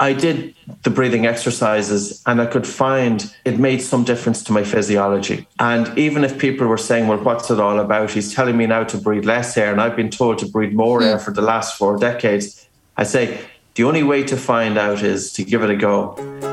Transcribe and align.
I 0.00 0.14
did 0.14 0.54
the 0.82 0.88
breathing 0.88 1.26
exercises 1.26 2.22
and 2.26 2.40
I 2.40 2.46
could 2.46 2.66
find 2.66 3.32
it 3.44 3.58
made 3.58 3.82
some 3.82 4.02
difference 4.02 4.42
to 4.44 4.52
my 4.52 4.64
physiology. 4.64 5.46
And 5.58 5.96
even 5.98 6.24
if 6.24 6.38
people 6.38 6.66
were 6.66 6.78
saying, 6.78 7.06
well, 7.06 7.18
what's 7.18 7.50
it 7.50 7.60
all 7.60 7.78
about? 7.78 8.10
He's 8.10 8.34
telling 8.34 8.56
me 8.56 8.66
now 8.66 8.84
to 8.84 8.96
breathe 8.96 9.26
less 9.26 9.58
air 9.58 9.70
and 9.70 9.80
I've 9.80 9.96
been 9.96 10.10
told 10.10 10.38
to 10.38 10.46
breathe 10.46 10.72
more 10.72 11.02
air 11.02 11.18
hmm. 11.18 11.24
for 11.24 11.32
the 11.32 11.42
last 11.42 11.76
four 11.76 11.98
decades. 11.98 12.66
I 12.96 13.04
say, 13.04 13.40
the 13.74 13.84
only 13.84 14.02
way 14.02 14.22
to 14.24 14.36
find 14.38 14.78
out 14.78 15.02
is 15.02 15.34
to 15.34 15.44
give 15.44 15.62
it 15.62 15.70
a 15.70 15.76
go. 15.76 16.49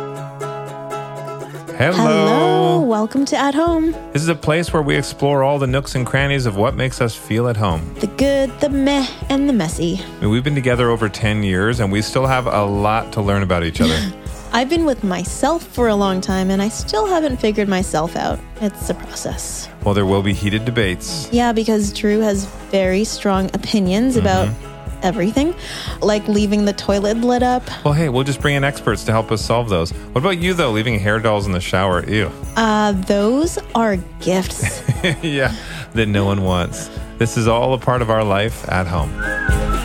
Hello. 1.78 1.94
Hello, 1.94 2.82
welcome 2.82 3.24
to 3.26 3.38
At 3.38 3.54
Home. 3.54 3.92
This 4.12 4.24
is 4.24 4.30
a 4.30 4.36
place 4.36 4.74
where 4.74 4.82
we 4.82 4.96
explore 4.96 5.44
all 5.44 5.60
the 5.60 5.68
nooks 5.68 5.94
and 5.94 6.08
crannies 6.08 6.48
of 6.48 6.58
what 6.58 6.74
makes 6.74 7.02
us 7.02 7.16
feel 7.16 7.48
at 7.48 7.56
home. 7.56 7.94
The 8.00 8.08
good, 8.08 8.50
the 8.62 8.70
meh, 8.70 9.08
and 9.30 9.48
the 9.48 9.54
messy. 9.54 10.00
I 10.04 10.22
mean, 10.22 10.32
we've 10.32 10.44
been 10.44 10.56
together 10.56 10.90
over 10.90 11.08
10 11.08 11.44
years 11.44 11.80
and 11.80 11.92
we 11.92 12.02
still 12.02 12.26
have 12.26 12.48
a 12.48 12.66
lot 12.66 13.14
to 13.14 13.22
learn 13.22 13.44
about 13.44 13.64
each 13.64 13.80
other. 13.80 13.96
I've 14.54 14.70
been 14.70 14.86
with 14.86 15.04
myself 15.04 15.68
for 15.68 15.90
a 15.90 15.96
long 15.96 16.20
time 16.20 16.50
and 16.50 16.64
I 16.64 16.70
still 16.70 17.06
haven't 17.06 17.38
figured 17.38 17.68
myself 17.68 18.16
out. 18.16 18.40
It's 18.60 18.90
a 18.90 18.96
process. 18.96 19.70
well, 19.84 19.94
there 19.94 20.08
will 20.08 20.24
be 20.24 20.34
heated 20.34 20.66
debates. 20.66 21.30
Yeah, 21.32 21.52
because 21.52 21.94
Drew 21.94 22.22
has 22.22 22.46
very 22.72 23.04
strong 23.04 23.52
opinions 23.54 24.16
about 24.16 24.48
mm-hmm. 24.48 24.67
Everything, 25.04 25.56
like 26.02 26.28
leaving 26.28 26.66
the 26.66 26.74
toilet 26.74 27.18
lit 27.18 27.44
up. 27.44 27.64
Well, 27.84 27.94
hey, 27.94 28.10
we'll 28.10 28.24
just 28.24 28.42
bring 28.42 28.56
in 28.56 28.64
experts 28.64 29.04
to 29.06 29.12
help 29.12 29.32
us 29.32 29.42
solve 29.42 29.70
those. 29.70 29.92
What 29.92 30.22
about 30.22 30.40
you, 30.40 30.54
though, 30.54 30.72
leaving 30.72 31.00
hair 31.00 31.20
dolls 31.20 31.46
in 31.46 31.52
the 31.52 31.62
shower? 31.62 32.08
Ew. 32.08 32.32
Uh, 32.56 32.92
those 32.92 33.58
are 33.76 33.98
gifts. 34.20 34.84
yeah, 35.22 35.56
that 35.94 36.08
no 36.08 36.26
one 36.26 36.44
wants. 36.44 36.90
This 37.18 37.38
is 37.38 37.48
all 37.48 37.74
a 37.74 37.80
part 37.80 38.02
of 38.02 38.10
our 38.10 38.24
life 38.24 38.68
at 38.70 38.88
home. 38.88 39.77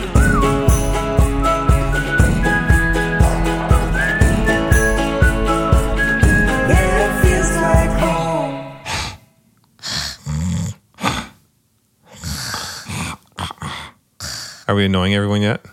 Are 14.67 14.75
we 14.75 14.85
annoying 14.85 15.13
everyone 15.13 15.41
yet? 15.41 15.65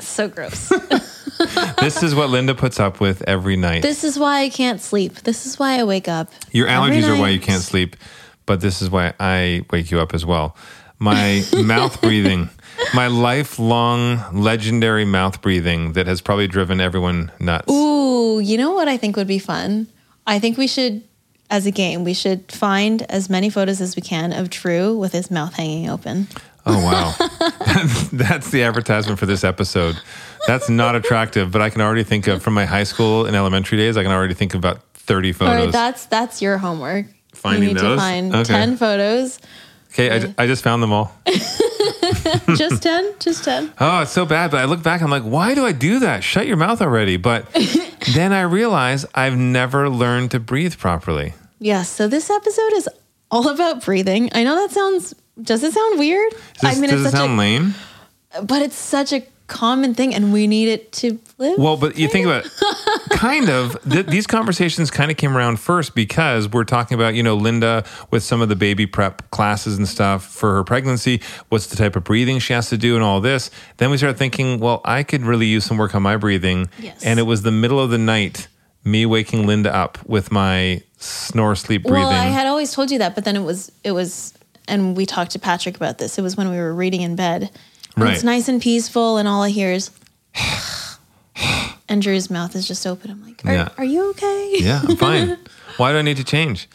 so 0.00 0.28
gross. 0.28 0.72
This 1.80 2.02
is 2.02 2.14
what 2.14 2.30
Linda 2.30 2.54
puts 2.54 2.80
up 2.80 3.00
with 3.00 3.22
every 3.28 3.56
night. 3.56 3.82
this 3.82 4.02
is 4.02 4.18
why 4.18 4.40
I 4.40 4.48
can't 4.48 4.80
sleep. 4.80 5.14
This 5.20 5.46
is 5.46 5.58
why 5.58 5.78
I 5.78 5.84
wake 5.84 6.08
up. 6.08 6.28
Your 6.50 6.66
allergies 6.66 7.06
are 7.08 7.16
why 7.16 7.28
you 7.28 7.38
can't 7.38 7.62
sleep, 7.62 7.94
but 8.46 8.60
this 8.60 8.82
is 8.82 8.90
why 8.90 9.14
I 9.20 9.64
wake 9.70 9.90
you 9.92 10.00
up 10.00 10.14
as 10.14 10.26
well. 10.26 10.56
My 10.98 11.44
mouth 11.56 12.00
breathing, 12.00 12.50
my 12.92 13.06
lifelong 13.06 14.20
legendary 14.32 15.04
mouth 15.04 15.40
breathing 15.40 15.92
that 15.92 16.08
has 16.08 16.20
probably 16.20 16.48
driven 16.48 16.80
everyone 16.80 17.30
nuts. 17.38 17.70
Ooh, 17.70 18.40
you 18.40 18.56
know 18.58 18.72
what 18.72 18.88
I 18.88 18.96
think 18.96 19.16
would 19.16 19.28
be 19.28 19.38
fun? 19.38 19.86
I 20.26 20.40
think 20.40 20.58
we 20.58 20.66
should, 20.66 21.04
as 21.50 21.66
a 21.66 21.70
game, 21.70 22.02
we 22.02 22.14
should 22.14 22.50
find 22.50 23.02
as 23.02 23.30
many 23.30 23.48
photos 23.48 23.80
as 23.80 23.94
we 23.94 24.02
can 24.02 24.32
of 24.32 24.50
Drew 24.50 24.96
with 24.98 25.12
his 25.12 25.30
mouth 25.30 25.54
hanging 25.54 25.88
open. 25.88 26.26
Oh, 26.68 26.84
wow. 26.84 27.14
that's, 27.66 28.08
that's 28.12 28.50
the 28.50 28.62
advertisement 28.62 29.18
for 29.18 29.26
this 29.26 29.44
episode. 29.44 29.96
That's 30.46 30.68
not 30.68 30.94
attractive, 30.94 31.50
but 31.50 31.60
I 31.62 31.70
can 31.70 31.80
already 31.80 32.04
think 32.04 32.26
of 32.26 32.42
from 32.42 32.54
my 32.54 32.64
high 32.64 32.84
school 32.84 33.26
and 33.26 33.34
elementary 33.36 33.78
days, 33.78 33.96
I 33.96 34.02
can 34.02 34.12
already 34.12 34.34
think 34.34 34.54
of 34.54 34.58
about 34.58 34.82
30 34.94 35.32
photos. 35.32 35.54
right, 35.64 35.72
that's 35.72 36.06
that's 36.06 36.42
your 36.42 36.58
homework. 36.58 37.06
Finding 37.34 37.62
you 37.62 37.68
need 37.74 37.78
those? 37.78 37.96
to 37.96 38.00
find 38.02 38.34
Okay. 38.34 38.44
ten 38.52 38.76
photos. 38.76 39.38
okay, 39.92 40.10
I, 40.38 40.42
I 40.42 40.46
just 40.46 40.62
found 40.64 40.82
them 40.82 40.92
all. 40.92 41.12
just 42.56 42.82
ten, 42.82 43.14
just 43.20 43.44
ten. 43.44 43.72
Oh, 43.80 44.02
it's 44.02 44.10
so 44.12 44.26
bad. 44.26 44.50
But 44.50 44.60
I 44.60 44.64
look 44.64 44.82
back, 44.82 45.02
I'm 45.02 45.10
like, 45.10 45.22
why 45.22 45.54
do 45.54 45.64
I 45.64 45.72
do 45.72 46.00
that? 46.00 46.24
Shut 46.24 46.46
your 46.46 46.56
mouth 46.56 46.80
already. 46.82 47.16
But 47.16 47.46
then 48.14 48.32
I 48.32 48.42
realize 48.42 49.06
I've 49.14 49.36
never 49.36 49.88
learned 49.88 50.30
to 50.32 50.40
breathe 50.40 50.76
properly. 50.78 51.34
Yes. 51.58 51.88
So 51.88 52.08
this 52.08 52.30
episode 52.30 52.72
is 52.74 52.88
all 53.30 53.48
about 53.48 53.84
breathing. 53.84 54.30
I 54.34 54.44
know 54.44 54.54
that 54.56 54.70
sounds. 54.72 55.14
Does 55.40 55.62
it 55.62 55.72
sound 55.72 55.98
weird? 55.98 56.32
Does, 56.60 56.76
I 56.76 56.80
mean, 56.80 56.90
does 56.90 57.00
it's 57.00 57.08
it 57.08 57.10
such 57.12 57.20
sound 57.20 57.38
lame? 57.38 57.74
a, 58.34 58.42
but 58.42 58.62
it's 58.62 58.76
such 58.76 59.12
a 59.12 59.26
common 59.46 59.94
thing, 59.94 60.14
and 60.14 60.32
we 60.32 60.46
need 60.46 60.68
it 60.68 60.92
to 60.92 61.18
live. 61.38 61.58
Well, 61.58 61.76
but 61.76 61.96
you 61.96 62.06
think 62.08 62.26
about 62.26 62.44
it, 62.44 62.52
kind 63.10 63.48
of, 63.48 63.82
th- 63.90 64.06
these 64.06 64.26
conversations 64.26 64.90
kind 64.90 65.10
of 65.10 65.16
came 65.16 65.36
around 65.36 65.58
first 65.58 65.94
because 65.94 66.48
we're 66.48 66.64
talking 66.64 66.94
about, 66.94 67.14
you 67.14 67.22
know, 67.22 67.34
Linda 67.34 67.84
with 68.10 68.22
some 68.22 68.42
of 68.42 68.48
the 68.50 68.56
baby 68.56 68.86
prep 68.86 69.28
classes 69.30 69.78
and 69.78 69.88
stuff 69.88 70.24
for 70.24 70.54
her 70.54 70.64
pregnancy. 70.64 71.22
What's 71.48 71.66
the 71.66 71.76
type 71.76 71.96
of 71.96 72.04
breathing 72.04 72.38
she 72.38 72.52
has 72.52 72.68
to 72.68 72.76
do 72.76 72.94
and 72.94 73.02
all 73.02 73.20
this. 73.20 73.50
Then 73.78 73.90
we 73.90 73.96
started 73.96 74.18
thinking, 74.18 74.60
well, 74.60 74.82
I 74.84 75.02
could 75.02 75.22
really 75.22 75.46
use 75.46 75.64
some 75.64 75.78
work 75.78 75.94
on 75.94 76.02
my 76.02 76.16
breathing. 76.16 76.68
Yes. 76.78 77.02
And 77.02 77.18
it 77.18 77.24
was 77.24 77.42
the 77.42 77.50
middle 77.52 77.80
of 77.80 77.90
the 77.90 77.98
night, 77.98 78.48
me 78.84 79.06
waking 79.06 79.46
Linda 79.46 79.74
up 79.74 79.98
with 80.06 80.30
my 80.30 80.82
snore 80.98 81.54
sleep 81.54 81.84
breathing. 81.84 82.02
Well, 82.02 82.10
I 82.10 82.26
had 82.26 82.46
always 82.46 82.72
told 82.72 82.90
you 82.90 82.98
that, 82.98 83.14
but 83.14 83.24
then 83.24 83.34
it 83.34 83.42
was 83.42 83.72
it 83.82 83.92
was, 83.92 84.34
and 84.68 84.96
we 84.96 85.06
talked 85.06 85.32
to 85.32 85.38
Patrick 85.38 85.76
about 85.76 85.98
this. 85.98 86.18
It 86.18 86.22
was 86.22 86.36
when 86.36 86.50
we 86.50 86.56
were 86.56 86.72
reading 86.74 87.02
in 87.02 87.16
bed. 87.16 87.50
Right. 87.96 88.14
It's 88.14 88.22
nice 88.24 88.48
and 88.48 88.60
peaceful, 88.62 89.16
and 89.18 89.26
all 89.26 89.42
I 89.42 89.50
hear 89.50 89.72
is. 89.72 89.90
And 91.90 92.02
Drew's 92.02 92.28
mouth 92.30 92.54
is 92.54 92.68
just 92.68 92.86
open. 92.86 93.10
I'm 93.10 93.24
like, 93.24 93.42
are, 93.46 93.52
Yeah. 93.52 93.68
are 93.78 93.84
you 93.84 94.10
okay? 94.10 94.56
Yeah, 94.58 94.82
I'm 94.86 94.96
fine. 94.98 95.38
Why 95.78 95.92
do 95.92 95.98
I 95.98 96.02
need 96.02 96.18
to 96.18 96.24
change? 96.24 96.68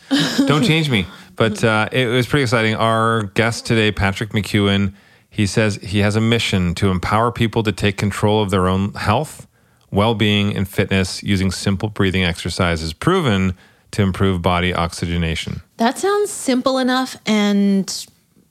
Don't 0.48 0.64
change 0.64 0.90
me. 0.90 1.06
But 1.36 1.64
uh, 1.64 1.88
it 1.92 2.08
was 2.08 2.26
pretty 2.26 2.42
exciting. 2.44 2.74
Our 2.74 3.24
guest 3.36 3.68
today, 3.68 3.92
Patrick 3.92 4.32
McKeown, 4.32 4.94
he 5.30 5.46
says 5.46 5.76
he 5.76 6.00
has 6.00 6.16
a 6.16 6.22
mission 6.22 6.74
to 6.76 6.90
empower 6.90 7.32
people 7.32 7.62
to 7.62 7.72
take 7.72 7.96
control 7.98 8.42
of 8.42 8.50
their 8.50 8.68
own 8.68 8.94
health, 8.96 9.46
well 9.92 10.16
being, 10.16 10.56
and 10.58 10.68
fitness 10.68 11.22
using 11.22 11.52
simple 11.52 11.90
breathing 11.90 12.24
exercises 12.24 12.92
proven 12.94 13.56
to 13.94 14.02
improve 14.02 14.42
body 14.42 14.74
oxygenation. 14.74 15.62
That 15.78 15.98
sounds 15.98 16.30
simple 16.32 16.78
enough 16.78 17.16
and 17.26 18.06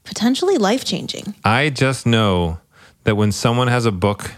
potentially 0.05 0.57
life 0.57 0.85
changing. 0.85 1.35
I 1.45 1.71
just 1.71 2.07
know 2.07 2.59
that 3.05 3.17
when 3.17 3.33
someone 3.33 3.69
has 3.69 3.85
a 3.85 3.93
book 3.93 4.33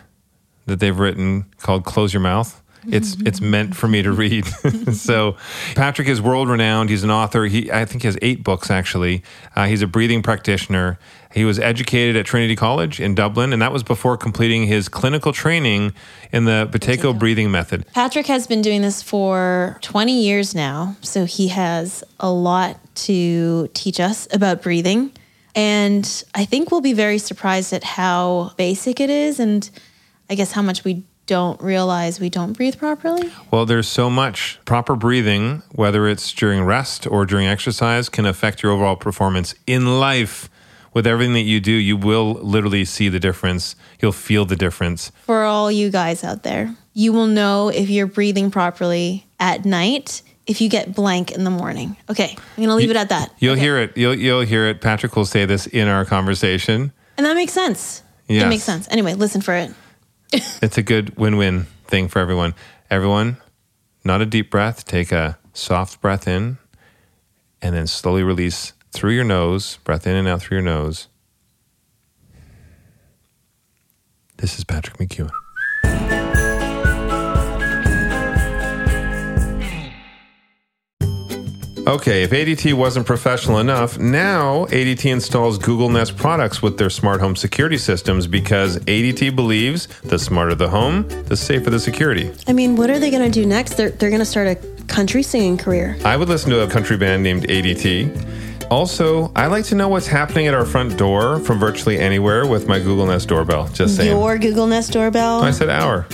that 0.67 0.81
they've 0.81 0.99
written 0.99 1.45
called 1.59 1.85
Close 1.85 2.13
Your 2.13 2.23
Mouth, 2.23 2.63
it's 2.87 3.17
it's 3.22 3.41
meant 3.41 3.77
for 3.77 3.89
me 3.89 4.03
to 4.03 4.12
read. 4.12 4.47
so 4.93 5.37
Patrick 5.75 6.09
is 6.09 6.21
world 6.21 6.49
renowned. 6.49 6.91
He's 6.91 7.05
an 7.05 7.11
author. 7.11 7.47
He 7.47 7.71
I 7.71 7.84
think 7.84 8.03
he 8.03 8.09
has 8.09 8.19
eight 8.22 8.43
books 8.45 8.71
actually. 8.71 9.22
Uh, 9.55 9.67
he's 9.67 9.83
a 9.83 9.87
breathing 9.87 10.22
practitioner. 10.22 10.99
He 11.33 11.44
was 11.44 11.59
educated 11.59 12.15
at 12.15 12.27
Trinity 12.27 12.55
College 12.55 13.00
in 13.00 13.17
Dublin, 13.17 13.53
and 13.53 13.61
that 13.61 13.73
was 13.73 13.83
before 13.83 14.17
completing 14.17 14.69
his 14.69 14.89
clinical 14.89 15.33
training 15.33 15.93
in 16.31 16.44
the 16.44 16.69
Buteyko 16.71 17.19
breathing 17.19 17.50
method. 17.50 17.84
Patrick 17.93 18.27
has 18.27 18.47
been 18.47 18.62
doing 18.62 18.83
this 18.83 19.03
for 19.03 19.78
20 19.81 20.23
years 20.23 20.55
now, 20.55 20.94
so 21.00 21.25
he 21.25 21.49
has 21.49 22.05
a 22.21 22.31
lot 22.31 22.78
to 22.94 23.69
teach 23.75 23.99
us 23.99 24.28
about 24.33 24.62
breathing. 24.62 25.11
And 25.56 26.25
I 26.34 26.44
think 26.44 26.71
we'll 26.71 26.81
be 26.81 26.93
very 26.93 27.19
surprised 27.19 27.73
at 27.73 27.83
how 27.83 28.53
basic 28.56 29.00
it 29.00 29.11
is 29.11 29.41
and 29.41 29.69
I 30.31 30.34
guess 30.34 30.53
how 30.53 30.62
much 30.62 30.84
we 30.84 31.05
don't 31.27 31.61
realize 31.62 32.21
we 32.21 32.29
don't 32.29 32.53
breathe 32.53 32.77
properly. 32.79 33.33
Well, 33.51 33.67
there's 33.67 33.89
so 33.89 34.11
much 34.11 34.59
proper 34.65 34.95
breathing, 34.97 35.62
whether 35.73 36.07
it's 36.07 36.33
during 36.33 36.65
rest 36.65 37.07
or 37.07 37.25
during 37.27 37.47
exercise, 37.47 38.09
can 38.09 38.27
affect 38.27 38.62
your 38.62 38.73
overall 38.73 38.97
performance 38.97 39.55
in 39.67 39.99
life. 40.01 40.51
With 40.93 41.07
everything 41.09 41.33
that 41.33 41.41
you 41.41 41.59
do, 41.61 41.73
you 41.73 41.97
will 41.97 42.35
literally 42.35 42.85
see 42.85 43.09
the 43.09 43.19
difference. 43.19 43.75
You'll 44.01 44.12
feel 44.12 44.45
the 44.45 44.55
difference. 44.55 45.11
For 45.23 45.43
all 45.43 45.73
you 45.73 45.91
guys 45.91 46.23
out 46.23 46.45
there, 46.45 46.77
you 46.93 47.12
will 47.12 47.27
know 47.27 47.69
if 47.69 47.91
you're 47.91 48.06
breathing 48.06 48.51
properly 48.51 49.27
at 49.41 49.65
night 49.65 50.23
if 50.47 50.61
you 50.61 50.69
get 50.69 50.95
blank 50.95 51.33
in 51.33 51.43
the 51.45 51.51
morning. 51.51 51.97
Okay, 52.11 52.37
I'm 52.56 52.62
to 52.65 52.75
leave 52.75 52.91
it 52.91 52.97
at 52.97 53.09
that. 53.09 53.33
You'll 53.39 53.55
Okay. 53.55 53.62
hear 53.62 53.79
it. 53.79 53.97
You'll 53.97 54.15
you'll 54.15 54.43
hear 54.43 54.69
it. 54.69 54.81
Patrick 54.83 55.17
will 55.17 55.25
say 55.25 55.47
this 55.47 55.67
in 55.67 55.89
our 55.89 56.05
conversation. 56.05 56.93
And 57.17 57.25
that 57.27 57.35
makes 57.35 57.53
sense. 57.53 58.03
Yes. 58.29 58.45
It 58.45 58.49
makes 58.49 58.62
sense. 58.62 58.87
Anyway, 58.91 59.15
listen 59.15 59.41
for 59.41 59.55
it. 59.55 59.73
It's 60.33 60.79
a 60.79 60.83
good 60.83 61.17
win-win 61.17 61.67
thing 61.87 62.09
for 62.09 62.19
everyone. 62.19 62.55
Everyone, 62.91 63.37
not 64.05 64.21
a 64.21 64.26
deep 64.26 64.50
breath. 64.50 64.85
Take 64.85 65.12
a 65.12 65.38
soft 65.53 66.00
breath 66.00 66.26
in, 66.26 66.59
and 67.62 67.75
then 67.75 67.87
slowly 67.87 68.23
release 68.23 68.73
through 68.93 69.12
your 69.12 69.25
nose. 69.25 69.79
Breath 69.85 70.06
in 70.06 70.17
and 70.17 70.26
out 70.26 70.43
through 70.43 70.59
your 70.59 70.65
nose. 70.65 71.09
This 74.37 74.59
is 74.59 74.65
Patrick 74.65 74.99
McKeown. 74.99 75.31
Okay, 81.87 82.23
if 82.23 82.31
ADT 82.31 82.73
wasn't 82.73 83.05
professional 83.07 83.59
enough, 83.59 83.99
now 83.99 84.65
ADT 84.67 85.05
installs 85.05 85.59
Google 85.59 85.91
Nest 85.91 86.17
products 86.17 86.63
with 86.63 86.79
their 86.79 86.89
smart 86.89 87.21
home 87.21 87.37
security 87.37 87.77
systems 87.77 88.27
because 88.27 88.79
ADT 88.79 89.37
believes 89.37 89.87
the 90.01 90.19
smarter 90.19 90.55
the 90.55 90.69
home, 90.69 91.07
the 91.25 91.37
safer 91.37 91.69
the 91.69 91.79
security. 91.79 92.33
I 92.47 92.55
mean, 92.55 92.75
what 92.77 92.89
are 92.89 92.99
they 92.99 93.11
going 93.11 93.31
to 93.31 93.31
do 93.31 93.45
next? 93.45 93.75
They're, 93.75 93.91
they're 93.91 94.09
going 94.09 94.21
to 94.21 94.27
start 94.27 94.47
a 94.47 94.55
country 94.87 95.23
singing 95.23 95.59
career. 95.59 95.99
I 96.07 96.17
would 96.17 96.31
listen 96.31 96.49
to 96.51 96.63
a 96.63 96.71
country 96.71 96.97
band 96.97 97.23
named 97.23 97.49
ADT. 97.49 98.71
Also, 98.71 99.31
I 99.37 99.49
like 99.49 99.67
to 99.67 99.75
know 99.75 99.89
what's 99.89 100.07
happening 100.07 100.47
at 100.47 100.55
our 100.55 100.65
front 100.65 100.97
door 100.97 101.39
from 101.41 101.59
virtually 101.59 101.99
anywhere 101.99 102.47
with 102.47 102.67
my 102.67 102.79
Google 102.79 103.05
Nest 103.05 103.29
doorbell. 103.29 103.69
Just 103.69 103.97
saying. 103.97 104.11
Your 104.11 104.39
Google 104.39 104.67
Nest 104.67 104.91
doorbell. 104.93 105.43
I 105.43 105.51
said 105.51 105.69
our. 105.69 106.07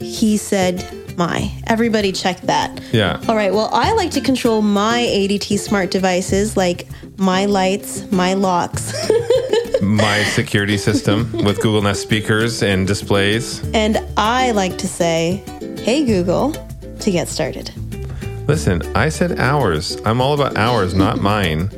he 0.00 0.38
said 0.38 0.97
my. 1.18 1.52
Everybody 1.66 2.12
check 2.12 2.40
that. 2.42 2.80
Yeah. 2.92 3.20
All 3.28 3.36
right. 3.36 3.52
Well, 3.52 3.68
I 3.72 3.92
like 3.92 4.12
to 4.12 4.20
control 4.20 4.62
my 4.62 5.00
ADT 5.00 5.58
smart 5.58 5.90
devices 5.90 6.56
like 6.56 6.86
my 7.18 7.44
lights, 7.46 8.10
my 8.12 8.34
locks, 8.34 8.94
My 9.82 10.24
security 10.24 10.76
system 10.76 11.30
with 11.44 11.60
Google 11.60 11.82
Nest 11.82 12.02
speakers 12.02 12.62
and 12.64 12.86
displays. 12.86 13.62
and 13.74 13.98
I 14.16 14.50
like 14.50 14.76
to 14.78 14.88
say, 14.88 15.42
"Hey 15.78 16.04
Google," 16.04 16.52
to 17.00 17.10
get 17.10 17.28
started. 17.28 17.70
Listen, 18.48 18.82
I 18.96 19.08
said 19.08 19.38
ours. 19.38 19.96
I'm 20.04 20.20
all 20.20 20.34
about 20.34 20.56
ours, 20.56 20.94
not 20.94 21.20
mine. 21.32 21.70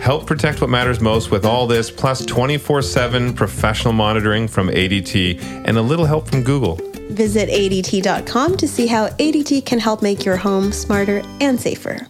Help 0.00 0.26
protect 0.26 0.60
what 0.60 0.68
matters 0.68 1.00
most 1.00 1.30
with 1.30 1.44
all 1.46 1.66
this, 1.66 1.90
plus 1.90 2.24
24 2.26 2.82
7 2.82 3.32
professional 3.34 3.94
monitoring 3.94 4.46
from 4.46 4.68
ADT 4.68 5.40
and 5.64 5.78
a 5.78 5.82
little 5.82 6.04
help 6.06 6.28
from 6.28 6.42
Google. 6.42 6.78
Visit 7.18 7.48
ADT.com 7.50 8.56
to 8.58 8.68
see 8.68 8.86
how 8.86 9.08
ADT 9.08 9.66
can 9.66 9.80
help 9.80 10.02
make 10.02 10.24
your 10.24 10.36
home 10.36 10.70
smarter 10.70 11.20
and 11.40 11.60
safer. 11.60 12.06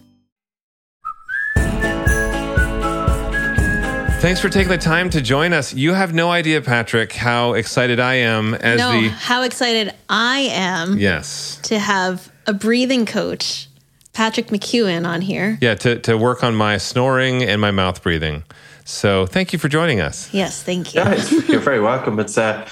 Thanks 4.21 4.39
for 4.39 4.49
taking 4.49 4.69
the 4.69 4.77
time 4.77 5.09
to 5.09 5.19
join 5.21 5.51
us. 5.51 5.73
You 5.73 5.93
have 5.93 6.13
no 6.13 6.29
idea, 6.29 6.61
Patrick, 6.61 7.11
how 7.13 7.53
excited 7.53 7.99
I 7.99 8.15
am 8.15 8.53
as 8.53 8.77
no, 8.77 8.91
the. 8.91 9.07
how 9.07 9.41
excited 9.41 9.95
I 10.09 10.41
am 10.51 10.99
Yes. 10.99 11.57
to 11.63 11.79
have 11.79 12.31
a 12.45 12.53
breathing 12.53 13.07
coach, 13.07 13.67
Patrick 14.13 14.49
McKeown, 14.49 15.07
on 15.07 15.21
here. 15.21 15.57
Yeah, 15.59 15.73
to, 15.75 15.97
to 16.01 16.17
work 16.17 16.43
on 16.43 16.53
my 16.53 16.77
snoring 16.77 17.41
and 17.41 17.59
my 17.59 17.71
mouth 17.71 18.03
breathing. 18.03 18.43
So 18.85 19.25
thank 19.25 19.53
you 19.53 19.57
for 19.59 19.69
joining 19.69 20.01
us. 20.01 20.31
Yes, 20.33 20.61
thank 20.61 20.93
you. 20.93 21.01
Yeah, 21.01 21.13
it's, 21.13 21.31
you're 21.49 21.61
very 21.61 21.79
welcome. 21.81 22.19
It's 22.19 22.37
uh, 22.37 22.69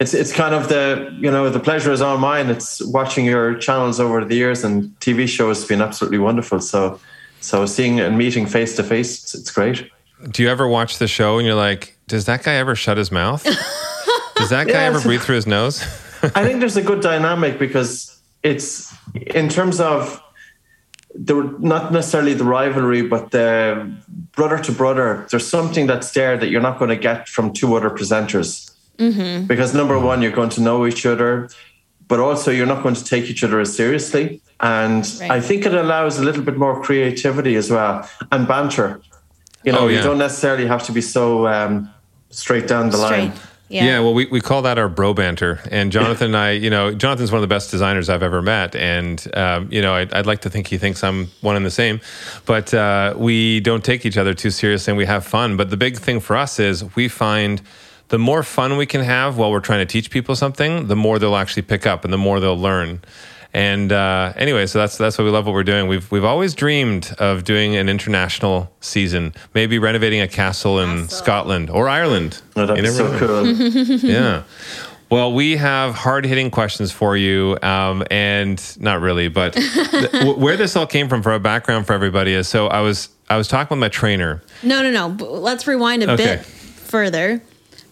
it's 0.00 0.14
it's 0.14 0.32
kind 0.32 0.54
of 0.54 0.68
the 0.68 1.12
you 1.18 1.30
know 1.30 1.50
the 1.50 1.60
pleasure 1.60 1.92
is 1.92 2.00
all 2.00 2.18
mine. 2.18 2.48
It's 2.50 2.80
watching 2.86 3.24
your 3.24 3.54
channels 3.56 3.98
over 4.00 4.24
the 4.24 4.34
years 4.36 4.64
and 4.64 4.90
TV 5.00 5.28
shows 5.28 5.58
has 5.60 5.68
been 5.68 5.80
absolutely 5.82 6.18
wonderful. 6.18 6.60
So 6.60 7.00
so 7.40 7.66
seeing 7.66 8.00
and 8.00 8.16
meeting 8.18 8.46
face 8.46 8.76
to 8.76 8.82
face, 8.82 9.18
it's- 9.18 9.34
it's 9.34 9.50
great. 9.50 9.90
Do 10.30 10.42
you 10.42 10.48
ever 10.50 10.66
watch 10.66 10.98
the 10.98 11.06
show 11.06 11.38
and 11.38 11.46
you're 11.46 11.54
like, 11.56 11.96
does 12.08 12.24
that 12.24 12.42
guy 12.42 12.54
ever 12.54 12.74
shut 12.74 12.96
his 12.96 13.12
mouth? 13.12 13.44
Does 14.36 14.50
that 14.50 14.66
guy 14.68 14.72
Yeah, 14.74 14.84
ever 14.90 15.00
breathe 15.00 15.20
through 15.22 15.34
his 15.34 15.46
nose? 15.48 15.82
I 16.22 16.44
think 16.44 16.60
there's 16.60 16.76
a 16.76 16.82
good 16.82 17.00
dynamic 17.00 17.58
because 17.58 18.20
it's 18.44 18.94
in 19.14 19.48
terms 19.48 19.80
of 19.80 20.20
the 21.14 21.34
not 21.58 21.92
necessarily 21.92 22.34
the 22.34 22.44
rivalry, 22.44 23.02
but 23.02 23.32
the 23.32 23.92
brother 24.32 24.58
to 24.58 24.70
brother. 24.72 25.26
There's 25.30 25.46
something 25.46 25.86
that's 25.88 26.12
there 26.12 26.36
that 26.36 26.50
you're 26.50 26.60
not 26.60 26.78
going 26.78 26.90
to 26.90 26.96
get 26.96 27.28
from 27.28 27.52
two 27.52 27.74
other 27.76 27.90
presenters. 27.90 28.67
Because 28.98 29.74
number 29.74 29.98
one, 29.98 30.22
you're 30.22 30.32
going 30.32 30.50
to 30.50 30.60
know 30.60 30.84
each 30.86 31.06
other, 31.06 31.48
but 32.08 32.18
also 32.18 32.50
you're 32.50 32.66
not 32.66 32.82
going 32.82 32.96
to 32.96 33.04
take 33.04 33.24
each 33.30 33.44
other 33.44 33.60
as 33.60 33.74
seriously. 33.74 34.40
And 34.60 35.06
Right. 35.20 35.30
I 35.30 35.40
think 35.40 35.64
it 35.66 35.72
allows 35.74 36.18
a 36.18 36.24
little 36.24 36.42
bit 36.42 36.56
more 36.56 36.82
creativity 36.82 37.54
as 37.54 37.70
well 37.70 38.08
and 38.32 38.48
banter. 38.48 39.00
You 39.64 39.72
know, 39.72 39.80
Oh, 39.80 39.88
you 39.88 40.02
don't 40.02 40.18
necessarily 40.18 40.66
have 40.66 40.82
to 40.86 40.92
be 40.92 41.00
so 41.00 41.46
um, 41.46 41.88
straight 42.30 42.66
down 42.66 42.90
the 42.90 42.96
Straight. 42.96 43.28
line. 43.28 43.32
Yeah. 43.70 44.00
well, 44.00 44.14
we, 44.14 44.24
we 44.26 44.40
call 44.40 44.62
that 44.62 44.78
our 44.78 44.88
bro 44.88 45.12
banter. 45.12 45.60
And 45.70 45.92
Jonathan 45.92 46.28
and 46.28 46.36
I, 46.36 46.52
you 46.52 46.70
know, 46.70 46.92
Jonathan's 46.94 47.30
one 47.30 47.36
of 47.38 47.42
the 47.42 47.54
best 47.54 47.70
designers 47.70 48.08
I've 48.08 48.22
ever 48.22 48.40
met. 48.40 48.74
And, 48.74 49.24
um, 49.36 49.68
you 49.70 49.82
know, 49.82 49.92
I'd, 49.94 50.12
I'd 50.14 50.24
like 50.26 50.40
to 50.40 50.50
think 50.50 50.68
he 50.68 50.78
thinks 50.78 51.04
I'm 51.04 51.26
one 51.42 51.54
and 51.54 51.66
the 51.66 51.70
same. 51.70 52.00
But 52.46 52.72
uh, 52.72 53.12
we 53.16 53.60
don't 53.60 53.84
take 53.84 54.06
each 54.06 54.16
other 54.16 54.32
too 54.32 54.50
seriously 54.50 54.90
and 54.92 54.96
we 54.98 55.04
have 55.04 55.24
fun. 55.26 55.56
But 55.58 55.68
the 55.70 55.76
big 55.76 55.98
thing 55.98 56.18
for 56.18 56.34
us 56.34 56.58
is 56.58 56.82
we 56.96 57.08
find 57.08 57.60
the 58.08 58.18
more 58.18 58.42
fun 58.42 58.76
we 58.76 58.86
can 58.86 59.02
have 59.02 59.36
while 59.36 59.50
we're 59.50 59.60
trying 59.60 59.80
to 59.80 59.86
teach 59.86 60.10
people 60.10 60.34
something, 60.36 60.86
the 60.88 60.96
more 60.96 61.18
they'll 61.18 61.36
actually 61.36 61.62
pick 61.62 61.86
up 61.86 62.04
and 62.04 62.12
the 62.12 62.18
more 62.18 62.40
they'll 62.40 62.58
learn. 62.58 63.00
And 63.54 63.92
uh, 63.92 64.34
anyway, 64.36 64.66
so 64.66 64.78
that's 64.78 64.98
that's 64.98 65.16
why 65.18 65.24
we 65.24 65.30
love 65.30 65.46
what 65.46 65.54
we're 65.54 65.62
doing. 65.64 65.88
We've 65.88 66.10
we've 66.12 66.24
always 66.24 66.54
dreamed 66.54 67.14
of 67.18 67.44
doing 67.44 67.76
an 67.76 67.88
international 67.88 68.70
season, 68.80 69.32
maybe 69.54 69.78
renovating 69.78 70.20
a 70.20 70.28
castle 70.28 70.78
in 70.80 71.02
Castle. 71.02 71.16
Scotland 71.18 71.70
or 71.70 71.88
Ireland. 71.88 72.42
Oh, 72.56 72.66
that'd 72.66 72.84
be 72.84 72.90
so 72.90 73.10
know. 73.10 73.18
cool. 73.18 73.98
Yeah. 74.10 74.42
Well, 75.10 75.32
we 75.32 75.56
have 75.56 75.94
hard 75.94 76.26
hitting 76.26 76.50
questions 76.50 76.92
for 76.92 77.16
you. 77.16 77.56
Um, 77.62 78.04
and 78.10 78.62
not 78.78 79.00
really, 79.00 79.28
but 79.28 79.52
th- 79.54 80.36
where 80.36 80.58
this 80.58 80.76
all 80.76 80.86
came 80.86 81.08
from 81.08 81.22
for 81.22 81.32
a 81.32 81.40
background 81.40 81.86
for 81.86 81.94
everybody 81.94 82.34
is 82.34 82.46
so 82.48 82.66
I 82.66 82.82
was 82.82 83.08
I 83.30 83.38
was 83.38 83.48
talking 83.48 83.74
with 83.76 83.80
my 83.80 83.88
trainer. 83.88 84.42
No, 84.62 84.82
no, 84.82 84.90
no. 84.90 85.24
Let's 85.24 85.66
rewind 85.66 86.02
a 86.02 86.10
Okay. 86.12 86.36
bit 86.36 86.44
further. 86.44 87.40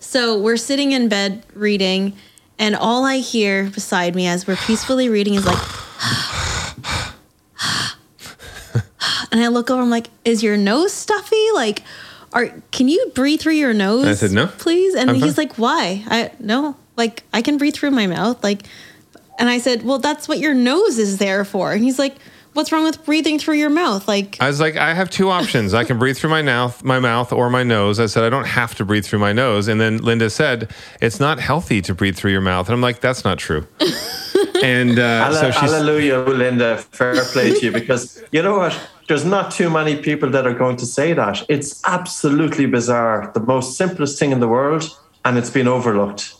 So 0.07 0.39
we're 0.39 0.57
sitting 0.57 0.93
in 0.93 1.09
bed 1.09 1.45
reading, 1.53 2.17
and 2.61 2.77
all 2.77 3.05
I 3.05 3.17
hear 3.17 3.65
beside 3.65 4.15
me 4.15 4.29
as 4.29 4.47
we're 4.47 4.55
peacefully 4.55 5.09
reading 5.09 5.35
is 5.35 5.45
like, 5.45 5.59
and 9.33 9.41
I 9.41 9.49
look 9.49 9.69
over. 9.69 9.83
I'm 9.83 9.91
like, 9.91 10.07
"Is 10.25 10.45
your 10.45 10.57
nose 10.57 10.93
stuffy? 10.93 11.45
Like, 11.55 11.83
are 12.33 12.51
can 12.71 12.89
you 12.89 13.11
breathe 13.17 13.41
through 13.41 13.55
your 13.55 13.75
nose?" 13.75 14.07
I 14.07 14.15
said, 14.15 14.31
"No. 14.31 14.47
please." 14.47 14.95
And 14.95 15.11
I'm 15.11 15.17
he's 15.17 15.35
fine." 15.35 15.49
like, 15.49 15.57
"Why?" 15.57 16.05
I 16.07 16.31
no, 16.39 16.77
like 16.97 17.25
I 17.33 17.43
can 17.43 17.59
breathe 17.59 17.75
through 17.75 17.91
my 17.91 18.07
mouth, 18.07 18.45
like. 18.45 18.63
And 19.41 19.51
I 19.51 19.59
said, 19.59 19.83
"Well, 19.83 19.99
that's 19.99 20.29
what 20.29 20.39
your 20.39 20.55
nose 20.55 20.99
is 20.99 21.19
there 21.19 21.45
for." 21.45 21.73
And 21.73 21.83
he's 21.83 21.99
like, 21.99 22.15
"What's 22.57 22.73
wrong 22.73 22.85
with 22.85 23.05
breathing 23.05 23.39
through 23.39 23.57
your 23.57 23.71
mouth?" 23.71 24.09
Like, 24.09 24.37
I 24.41 24.49
was 24.49 24.61
like, 24.61 24.77
I 24.77 24.95
have 24.95 25.11
two 25.11 25.31
options. 25.31 25.75
I 25.75 25.85
can 25.85 25.99
breathe 25.99 26.17
through 26.17 26.31
my 26.31 26.43
mouth, 26.43 26.83
my 26.83 26.99
mouth, 26.99 27.33
or 27.33 27.51
my 27.51 27.63
nose. 27.63 28.01
I 28.01 28.07
said, 28.07 28.25
I 28.25 28.31
don't 28.31 28.47
have 28.47 28.75
to 28.77 28.85
breathe 28.85 29.05
through 29.05 29.21
my 29.21 29.33
nose. 29.33 29.69
And 29.69 29.81
then 29.81 29.99
Linda 29.99 30.31
said, 30.31 30.71
it's 31.01 31.21
not 31.21 31.39
healthy 31.39 31.81
to 31.83 31.95
breathe 31.95 32.17
through 32.17 32.33
your 32.33 32.41
mouth. 32.41 32.69
And 32.69 32.75
I'm 32.75 32.81
like, 32.81 33.01
that's 33.01 33.25
not 33.25 33.39
true. 33.39 33.67
and 34.63 34.99
uh, 34.99 35.33
so 35.33 35.51
she's 35.51 35.71
Hallelujah, 35.71 36.19
Linda. 36.19 36.79
Fair 36.79 37.23
play 37.27 37.53
to 37.53 37.67
you 37.67 37.73
because 37.73 38.23
you 38.33 38.43
know 38.43 38.59
what? 38.59 38.79
There's 39.09 39.25
not 39.25 39.53
too 39.53 39.71
many 39.71 39.97
people 39.97 40.31
that 40.31 40.47
are 40.47 40.55
going 40.55 40.77
to 40.79 40.87
say 40.87 41.13
that. 41.13 41.45
It's 41.49 41.83
absolutely 41.87 42.67
bizarre. 42.67 43.31
The 43.35 43.41
most 43.41 43.77
simplest 43.77 44.19
thing 44.19 44.33
in 44.33 44.41
the 44.41 44.49
world, 44.49 44.99
and 45.25 45.39
it's 45.39 45.51
been 45.51 45.69
overlooked. 45.69 46.35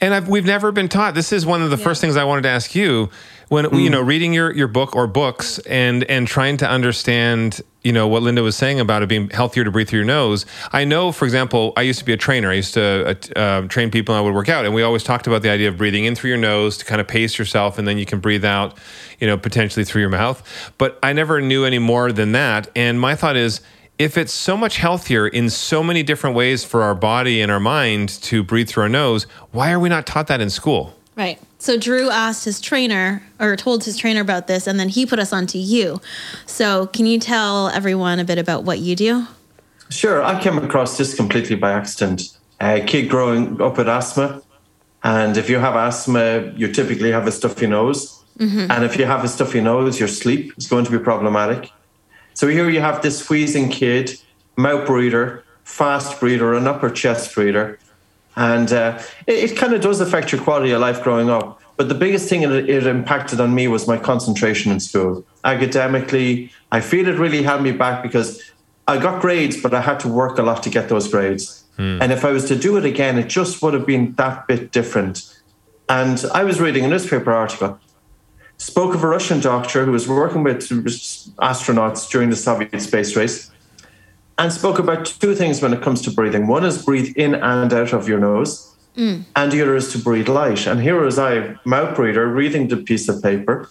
And 0.00 0.14
I've, 0.14 0.28
we've 0.28 0.44
never 0.44 0.72
been 0.72 0.88
taught. 0.88 1.14
This 1.14 1.32
is 1.32 1.46
one 1.46 1.62
of 1.62 1.70
the 1.70 1.76
first 1.76 2.00
things 2.00 2.16
I 2.16 2.24
wanted 2.24 2.42
to 2.42 2.48
ask 2.48 2.74
you 2.74 3.08
when 3.52 3.68
you 3.78 3.90
know 3.90 4.00
reading 4.00 4.32
your 4.32 4.50
your 4.54 4.66
book 4.66 4.96
or 4.96 5.06
books 5.06 5.58
and 5.60 6.04
and 6.04 6.26
trying 6.26 6.56
to 6.56 6.66
understand 6.66 7.60
you 7.82 7.92
know 7.92 8.08
what 8.08 8.22
Linda 8.22 8.42
was 8.42 8.56
saying 8.56 8.80
about 8.80 9.02
it 9.02 9.10
being 9.10 9.28
healthier 9.28 9.62
to 9.62 9.70
breathe 9.70 9.90
through 9.90 9.98
your 9.98 10.06
nose. 10.06 10.46
I 10.72 10.84
know, 10.84 11.12
for 11.12 11.26
example, 11.26 11.74
I 11.76 11.82
used 11.82 11.98
to 11.98 12.04
be 12.06 12.14
a 12.14 12.16
trainer. 12.16 12.50
I 12.50 12.54
used 12.54 12.72
to 12.74 13.18
uh, 13.36 13.38
uh, 13.38 13.68
train 13.68 13.90
people 13.90 14.14
and 14.14 14.20
I 14.20 14.24
would 14.24 14.34
work 14.34 14.48
out, 14.48 14.64
and 14.64 14.74
we 14.74 14.82
always 14.82 15.04
talked 15.04 15.26
about 15.26 15.42
the 15.42 15.50
idea 15.50 15.68
of 15.68 15.76
breathing 15.76 16.06
in 16.06 16.14
through 16.14 16.30
your 16.30 16.38
nose 16.38 16.78
to 16.78 16.86
kind 16.86 16.98
of 16.98 17.06
pace 17.06 17.38
yourself, 17.38 17.76
and 17.76 17.86
then 17.86 17.98
you 17.98 18.06
can 18.06 18.20
breathe 18.20 18.44
out, 18.44 18.78
you 19.20 19.26
know, 19.26 19.36
potentially 19.36 19.84
through 19.84 20.00
your 20.00 20.10
mouth. 20.10 20.72
But 20.78 20.98
I 21.02 21.12
never 21.12 21.42
knew 21.42 21.66
any 21.66 21.78
more 21.78 22.10
than 22.10 22.32
that. 22.32 22.70
And 22.74 22.98
my 22.98 23.14
thought 23.14 23.36
is 23.36 23.60
if 23.98 24.16
it's 24.16 24.32
so 24.32 24.56
much 24.56 24.78
healthier 24.78 25.28
in 25.28 25.50
so 25.50 25.82
many 25.82 26.02
different 26.02 26.36
ways 26.36 26.64
for 26.64 26.82
our 26.82 26.94
body 26.94 27.42
and 27.42 27.52
our 27.52 27.60
mind 27.60 28.08
to 28.22 28.42
breathe 28.42 28.70
through 28.70 28.84
our 28.84 28.88
nose, 28.88 29.24
why 29.50 29.72
are 29.72 29.78
we 29.78 29.90
not 29.90 30.06
taught 30.06 30.28
that 30.28 30.40
in 30.40 30.48
school? 30.48 30.94
Right. 31.16 31.38
So 31.62 31.76
Drew 31.76 32.10
asked 32.10 32.44
his 32.44 32.60
trainer 32.60 33.22
or 33.38 33.54
told 33.54 33.84
his 33.84 33.96
trainer 33.96 34.20
about 34.20 34.48
this, 34.48 34.66
and 34.66 34.80
then 34.80 34.88
he 34.88 35.06
put 35.06 35.20
us 35.20 35.32
onto 35.32 35.58
you. 35.58 36.00
So 36.44 36.88
can 36.88 37.06
you 37.06 37.20
tell 37.20 37.68
everyone 37.68 38.18
a 38.18 38.24
bit 38.24 38.36
about 38.36 38.64
what 38.64 38.80
you 38.80 38.96
do? 38.96 39.28
Sure, 39.88 40.24
I 40.24 40.42
came 40.42 40.58
across 40.58 40.98
this 40.98 41.14
completely 41.14 41.54
by 41.54 41.70
accident. 41.70 42.36
A 42.60 42.80
kid 42.80 43.08
growing 43.08 43.62
up 43.62 43.78
with 43.78 43.88
asthma, 43.88 44.42
and 45.04 45.36
if 45.36 45.48
you 45.48 45.60
have 45.60 45.76
asthma, 45.76 46.52
you 46.56 46.66
typically 46.72 47.12
have 47.12 47.28
a 47.28 47.30
stuffy 47.30 47.68
nose. 47.68 48.24
Mm-hmm. 48.40 48.68
And 48.68 48.82
if 48.84 48.98
you 48.98 49.04
have 49.04 49.22
a 49.22 49.28
stuffy 49.28 49.60
nose, 49.60 50.00
your 50.00 50.08
sleep 50.08 50.52
is 50.58 50.66
going 50.66 50.84
to 50.84 50.90
be 50.90 50.98
problematic. 50.98 51.70
So 52.34 52.48
here 52.48 52.68
you 52.70 52.80
have 52.80 53.02
this 53.02 53.30
wheezing 53.30 53.68
kid, 53.70 54.20
mouth 54.56 54.84
breather, 54.84 55.44
fast 55.62 56.18
breather, 56.18 56.54
an 56.54 56.66
upper 56.66 56.90
chest 56.90 57.32
breather. 57.36 57.78
And 58.36 58.72
uh, 58.72 59.00
it, 59.26 59.50
it 59.50 59.56
kind 59.56 59.74
of 59.74 59.80
does 59.80 60.00
affect 60.00 60.32
your 60.32 60.40
quality 60.40 60.72
of 60.72 60.80
life 60.80 61.02
growing 61.02 61.30
up. 61.30 61.60
But 61.76 61.88
the 61.88 61.94
biggest 61.94 62.28
thing 62.28 62.42
it, 62.42 62.50
it 62.50 62.86
impacted 62.86 63.40
on 63.40 63.54
me 63.54 63.68
was 63.68 63.86
my 63.86 63.98
concentration 63.98 64.72
in 64.72 64.80
school. 64.80 65.24
Academically, 65.44 66.50
I 66.70 66.80
feel 66.80 67.08
it 67.08 67.18
really 67.18 67.42
held 67.42 67.62
me 67.62 67.72
back 67.72 68.02
because 68.02 68.42
I 68.88 68.98
got 68.98 69.20
grades, 69.20 69.60
but 69.60 69.74
I 69.74 69.80
had 69.80 70.00
to 70.00 70.08
work 70.08 70.38
a 70.38 70.42
lot 70.42 70.62
to 70.64 70.70
get 70.70 70.88
those 70.88 71.08
grades. 71.08 71.64
And 72.02 72.12
if 72.12 72.24
I 72.24 72.30
was 72.30 72.44
to 72.46 72.56
do 72.56 72.76
it 72.76 72.84
again, 72.84 73.18
it 73.18 73.28
just 73.28 73.62
would 73.62 73.74
have 73.74 73.86
been 73.86 74.12
that 74.12 74.46
bit 74.46 74.72
different. 74.72 75.22
And 75.88 76.24
I 76.32 76.44
was 76.44 76.60
reading 76.60 76.84
a 76.84 76.88
newspaper 76.88 77.32
article, 77.32 77.78
spoke 78.58 78.94
of 78.94 79.02
a 79.02 79.06
Russian 79.06 79.40
doctor 79.40 79.84
who 79.84 79.92
was 79.92 80.08
working 80.08 80.42
with 80.42 80.60
astronauts 81.38 82.10
during 82.10 82.30
the 82.30 82.36
Soviet 82.36 82.80
space 82.80 83.16
race 83.16 83.50
and 84.38 84.52
spoke 84.52 84.78
about 84.78 85.06
two 85.06 85.34
things 85.34 85.60
when 85.60 85.72
it 85.72 85.82
comes 85.82 86.00
to 86.02 86.10
breathing. 86.10 86.46
One 86.46 86.64
is 86.64 86.84
breathe 86.84 87.16
in 87.16 87.34
and 87.34 87.72
out 87.72 87.92
of 87.92 88.08
your 88.08 88.18
nose, 88.18 88.74
mm. 88.96 89.24
and 89.36 89.52
the 89.52 89.62
other 89.62 89.76
is 89.76 89.92
to 89.92 89.98
breathe 89.98 90.28
light. 90.28 90.66
And 90.66 90.80
here 90.80 91.00
was 91.00 91.18
I, 91.18 91.56
mouth 91.64 91.94
breather, 91.94 92.26
reading 92.26 92.68
the 92.68 92.78
piece 92.78 93.08
of 93.08 93.22
paper 93.22 93.68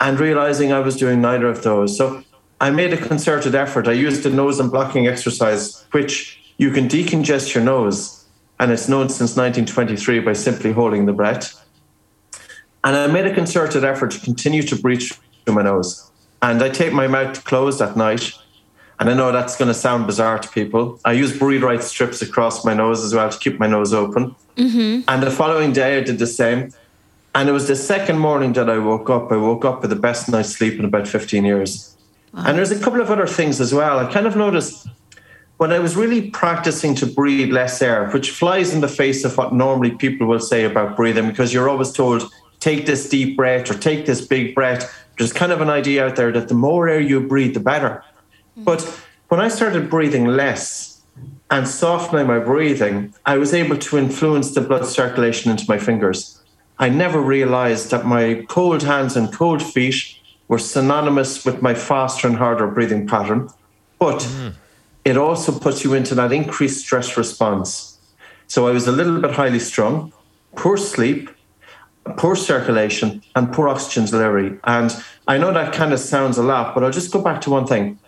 and 0.00 0.20
realizing 0.20 0.72
I 0.72 0.80
was 0.80 0.96
doing 0.96 1.20
neither 1.20 1.48
of 1.48 1.62
those. 1.62 1.96
So 1.96 2.22
I 2.60 2.70
made 2.70 2.92
a 2.92 2.96
concerted 2.96 3.54
effort. 3.54 3.88
I 3.88 3.92
used 3.92 4.22
the 4.22 4.30
nose 4.30 4.60
and 4.60 4.70
blocking 4.70 5.06
exercise, 5.06 5.84
which 5.92 6.54
you 6.56 6.70
can 6.70 6.88
decongest 6.88 7.54
your 7.54 7.64
nose, 7.64 8.26
and 8.58 8.72
it's 8.72 8.88
known 8.88 9.08
since 9.08 9.36
1923 9.36 10.20
by 10.20 10.32
simply 10.32 10.72
holding 10.72 11.06
the 11.06 11.12
breath. 11.12 11.64
And 12.84 12.96
I 12.96 13.06
made 13.06 13.26
a 13.26 13.34
concerted 13.34 13.84
effort 13.84 14.12
to 14.12 14.20
continue 14.20 14.62
to 14.62 14.76
breathe 14.76 15.02
through 15.44 15.54
my 15.54 15.62
nose. 15.62 16.10
And 16.42 16.62
I 16.62 16.68
tape 16.68 16.92
my 16.92 17.06
mouth 17.06 17.44
closed 17.44 17.80
at 17.80 17.96
night. 17.96 18.32
And 19.00 19.08
I 19.08 19.14
know 19.14 19.30
that's 19.30 19.56
going 19.56 19.68
to 19.68 19.74
sound 19.74 20.06
bizarre 20.06 20.38
to 20.38 20.48
people. 20.48 21.00
I 21.04 21.12
use 21.12 21.36
breathe 21.36 21.62
right 21.62 21.82
strips 21.82 22.20
across 22.20 22.64
my 22.64 22.74
nose 22.74 23.04
as 23.04 23.14
well 23.14 23.30
to 23.30 23.38
keep 23.38 23.60
my 23.60 23.66
nose 23.66 23.92
open. 23.92 24.34
Mm-hmm. 24.56 25.02
And 25.06 25.22
the 25.22 25.30
following 25.30 25.72
day, 25.72 25.98
I 25.98 26.00
did 26.00 26.18
the 26.18 26.26
same. 26.26 26.72
And 27.34 27.48
it 27.48 27.52
was 27.52 27.68
the 27.68 27.76
second 27.76 28.18
morning 28.18 28.54
that 28.54 28.68
I 28.68 28.78
woke 28.78 29.08
up. 29.08 29.30
I 29.30 29.36
woke 29.36 29.64
up 29.64 29.82
with 29.82 29.90
the 29.90 29.96
best 29.96 30.28
night's 30.28 30.48
sleep 30.48 30.78
in 30.78 30.84
about 30.84 31.06
15 31.06 31.44
years. 31.44 31.96
And 32.34 32.58
there's 32.58 32.70
a 32.70 32.78
couple 32.78 33.00
of 33.00 33.10
other 33.10 33.26
things 33.26 33.60
as 33.60 33.72
well. 33.72 33.98
I 33.98 34.12
kind 34.12 34.26
of 34.26 34.36
noticed 34.36 34.86
when 35.56 35.72
I 35.72 35.78
was 35.78 35.96
really 35.96 36.30
practicing 36.30 36.94
to 36.96 37.06
breathe 37.06 37.52
less 37.52 37.80
air, 37.82 38.10
which 38.10 38.30
flies 38.30 38.72
in 38.72 38.80
the 38.80 38.88
face 38.88 39.24
of 39.24 39.36
what 39.36 39.52
normally 39.52 39.92
people 39.92 40.26
will 40.26 40.40
say 40.40 40.64
about 40.64 40.96
breathing, 40.96 41.28
because 41.28 41.52
you're 41.52 41.68
always 41.68 41.90
told, 41.90 42.30
take 42.60 42.86
this 42.86 43.08
deep 43.08 43.36
breath 43.36 43.70
or 43.70 43.74
take 43.74 44.06
this 44.06 44.24
big 44.24 44.54
breath. 44.54 44.92
There's 45.16 45.32
kind 45.32 45.50
of 45.50 45.60
an 45.60 45.70
idea 45.70 46.06
out 46.06 46.16
there 46.16 46.30
that 46.32 46.48
the 46.48 46.54
more 46.54 46.88
air 46.88 47.00
you 47.00 47.20
breathe, 47.20 47.54
the 47.54 47.60
better. 47.60 48.04
Mm-hmm. 48.58 48.64
But 48.64 48.82
when 49.28 49.40
I 49.40 49.48
started 49.48 49.88
breathing 49.88 50.26
less 50.26 51.02
and 51.50 51.66
softening 51.66 52.26
my 52.26 52.38
breathing, 52.38 53.14
I 53.24 53.38
was 53.38 53.54
able 53.54 53.76
to 53.78 53.98
influence 53.98 54.52
the 54.54 54.60
blood 54.60 54.86
circulation 54.86 55.50
into 55.50 55.64
my 55.68 55.78
fingers. 55.78 56.42
I 56.78 56.88
never 56.88 57.20
realized 57.20 57.90
that 57.90 58.06
my 58.06 58.44
cold 58.48 58.82
hands 58.82 59.16
and 59.16 59.32
cold 59.32 59.62
feet 59.62 60.16
were 60.48 60.58
synonymous 60.58 61.44
with 61.44 61.62
my 61.62 61.74
faster 61.74 62.26
and 62.26 62.36
harder 62.36 62.66
breathing 62.66 63.06
pattern. 63.06 63.48
But 63.98 64.20
mm. 64.20 64.54
it 65.04 65.16
also 65.16 65.58
puts 65.58 65.84
you 65.84 65.94
into 65.94 66.14
that 66.14 66.32
increased 66.32 66.80
stress 66.80 67.16
response. 67.16 67.98
So 68.46 68.66
I 68.66 68.70
was 68.70 68.86
a 68.86 68.92
little 68.92 69.20
bit 69.20 69.32
highly 69.32 69.58
strung, 69.58 70.12
poor 70.56 70.76
sleep, 70.76 71.30
poor 72.16 72.34
circulation, 72.34 73.22
and 73.34 73.52
poor 73.52 73.68
oxygen 73.68 74.06
delivery. 74.06 74.58
And 74.64 74.90
I 75.26 75.36
know 75.36 75.52
that 75.52 75.74
kind 75.74 75.92
of 75.92 76.00
sounds 76.00 76.38
a 76.38 76.42
lot, 76.42 76.74
but 76.74 76.82
I'll 76.82 76.90
just 76.90 77.12
go 77.12 77.20
back 77.20 77.40
to 77.42 77.50
one 77.50 77.66
thing. 77.66 77.98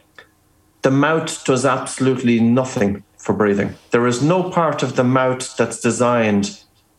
The 0.82 0.90
mouth 0.90 1.44
does 1.44 1.64
absolutely 1.66 2.40
nothing 2.40 3.02
for 3.18 3.34
breathing. 3.34 3.74
There 3.90 4.06
is 4.06 4.22
no 4.22 4.50
part 4.50 4.82
of 4.82 4.96
the 4.96 5.04
mouth 5.04 5.56
that's 5.56 5.80
designed 5.80 6.58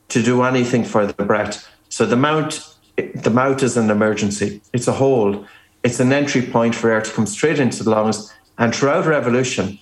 to 0.10 0.22
do 0.22 0.44
anything 0.44 0.84
for 0.84 1.06
the 1.06 1.24
breath. 1.24 1.68
So 1.90 2.06
the 2.06 2.16
mouth, 2.16 2.78
the 2.96 3.32
mouth 3.32 3.64
is 3.64 3.78
an 3.78 3.90
emergency. 3.90 4.62
It's 4.74 4.88
a 4.88 4.94
hole. 4.94 5.46
It's 5.84 6.00
an 6.00 6.14
entry 6.14 6.44
point 6.44 6.76
for 6.76 6.92
air 6.92 7.02
to 7.02 7.12
come 7.12 7.26
straight 7.26 7.60
into 7.60 7.84
the 7.84 7.90
lungs. 7.90 8.32
And 8.58 8.76
throughout 8.76 9.06
our 9.06 9.14
evolution, 9.14 9.80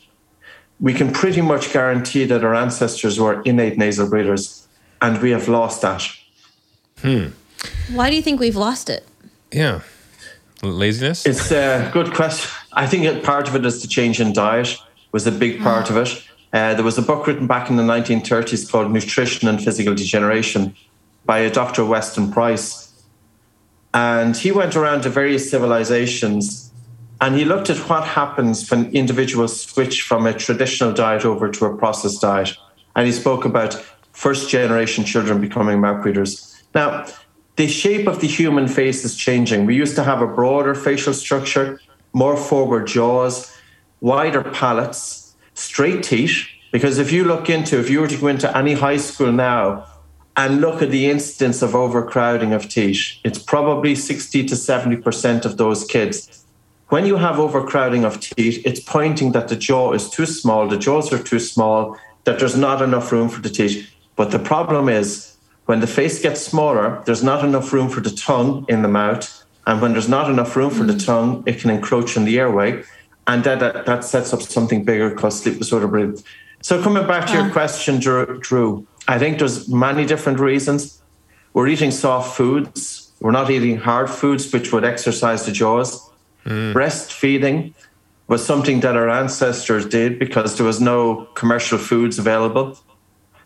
we 0.80 0.94
can 0.94 1.12
pretty 1.12 1.42
much 1.42 1.74
guarantee 1.74 2.26
that 2.26 2.44
our 2.44 2.56
ancestors 2.56 3.20
were 3.20 3.42
innate 3.42 3.78
nasal 3.78 4.10
breathers, 4.10 4.68
and 5.02 5.22
we 5.22 5.32
have 5.32 5.50
lost 5.50 5.82
that. 5.82 6.08
Hmm. 7.02 7.28
Why 7.94 8.10
do 8.10 8.16
you 8.16 8.22
think 8.22 8.40
we've 8.40 8.56
lost 8.56 8.90
it? 8.90 9.06
Yeah. 9.52 9.82
Laziness? 10.62 11.26
It's 11.26 11.52
a 11.52 11.90
good 11.94 12.14
question. 12.14 12.50
I 12.74 12.86
think 12.88 13.24
part 13.24 13.48
of 13.48 13.56
it 13.56 13.66
is 13.66 13.82
the 13.82 13.88
change 13.88 14.20
in 14.20 14.34
diet 14.34 14.78
was 15.12 15.26
a 15.26 15.32
big 15.32 15.62
part 15.62 15.90
of 15.90 15.98
it. 15.98 16.24
Uh, 16.54 16.74
there 16.74 16.84
was 16.84 16.98
a 16.98 17.02
book 17.02 17.26
written 17.28 17.48
back 17.48 17.70
in 17.70 17.76
the 17.76 17.84
1930s 17.84 18.70
called 18.72 18.92
Nutrition 18.92 19.48
and 19.48 19.64
Physical 19.64 19.96
Degeneration 19.96 20.76
by 21.26 21.40
a 21.40 21.52
Dr. 21.52 21.86
Weston 21.86 22.32
Price. 22.32 22.94
And 23.94 24.36
he 24.38 24.52
went 24.52 24.76
around 24.76 25.02
to 25.02 25.10
various 25.10 25.50
civilizations 25.50 26.72
and 27.22 27.36
he 27.36 27.44
looked 27.44 27.70
at 27.70 27.78
what 27.90 28.06
happens 28.06 28.70
when 28.70 28.92
individuals 28.94 29.62
switch 29.62 30.04
from 30.04 30.26
a 30.26 30.34
traditional 30.34 30.94
diet 30.94 31.26
over 31.26 31.50
to 31.52 31.66
a 31.66 31.78
processed 31.78 32.22
diet. 32.22 32.56
And 32.96 33.06
he 33.06 33.12
spoke 33.12 33.46
about 33.46 33.74
first 34.14 34.50
generation 34.50 35.04
children 35.04 35.42
becoming 35.42 35.82
mouth 35.82 36.02
breathers. 36.02 36.64
Now, 36.74 37.06
the 37.58 37.68
shape 37.68 38.08
of 38.08 38.22
the 38.22 38.28
human 38.28 38.70
face 38.70 39.04
is 39.04 39.16
changing. 39.16 39.66
We 39.66 39.76
used 39.76 39.96
to 39.98 40.04
have 40.04 40.22
a 40.22 40.28
broader 40.28 40.74
facial 40.74 41.14
structure, 41.14 41.82
more 42.14 42.38
forward 42.38 42.88
jaws, 42.88 43.56
wider 44.02 44.44
palates, 44.44 45.36
straight 45.54 46.04
teeth. 46.04 46.48
Because 46.72 47.00
if 47.00 47.12
you 47.12 47.24
look 47.24 47.50
into, 47.50 47.80
if 47.80 47.90
you 47.90 48.02
were 48.02 48.08
to 48.08 48.18
go 48.18 48.28
into 48.28 48.56
any 48.56 48.74
high 48.74 48.98
school 48.98 49.32
now 49.32 49.86
and 50.38 50.62
look 50.62 50.82
at 50.82 50.92
the 50.92 51.10
incidence 51.10 51.62
of 51.62 51.76
overcrowding 51.76 52.54
of 52.54 52.70
teeth, 52.70 53.18
it's 53.24 53.40
probably 53.40 53.96
60 53.96 54.46
to 54.46 54.56
70% 54.56 55.46
of 55.46 55.58
those 55.58 55.84
kids. 55.86 56.46
When 56.90 57.06
you 57.06 57.18
have 57.18 57.40
overcrowding 57.40 58.04
of 58.04 58.20
teeth, 58.20 58.62
it's 58.66 58.80
pointing 58.80 59.32
that 59.34 59.48
the 59.48 59.56
jaw 59.56 59.94
is 59.94 60.10
too 60.10 60.26
small, 60.26 60.68
the 60.68 60.78
jaws 60.78 61.14
are 61.14 61.22
too 61.22 61.40
small, 61.40 61.98
that 62.24 62.40
there's 62.40 62.58
not 62.58 62.82
enough 62.82 63.12
room 63.12 63.30
for 63.30 63.42
the 63.42 63.50
teeth. 63.50 63.90
But 64.16 64.32
the 64.32 64.40
problem 64.40 64.90
is 64.90 65.38
when 65.66 65.82
the 65.82 65.88
face 65.88 66.20
gets 66.20 66.42
smaller, 66.42 67.02
there's 67.06 67.24
not 67.24 67.46
enough 67.46 67.72
room 67.72 67.90
for 67.90 68.02
the 68.02 68.10
tongue 68.10 68.66
in 68.70 68.82
the 68.82 68.88
mouth. 68.88 69.39
And 69.70 69.84
when 69.84 69.92
there's 69.92 70.10
not 70.10 70.32
enough 70.32 70.56
room 70.56 70.72
for 70.72 70.84
the 70.84 70.94
mm. 70.94 71.06
tongue, 71.06 71.44
it 71.46 71.60
can 71.60 71.70
encroach 71.70 72.18
on 72.18 72.26
the 72.26 72.40
airway. 72.40 72.82
And 73.28 73.44
that, 73.44 73.60
that, 73.60 73.86
that 73.86 74.04
sets 74.04 74.34
up 74.34 74.42
something 74.42 74.84
bigger 74.84 75.14
called 75.14 75.34
sleep 75.34 75.60
disorder 75.60 75.88
breathing. 75.88 76.24
So 76.64 76.82
coming 76.82 77.06
back 77.06 77.28
to 77.28 77.34
your 77.34 77.44
ah. 77.44 77.52
question, 77.52 78.00
Drew, 78.00 78.40
Drew, 78.40 78.88
I 79.08 79.20
think 79.20 79.38
there's 79.38 79.70
many 79.70 80.08
different 80.08 80.40
reasons. 80.40 81.04
We're 81.54 81.68
eating 81.68 81.92
soft 81.92 82.36
foods. 82.36 83.12
We're 83.20 83.30
not 83.30 83.52
eating 83.52 83.78
hard 83.78 84.10
foods, 84.10 84.52
which 84.52 84.74
would 84.74 84.84
exercise 84.84 85.46
the 85.46 85.52
jaws. 85.52 86.10
Mm. 86.46 86.74
Breastfeeding 86.74 87.76
was 88.28 88.44
something 88.44 88.80
that 88.80 88.96
our 88.96 89.08
ancestors 89.08 89.86
did 89.86 90.18
because 90.18 90.58
there 90.58 90.66
was 90.66 90.82
no 90.82 91.28
commercial 91.36 91.78
foods 91.78 92.18
available. 92.18 92.76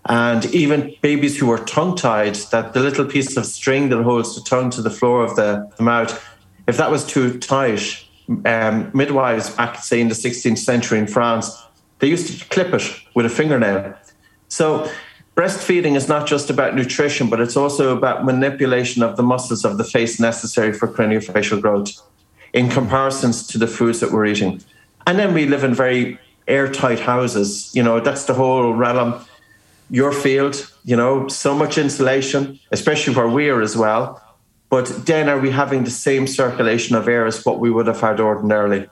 And 0.06 0.46
even 0.54 0.96
babies 1.02 1.38
who 1.38 1.48
were 1.48 1.60
tongue 1.60 1.96
tied, 1.96 2.36
that 2.52 2.74
the 2.74 2.82
little 2.82 3.06
piece 3.06 3.38
of 3.38 3.46
string 3.46 3.90
that 3.90 4.04
holds 4.04 4.36
the 4.36 4.42
tongue 4.42 4.70
to 4.72 4.82
the 4.82 4.90
floor 4.90 5.24
of 5.24 5.36
the, 5.36 5.70
the 5.78 5.84
mouth, 5.84 6.22
if 6.68 6.78
that 6.78 6.92
was 6.92 7.06
too 7.06 7.40
tight, 7.40 8.06
um, 8.46 8.92
midwives 8.94 9.50
back, 9.50 9.78
say, 9.78 10.02
in 10.02 10.10
the 10.10 10.16
16th 10.16 10.58
century 10.58 11.00
in 11.00 11.08
France, 11.08 11.64
they 12.00 12.08
used 12.08 12.38
to 12.38 12.46
clip 12.50 12.74
it 12.74 12.84
with 13.16 13.26
a 13.26 13.30
fingernail. 13.30 13.96
So, 14.50 14.92
breastfeeding 15.36 15.96
is 15.96 16.08
not 16.08 16.28
just 16.28 16.50
about 16.50 16.76
nutrition, 16.76 17.30
but 17.30 17.40
it's 17.40 17.56
also 17.56 17.96
about 17.96 18.26
manipulation 18.26 19.04
of 19.04 19.16
the 19.16 19.24
muscles 19.24 19.64
of 19.64 19.78
the 19.78 19.84
face 19.84 20.20
necessary 20.20 20.74
for 20.74 20.88
craniofacial 20.88 21.62
growth 21.62 22.02
in 22.54 22.70
comparisons 22.70 23.48
to 23.48 23.58
the 23.58 23.68
foods 23.68 24.00
that 24.00 24.12
we're 24.12 24.26
eating. 24.26 24.62
And 25.08 25.18
then 25.18 25.34
we 25.34 25.46
live 25.46 25.64
in 25.64 25.74
very 25.74 26.20
airtight 26.48 27.00
houses. 27.00 27.74
You 27.74 27.84
know, 27.84 28.00
that's 28.00 28.26
the 28.26 28.34
whole 28.34 28.74
realm. 28.74 29.26
Your 29.94 30.12
field, 30.12 30.56
you 30.84 30.96
know, 30.96 31.28
so 31.28 31.54
much 31.54 31.78
insulation, 31.78 32.60
especially 32.72 33.14
where 33.14 33.28
we 33.28 33.50
are 33.50 33.62
as 33.62 33.78
well. 33.78 34.20
But 34.72 35.06
then 35.06 35.30
are 35.30 35.40
we 35.40 35.52
having 35.52 35.84
the 35.84 35.92
same 35.92 36.26
circulation 36.26 36.96
of 36.96 37.08
air 37.08 37.28
as 37.28 37.46
what 37.46 37.60
we 37.60 37.70
would 37.70 37.86
have 37.86 38.02
had 38.02 38.20
ordinarily? 38.20 38.90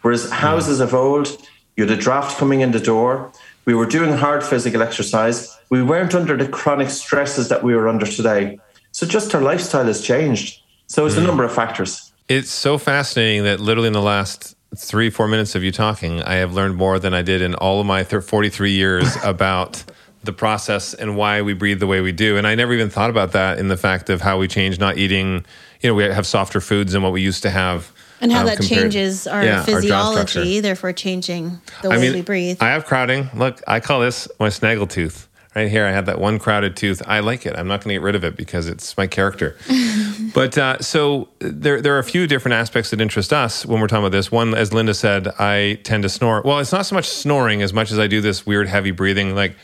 Whereas 0.00 0.24
hmm. 0.24 0.32
houses 0.32 0.80
of 0.80 0.94
old, 0.94 1.28
you 1.76 1.84
had 1.86 1.96
a 1.96 2.02
draft 2.06 2.38
coming 2.38 2.60
in 2.60 2.72
the 2.72 2.80
door. 2.80 3.30
We 3.66 3.74
were 3.74 3.86
doing 3.86 4.12
hard 4.14 4.42
physical 4.42 4.82
exercise. 4.82 5.56
We 5.70 5.80
weren't 5.80 6.12
under 6.12 6.36
the 6.36 6.48
chronic 6.48 6.90
stresses 6.90 7.48
that 7.48 7.62
we 7.62 7.72
are 7.74 7.86
under 7.86 8.06
today. 8.06 8.58
So 8.90 9.06
just 9.06 9.32
our 9.36 9.40
lifestyle 9.40 9.86
has 9.86 10.00
changed. 10.00 10.60
So 10.88 11.06
it's 11.06 11.16
a 11.16 11.20
hmm. 11.20 11.28
number 11.28 11.44
of 11.44 11.54
factors. 11.54 12.12
It's 12.28 12.50
so 12.50 12.78
fascinating 12.78 13.44
that 13.44 13.60
literally 13.60 13.86
in 13.86 13.92
the 13.92 14.02
last 14.02 14.56
three, 14.76 15.08
four 15.08 15.28
minutes 15.28 15.54
of 15.54 15.62
you 15.62 15.70
talking, 15.70 16.20
I 16.22 16.34
have 16.34 16.52
learned 16.52 16.74
more 16.76 16.98
than 16.98 17.14
I 17.14 17.22
did 17.22 17.42
in 17.42 17.54
all 17.54 17.80
of 17.80 17.86
my 17.86 18.02
thir- 18.02 18.20
43 18.20 18.72
years 18.72 19.16
about 19.24 19.84
the 20.24 20.32
process 20.32 20.94
and 20.94 21.16
why 21.16 21.42
we 21.42 21.52
breathe 21.52 21.80
the 21.80 21.86
way 21.86 22.00
we 22.00 22.12
do. 22.12 22.36
And 22.36 22.46
I 22.46 22.54
never 22.54 22.72
even 22.72 22.90
thought 22.90 23.10
about 23.10 23.32
that 23.32 23.58
in 23.58 23.68
the 23.68 23.76
fact 23.76 24.08
of 24.10 24.20
how 24.20 24.38
we 24.38 24.48
change 24.48 24.78
not 24.78 24.96
eating, 24.98 25.44
you 25.80 25.88
know, 25.90 25.94
we 25.94 26.04
have 26.04 26.26
softer 26.26 26.60
foods 26.60 26.92
than 26.92 27.02
what 27.02 27.12
we 27.12 27.20
used 27.22 27.42
to 27.42 27.50
have. 27.50 27.92
And 28.20 28.30
how 28.32 28.40
um, 28.40 28.46
that 28.46 28.58
compared- 28.58 28.82
changes 28.82 29.26
our 29.26 29.44
Yeah, 29.44 29.64
physiology, 29.64 30.28
structure. 30.30 30.60
therefore 30.60 30.92
changing 30.92 31.60
the 31.82 31.88
I 31.88 31.96
way 31.96 32.02
mean, 32.02 32.12
we 32.12 32.22
breathe. 32.22 32.58
I 32.60 32.68
have 32.68 32.84
crowding. 32.86 33.28
Look, 33.34 33.60
I 33.66 33.80
call 33.80 34.00
this 34.00 34.28
my 34.38 34.48
snaggle 34.48 34.86
tooth. 34.86 35.28
Right 35.54 35.68
here, 35.68 35.84
I 35.84 35.90
have 35.90 36.06
that 36.06 36.18
one 36.18 36.38
crowded 36.38 36.76
tooth. 36.76 37.02
I 37.04 37.20
like 37.20 37.44
it. 37.44 37.54
I'm 37.58 37.68
not 37.68 37.80
going 37.84 37.88
to 37.92 37.94
get 37.96 38.02
rid 38.02 38.14
of 38.14 38.24
it 38.24 38.36
because 38.36 38.68
it's 38.68 38.96
my 38.96 39.06
character. 39.06 39.54
but 40.34 40.56
uh, 40.56 40.78
so 40.80 41.28
there, 41.40 41.82
there 41.82 41.94
are 41.94 41.98
a 41.98 42.04
few 42.04 42.26
different 42.26 42.54
aspects 42.54 42.88
that 42.90 43.02
interest 43.02 43.34
us 43.34 43.66
when 43.66 43.78
we're 43.78 43.86
talking 43.86 44.04
about 44.04 44.12
this. 44.12 44.32
One, 44.32 44.54
as 44.54 44.72
Linda 44.72 44.94
said, 44.94 45.28
I 45.38 45.74
tend 45.82 46.04
to 46.04 46.08
snore. 46.08 46.40
Well, 46.42 46.58
it's 46.60 46.72
not 46.72 46.86
so 46.86 46.94
much 46.94 47.06
snoring 47.06 47.60
as 47.60 47.74
much 47.74 47.92
as 47.92 47.98
I 47.98 48.06
do 48.06 48.22
this 48.22 48.46
weird 48.46 48.66
heavy 48.66 48.92
breathing, 48.92 49.34
like 49.34 49.54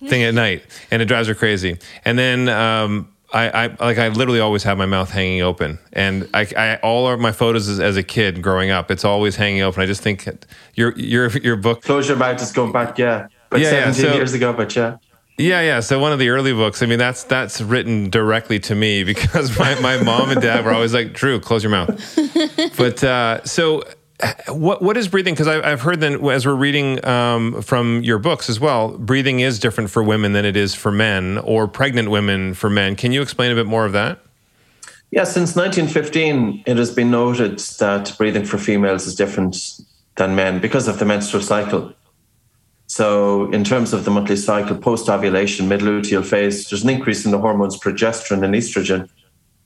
thing 0.00 0.22
at 0.22 0.34
night, 0.34 0.62
and 0.90 1.02
it 1.02 1.06
drives 1.06 1.28
her 1.28 1.34
crazy. 1.34 1.78
And 2.04 2.18
then 2.18 2.48
um, 2.48 3.12
I, 3.32 3.48
I 3.48 3.66
like 3.80 3.98
I 3.98 4.08
literally 4.08 4.40
always 4.40 4.62
have 4.62 4.78
my 4.78 4.86
mouth 4.86 5.10
hanging 5.10 5.42
open, 5.42 5.78
and 5.92 6.28
I, 6.32 6.46
I 6.56 6.76
all 6.76 7.08
of 7.08 7.20
my 7.20 7.32
photos 7.32 7.68
as, 7.68 7.80
as 7.80 7.96
a 7.96 8.02
kid 8.02 8.42
growing 8.42 8.70
up, 8.70 8.90
it's 8.90 9.04
always 9.04 9.36
hanging 9.36 9.62
open. 9.62 9.82
I 9.82 9.86
just 9.86 10.02
think 10.02 10.28
your 10.74 10.96
your 10.96 11.28
your 11.38 11.56
book 11.56 11.82
Close 11.82 12.08
your 12.08 12.16
mouth 12.16 12.40
is 12.40 12.52
going 12.52 12.72
back, 12.72 12.98
yeah. 12.98 13.28
But 13.50 13.60
Yeah, 13.60 13.70
yeah, 13.70 13.92
17 13.92 14.04
so- 14.10 14.14
years 14.14 14.34
ago, 14.34 14.52
but 14.52 14.74
yeah. 14.74 14.96
Yeah, 15.38 15.60
yeah. 15.60 15.80
So 15.80 15.98
one 15.98 16.12
of 16.12 16.18
the 16.18 16.30
early 16.30 16.54
books, 16.54 16.82
I 16.82 16.86
mean, 16.86 16.98
that's 16.98 17.24
that's 17.24 17.60
written 17.60 18.08
directly 18.08 18.58
to 18.60 18.74
me 18.74 19.04
because 19.12 19.58
my, 19.58 19.78
my 19.80 20.02
mom 20.02 20.30
and 20.30 20.40
dad 20.40 20.64
were 20.64 20.72
always 20.72 20.94
like, 20.94 21.12
Drew, 21.12 21.38
close 21.40 21.62
your 21.62 21.70
mouth. 21.70 22.18
but 22.78 23.04
uh, 23.04 23.44
so 23.44 23.82
what 24.48 24.80
what 24.80 24.96
is 24.96 25.08
breathing? 25.08 25.34
Because 25.34 25.48
I've 25.48 25.80
heard 25.80 26.00
that 26.00 26.22
as 26.30 26.46
we're 26.46 26.54
reading 26.54 27.04
um, 27.04 27.60
from 27.62 28.02
your 28.02 28.18
books 28.18 28.48
as 28.48 28.58
well, 28.58 28.96
breathing 28.96 29.40
is 29.40 29.58
different 29.58 29.90
for 29.90 30.02
women 30.02 30.32
than 30.32 30.44
it 30.44 30.56
is 30.56 30.74
for 30.74 30.90
men, 30.90 31.38
or 31.38 31.68
pregnant 31.68 32.10
women 32.10 32.54
for 32.54 32.70
men. 32.70 32.96
Can 32.96 33.12
you 33.12 33.20
explain 33.20 33.52
a 33.52 33.54
bit 33.54 33.66
more 33.66 33.84
of 33.84 33.92
that? 33.92 34.20
Yeah, 35.10 35.24
since 35.24 35.54
1915, 35.54 36.64
it 36.66 36.76
has 36.76 36.92
been 36.92 37.10
noted 37.10 37.58
that 37.78 38.14
breathing 38.18 38.44
for 38.44 38.58
females 38.58 39.06
is 39.06 39.14
different 39.14 39.56
than 40.16 40.34
men 40.34 40.60
because 40.60 40.88
of 40.88 40.98
the 40.98 41.04
menstrual 41.04 41.42
cycle. 41.42 41.92
So, 42.88 43.50
in 43.52 43.64
terms 43.64 43.92
of 43.92 44.04
the 44.04 44.10
monthly 44.10 44.36
cycle, 44.36 44.76
post 44.76 45.08
ovulation, 45.08 45.68
mid 45.68 45.80
luteal 45.80 46.24
phase, 46.24 46.68
there's 46.68 46.84
an 46.84 46.90
increase 46.90 47.24
in 47.24 47.32
the 47.32 47.38
hormones 47.38 47.78
progesterone 47.78 48.44
and 48.44 48.54
estrogen. 48.54 49.08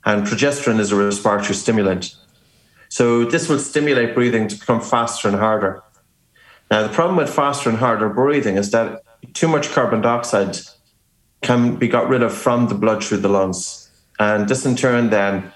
And 0.04 0.26
progesterone 0.26 0.80
is 0.80 0.92
a 0.92 0.96
respiratory 0.96 1.54
stimulant. 1.54 2.16
So, 2.90 3.24
this 3.24 3.48
will 3.48 3.58
stimulate 3.58 4.14
breathing 4.14 4.46
to 4.48 4.56
become 4.56 4.80
faster 4.82 5.28
and 5.28 5.36
harder. 5.36 5.82
Now, 6.70 6.82
the 6.82 6.92
problem 6.92 7.16
with 7.16 7.32
faster 7.32 7.70
and 7.70 7.78
harder 7.78 8.08
breathing 8.08 8.56
is 8.56 8.70
that 8.72 9.02
too 9.32 9.48
much 9.48 9.70
carbon 9.70 10.02
dioxide 10.02 10.58
can 11.42 11.76
be 11.76 11.88
got 11.88 12.08
rid 12.08 12.22
of 12.22 12.34
from 12.34 12.68
the 12.68 12.74
blood 12.74 13.02
through 13.02 13.18
the 13.18 13.28
lungs. 13.28 13.90
And 14.18 14.48
this, 14.48 14.66
in 14.66 14.76
turn, 14.76 15.08
then 15.08 15.50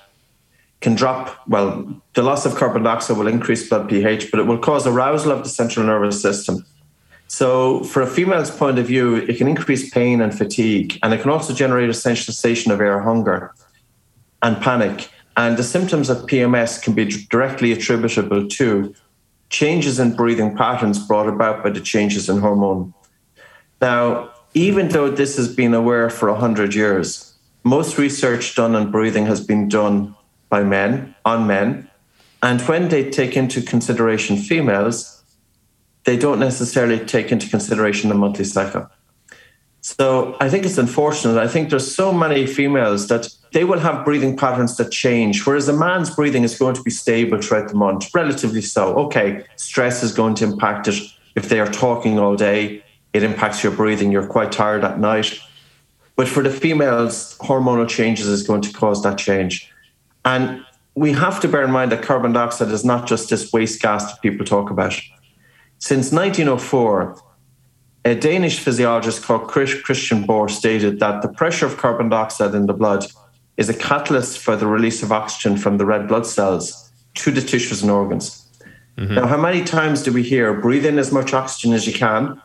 can 0.80 0.94
drop. 0.94 1.46
Well, 1.46 2.00
the 2.14 2.22
loss 2.22 2.46
of 2.46 2.54
carbon 2.54 2.82
dioxide 2.82 3.18
will 3.18 3.28
increase 3.28 3.68
blood 3.68 3.90
pH, 3.90 4.30
but 4.30 4.40
it 4.40 4.44
will 4.44 4.58
cause 4.58 4.86
arousal 4.86 5.32
of 5.32 5.42
the 5.42 5.50
central 5.50 5.84
nervous 5.84 6.22
system 6.22 6.64
so, 7.28 7.82
for 7.84 8.02
a 8.02 8.06
female's 8.06 8.50
point 8.50 8.78
of 8.78 8.86
view, 8.86 9.16
it 9.16 9.38
can 9.38 9.48
increase 9.48 9.90
pain 9.90 10.20
and 10.20 10.36
fatigue, 10.36 10.98
and 11.02 11.12
it 11.12 11.20
can 11.20 11.30
also 11.30 11.54
generate 11.54 11.88
a 11.88 11.94
sensation 11.94 12.70
of 12.70 12.80
air 12.80 13.00
hunger 13.00 13.54
and 14.42 14.60
panic. 14.60 15.08
And 15.36 15.56
the 15.56 15.64
symptoms 15.64 16.10
of 16.10 16.26
PMS 16.26 16.80
can 16.82 16.94
be 16.94 17.06
directly 17.06 17.72
attributable 17.72 18.48
to 18.48 18.94
changes 19.50 19.98
in 19.98 20.14
breathing 20.16 20.56
patterns 20.56 21.04
brought 21.06 21.28
about 21.28 21.62
by 21.62 21.70
the 21.70 21.80
changes 21.80 22.28
in 22.28 22.38
hormone. 22.38 22.94
Now, 23.80 24.30
even 24.54 24.88
though 24.88 25.10
this 25.10 25.36
has 25.36 25.52
been 25.54 25.74
aware 25.74 26.08
for 26.08 26.30
100 26.30 26.74
years, 26.74 27.34
most 27.64 27.98
research 27.98 28.54
done 28.54 28.74
on 28.74 28.90
breathing 28.90 29.26
has 29.26 29.44
been 29.44 29.68
done 29.68 30.14
by 30.48 30.62
men, 30.62 31.14
on 31.24 31.46
men. 31.46 31.90
And 32.42 32.60
when 32.62 32.88
they 32.88 33.10
take 33.10 33.36
into 33.36 33.62
consideration 33.62 34.36
females, 34.36 35.22
they 36.04 36.16
don't 36.16 36.38
necessarily 36.38 36.98
take 37.04 37.32
into 37.32 37.48
consideration 37.48 38.10
the 38.10 38.14
monthly 38.14 38.44
cycle. 38.44 38.88
So 39.84 40.34
I 40.40 40.48
think 40.48 40.64
it's 40.64 40.78
unfortunate. 40.78 41.36
I 41.36 41.46
think 41.46 41.68
there's 41.68 41.94
so 41.94 42.10
many 42.10 42.46
females 42.46 43.08
that 43.08 43.28
they 43.52 43.64
will 43.64 43.80
have 43.80 44.02
breathing 44.02 44.34
patterns 44.34 44.78
that 44.78 44.90
change, 44.90 45.44
whereas 45.46 45.68
a 45.68 45.74
man's 45.74 46.08
breathing 46.08 46.42
is 46.42 46.58
going 46.58 46.74
to 46.76 46.82
be 46.82 46.90
stable 46.90 47.38
throughout 47.38 47.68
the 47.68 47.74
month, 47.74 48.08
relatively 48.14 48.62
so. 48.62 48.94
Okay, 48.94 49.44
stress 49.56 50.02
is 50.02 50.10
going 50.12 50.36
to 50.36 50.44
impact 50.44 50.88
it. 50.88 51.02
If 51.34 51.50
they 51.50 51.60
are 51.60 51.70
talking 51.70 52.18
all 52.18 52.34
day, 52.34 52.82
it 53.12 53.22
impacts 53.22 53.62
your 53.62 53.72
breathing. 53.72 54.10
You're 54.10 54.26
quite 54.26 54.52
tired 54.52 54.84
at 54.84 54.98
night. 54.98 55.38
But 56.16 56.28
for 56.28 56.42
the 56.42 56.50
females, 56.50 57.36
hormonal 57.42 57.86
changes 57.86 58.26
is 58.26 58.42
going 58.42 58.62
to 58.62 58.72
cause 58.72 59.02
that 59.02 59.18
change. 59.18 59.70
And 60.24 60.64
we 60.94 61.12
have 61.12 61.40
to 61.40 61.48
bear 61.48 61.62
in 61.62 61.70
mind 61.70 61.92
that 61.92 62.02
carbon 62.02 62.32
dioxide 62.32 62.68
is 62.68 62.86
not 62.86 63.06
just 63.06 63.28
this 63.28 63.52
waste 63.52 63.82
gas 63.82 64.10
that 64.10 64.22
people 64.22 64.46
talk 64.46 64.70
about. 64.70 64.98
Since 65.78 66.10
1904, 66.10 67.20
a 68.04 68.14
Danish 68.14 68.58
physiologist 68.58 69.22
called 69.22 69.48
Christian 69.48 70.26
Bohr 70.26 70.50
stated 70.50 71.00
that 71.00 71.22
the 71.22 71.28
pressure 71.28 71.66
of 71.66 71.78
carbon 71.78 72.10
dioxide 72.10 72.54
in 72.54 72.66
the 72.66 72.74
blood 72.74 73.06
is 73.56 73.68
a 73.68 73.74
catalyst 73.74 74.38
for 74.38 74.56
the 74.56 74.66
release 74.66 75.02
of 75.02 75.10
oxygen 75.10 75.56
from 75.56 75.78
the 75.78 75.86
red 75.86 76.06
blood 76.08 76.26
cells 76.26 76.92
to 77.14 77.30
the 77.30 77.40
tissues 77.40 77.82
and 77.82 77.90
organs. 77.90 78.46
Mm-hmm. 78.98 79.14
Now, 79.14 79.26
how 79.26 79.36
many 79.36 79.64
times 79.64 80.02
do 80.02 80.12
we 80.12 80.22
hear 80.22 80.52
breathe 80.52 80.84
in 80.84 80.98
as 80.98 81.12
much 81.12 81.32
oxygen 81.32 81.72
as 81.72 81.86
you 81.86 81.92
can, 81.92 82.40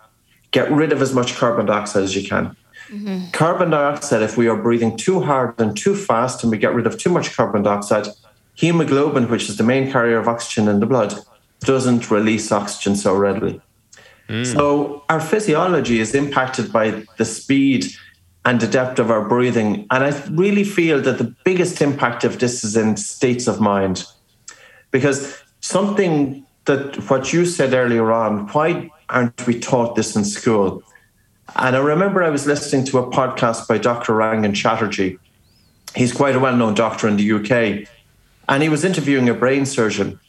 get 0.51 0.71
rid 0.71 0.93
of 0.93 1.01
as 1.01 1.13
much 1.13 1.35
carbon 1.35 1.65
dioxide 1.65 2.03
as 2.03 2.15
you 2.15 2.27
can? 2.27 2.55
Mm-hmm. 2.89 3.31
Carbon 3.31 3.71
dioxide, 3.71 4.21
if 4.21 4.37
we 4.37 4.47
are 4.47 4.55
breathing 4.55 4.95
too 4.97 5.19
hard 5.19 5.59
and 5.59 5.75
too 5.75 5.95
fast 5.95 6.43
and 6.43 6.51
we 6.51 6.57
get 6.57 6.73
rid 6.73 6.87
of 6.87 6.97
too 6.97 7.09
much 7.09 7.35
carbon 7.35 7.63
dioxide, 7.63 8.07
hemoglobin, 8.55 9.29
which 9.29 9.49
is 9.49 9.57
the 9.57 9.63
main 9.63 9.91
carrier 9.91 10.17
of 10.17 10.27
oxygen 10.27 10.67
in 10.67 10.79
the 10.79 10.85
blood, 10.85 11.13
doesn't 11.59 12.09
release 12.09 12.51
oxygen 12.51 12.95
so 12.95 13.15
readily. 13.15 13.61
Mm. 14.29 14.45
So 14.45 15.03
our 15.09 15.19
physiology 15.19 15.99
is 15.99 16.13
impacted 16.13 16.71
by 16.71 17.03
the 17.17 17.25
speed 17.25 17.87
and 18.45 18.61
the 18.61 18.67
depth 18.67 18.99
of 18.99 19.11
our 19.11 19.27
breathing. 19.27 19.85
And 19.91 20.03
I 20.03 20.09
really 20.29 20.63
feel 20.63 21.01
that 21.01 21.17
the 21.17 21.35
biggest 21.43 21.81
impact 21.81 22.23
of 22.23 22.39
this 22.39 22.63
is 22.63 22.77
in 22.77 22.95
states 22.95 23.47
of 23.47 23.59
mind. 23.59 24.05
Because 24.91 25.37
something 25.61 26.45
that 26.65 26.95
what 27.09 27.33
you 27.33 27.45
said 27.45 27.73
earlier 27.73 28.11
on, 28.11 28.47
why 28.49 28.89
aren't 29.09 29.45
we 29.47 29.59
taught 29.59 29.95
this 29.95 30.15
in 30.15 30.23
school? 30.23 30.83
And 31.55 31.75
I 31.75 31.79
remember 31.79 32.23
I 32.23 32.29
was 32.29 32.45
listening 32.45 32.85
to 32.85 32.99
a 32.99 33.09
podcast 33.09 33.67
by 33.67 33.79
Dr. 33.79 34.13
Rangan 34.13 34.55
Chatterjee. 34.55 35.17
He's 35.95 36.13
quite 36.13 36.35
a 36.35 36.39
well 36.39 36.55
known 36.55 36.75
doctor 36.75 37.07
in 37.07 37.17
the 37.17 37.31
UK. 37.31 37.87
And 38.47 38.63
he 38.63 38.69
was 38.69 38.85
interviewing 38.85 39.27
a 39.27 39.33
brain 39.33 39.65
surgeon. 39.65 40.19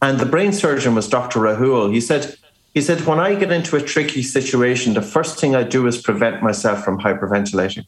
And 0.00 0.18
the 0.18 0.26
brain 0.26 0.52
surgeon 0.52 0.94
was 0.94 1.08
Dr. 1.08 1.40
Rahul. 1.40 1.92
He 1.92 2.00
said, 2.00 2.36
he 2.74 2.80
said, 2.80 3.06
when 3.06 3.20
I 3.20 3.36
get 3.36 3.52
into 3.52 3.76
a 3.76 3.80
tricky 3.80 4.22
situation, 4.22 4.94
the 4.94 5.02
first 5.02 5.38
thing 5.38 5.54
I 5.54 5.62
do 5.62 5.86
is 5.86 5.96
prevent 6.02 6.42
myself 6.42 6.84
from 6.84 6.98
hyperventilating. 6.98 7.86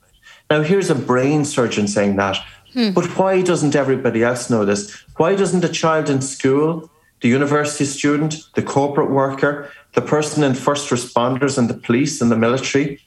Now, 0.49 0.63
here's 0.63 0.91
a 0.91 0.95
brain 0.95 1.45
surgeon 1.45 1.89
saying 1.89 2.15
that. 2.17 2.39
Hmm. 2.73 2.93
But 2.93 3.07
why 3.19 3.43
doesn't 3.43 3.75
everybody 3.75 4.23
else 4.23 4.49
know 4.49 4.65
this? 4.65 4.97
Why 5.17 5.35
doesn't 5.35 5.65
a 5.65 5.69
child 5.69 6.09
in 6.09 6.23
school, 6.23 6.89
the 7.21 7.29
university 7.29 7.85
student, 7.85 8.37
the 8.55 8.63
corporate 8.63 9.11
worker, 9.11 9.69
the 9.95 10.03
person 10.03 10.45
in 10.45 10.55
first 10.55 10.89
responders 10.91 11.59
and 11.59 11.69
the 11.69 11.75
police 11.75 12.21
and 12.21 12.31
the 12.31 12.37
military? 12.37 13.01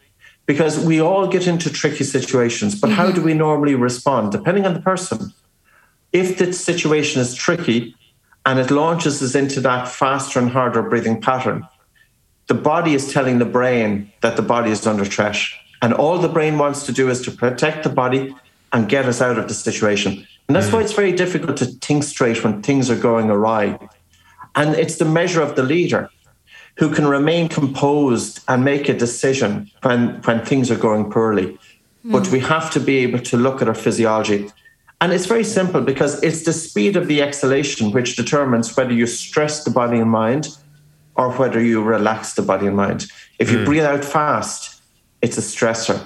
Because 0.47 0.83
we 0.83 0.99
all 0.99 1.27
get 1.27 1.47
into 1.47 1.69
tricky 1.69 2.03
situations, 2.03 2.77
but 2.77 2.87
mm-hmm. 2.87 2.97
how 2.97 3.11
do 3.11 3.21
we 3.21 3.33
normally 3.33 3.75
respond? 3.75 4.33
Depending 4.33 4.65
on 4.65 4.73
the 4.73 4.81
person. 4.81 5.31
If 6.11 6.39
the 6.39 6.51
situation 6.51 7.21
is 7.21 7.35
tricky, 7.35 7.95
and 8.45 8.59
it 8.59 8.71
launches 8.71 9.21
us 9.21 9.35
into 9.35 9.61
that 9.61 9.87
faster 9.87 10.39
and 10.39 10.49
harder 10.49 10.81
breathing 10.81 11.21
pattern. 11.21 11.67
The 12.47 12.53
body 12.53 12.93
is 12.93 13.13
telling 13.13 13.39
the 13.39 13.45
brain 13.45 14.11
that 14.21 14.35
the 14.35 14.41
body 14.41 14.71
is 14.71 14.85
under 14.87 15.05
threat. 15.05 15.37
And 15.81 15.93
all 15.93 16.17
the 16.17 16.29
brain 16.29 16.57
wants 16.57 16.85
to 16.87 16.91
do 16.91 17.09
is 17.09 17.21
to 17.21 17.31
protect 17.31 17.83
the 17.83 17.89
body 17.89 18.35
and 18.73 18.89
get 18.89 19.05
us 19.05 19.21
out 19.21 19.37
of 19.37 19.47
the 19.47 19.53
situation. 19.53 20.25
And 20.47 20.55
that's 20.55 20.67
mm. 20.67 20.73
why 20.73 20.81
it's 20.81 20.93
very 20.93 21.11
difficult 21.11 21.57
to 21.57 21.65
think 21.65 22.03
straight 22.03 22.43
when 22.43 22.61
things 22.61 22.89
are 22.89 22.99
going 22.99 23.29
awry. 23.29 23.77
And 24.55 24.75
it's 24.75 24.97
the 24.97 25.05
measure 25.05 25.41
of 25.41 25.55
the 25.55 25.63
leader 25.63 26.09
who 26.77 26.93
can 26.93 27.07
remain 27.07 27.49
composed 27.49 28.39
and 28.47 28.63
make 28.63 28.89
a 28.89 28.97
decision 28.97 29.69
when, 29.83 30.21
when 30.23 30.43
things 30.43 30.71
are 30.71 30.77
going 30.77 31.11
poorly. 31.11 31.57
Mm. 32.05 32.11
But 32.11 32.31
we 32.31 32.39
have 32.39 32.71
to 32.71 32.79
be 32.79 32.97
able 32.99 33.19
to 33.19 33.37
look 33.37 33.61
at 33.61 33.67
our 33.67 33.75
physiology 33.75 34.49
and 35.01 35.13
it's 35.13 35.25
very 35.25 35.43
simple 35.43 35.81
because 35.81 36.21
it's 36.21 36.43
the 36.43 36.53
speed 36.53 36.97
of 36.97 37.07
the 37.07 37.21
exhalation 37.21 37.91
which 37.91 38.15
determines 38.15 38.75
whether 38.75 38.93
you 38.93 39.07
stress 39.07 39.63
the 39.63 39.71
body 39.71 39.97
and 39.97 40.11
mind 40.11 40.49
or 41.15 41.31
whether 41.31 41.61
you 41.61 41.81
relax 41.81 42.33
the 42.33 42.41
body 42.41 42.67
and 42.67 42.75
mind. 42.75 43.07
If 43.39 43.51
you 43.51 43.59
mm. 43.59 43.65
breathe 43.65 43.83
out 43.83 44.03
fast, 44.03 44.81
it's 45.21 45.37
a 45.37 45.41
stressor. 45.41 46.05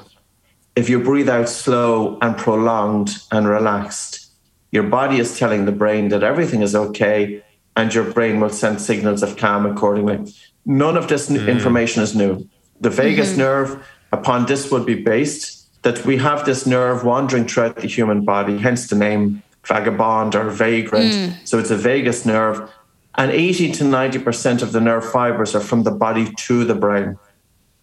If 0.76 0.90
you 0.90 1.00
breathe 1.00 1.30
out 1.30 1.50
slow 1.50 2.18
and 2.22 2.38
prolonged 2.38 3.18
and 3.32 3.48
relaxed, 3.48 4.32
your 4.72 4.84
body 4.84 5.20
is 5.20 5.38
telling 5.38 5.66
the 5.66 5.72
brain 5.72 6.10
that 6.10 6.24
everything 6.24 6.62
is 6.62 6.76
okay 6.76 7.44
and 7.76 7.94
your 7.94 8.12
brain 8.12 8.40
will 8.40 8.50
send 8.50 8.82
signals 8.82 9.24
of 9.24 9.38
calm 9.38 9.66
accordingly. 9.66 10.34
None 10.66 10.98
of 10.98 11.08
this 11.08 11.30
mm. 11.30 11.48
information 11.48 12.04
is 12.04 12.16
new. 12.16 12.48
The 12.80 12.90
vagus 12.90 13.30
mm-hmm. 13.30 13.40
nerve, 13.40 13.88
upon 14.12 14.46
this 14.46 14.72
would 14.72 14.86
be 14.86 14.96
based, 14.96 15.63
that 15.84 16.06
we 16.06 16.18
have 16.18 16.46
this 16.46 16.66
nerve 16.66 17.04
wandering 17.04 17.48
throughout 17.48 17.78
the 17.78 17.88
human 17.88 18.26
body, 18.26 18.58
hence 18.58 18.88
the 18.88 18.96
name 18.96 19.44
vagabond 19.66 20.36
or 20.36 20.50
vagrant. 20.50 21.14
Mm. 21.14 21.48
So 21.48 21.60
it's 21.60 21.72
a 21.72 21.78
vagus 21.78 22.26
nerve. 22.26 22.70
And 23.16 23.32
80 23.32 23.72
to 23.74 23.84
90% 23.84 24.62
of 24.62 24.72
the 24.72 24.82
nerve 24.82 25.10
fibers 25.10 25.54
are 25.56 25.62
from 25.62 25.84
the 25.84 25.92
body 25.92 26.34
to 26.34 26.64
the 26.64 26.74
brain. 26.74 27.18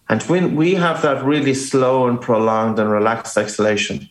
And 0.09 0.23
when 0.25 0.57
we 0.57 0.75
have 0.75 1.03
that 1.03 1.25
really 1.25 1.55
slow 1.55 2.09
and 2.09 2.21
prolonged 2.21 2.79
and 2.81 2.91
relaxed 2.91 3.37
exhalation, 3.37 4.09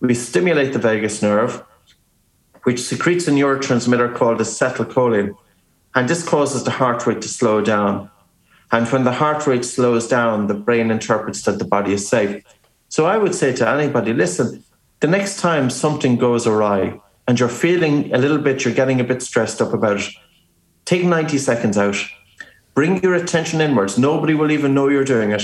we 0.00 0.14
stimulate 0.14 0.72
the 0.72 0.78
vagus 0.78 1.20
nerve, 1.20 1.62
which 2.62 2.80
secretes 2.80 3.28
a 3.28 3.32
neurotransmitter 3.32 4.14
called 4.14 4.38
acetylcholine. 4.38 5.36
And 5.94 6.08
this 6.08 6.26
causes 6.26 6.64
the 6.64 6.70
heart 6.70 7.06
rate 7.06 7.20
to 7.20 7.28
slow 7.28 7.60
down. 7.60 8.10
And 8.70 8.88
when 8.88 9.04
the 9.04 9.12
heart 9.12 9.46
rate 9.46 9.66
slows 9.66 10.08
down, 10.08 10.46
the 10.46 10.54
brain 10.54 10.90
interprets 10.90 11.42
that 11.42 11.58
the 11.58 11.66
body 11.66 11.92
is 11.92 12.08
safe. 12.08 12.42
So 12.92 13.06
I 13.06 13.16
would 13.16 13.34
say 13.34 13.54
to 13.54 13.66
anybody, 13.66 14.12
listen, 14.12 14.62
the 15.00 15.06
next 15.06 15.40
time 15.40 15.70
something 15.70 16.18
goes 16.18 16.46
awry 16.46 17.00
and 17.26 17.40
you're 17.40 17.48
feeling 17.48 18.12
a 18.12 18.18
little 18.18 18.36
bit, 18.36 18.66
you're 18.66 18.74
getting 18.74 19.00
a 19.00 19.04
bit 19.04 19.22
stressed 19.22 19.62
up 19.62 19.72
about 19.72 20.00
it, 20.00 20.10
take 20.84 21.02
90 21.02 21.38
seconds 21.38 21.78
out. 21.78 21.96
Bring 22.74 23.02
your 23.02 23.14
attention 23.14 23.62
inwards. 23.62 23.96
Nobody 23.96 24.34
will 24.34 24.50
even 24.50 24.74
know 24.74 24.88
you're 24.88 25.06
doing 25.06 25.30
it. 25.32 25.42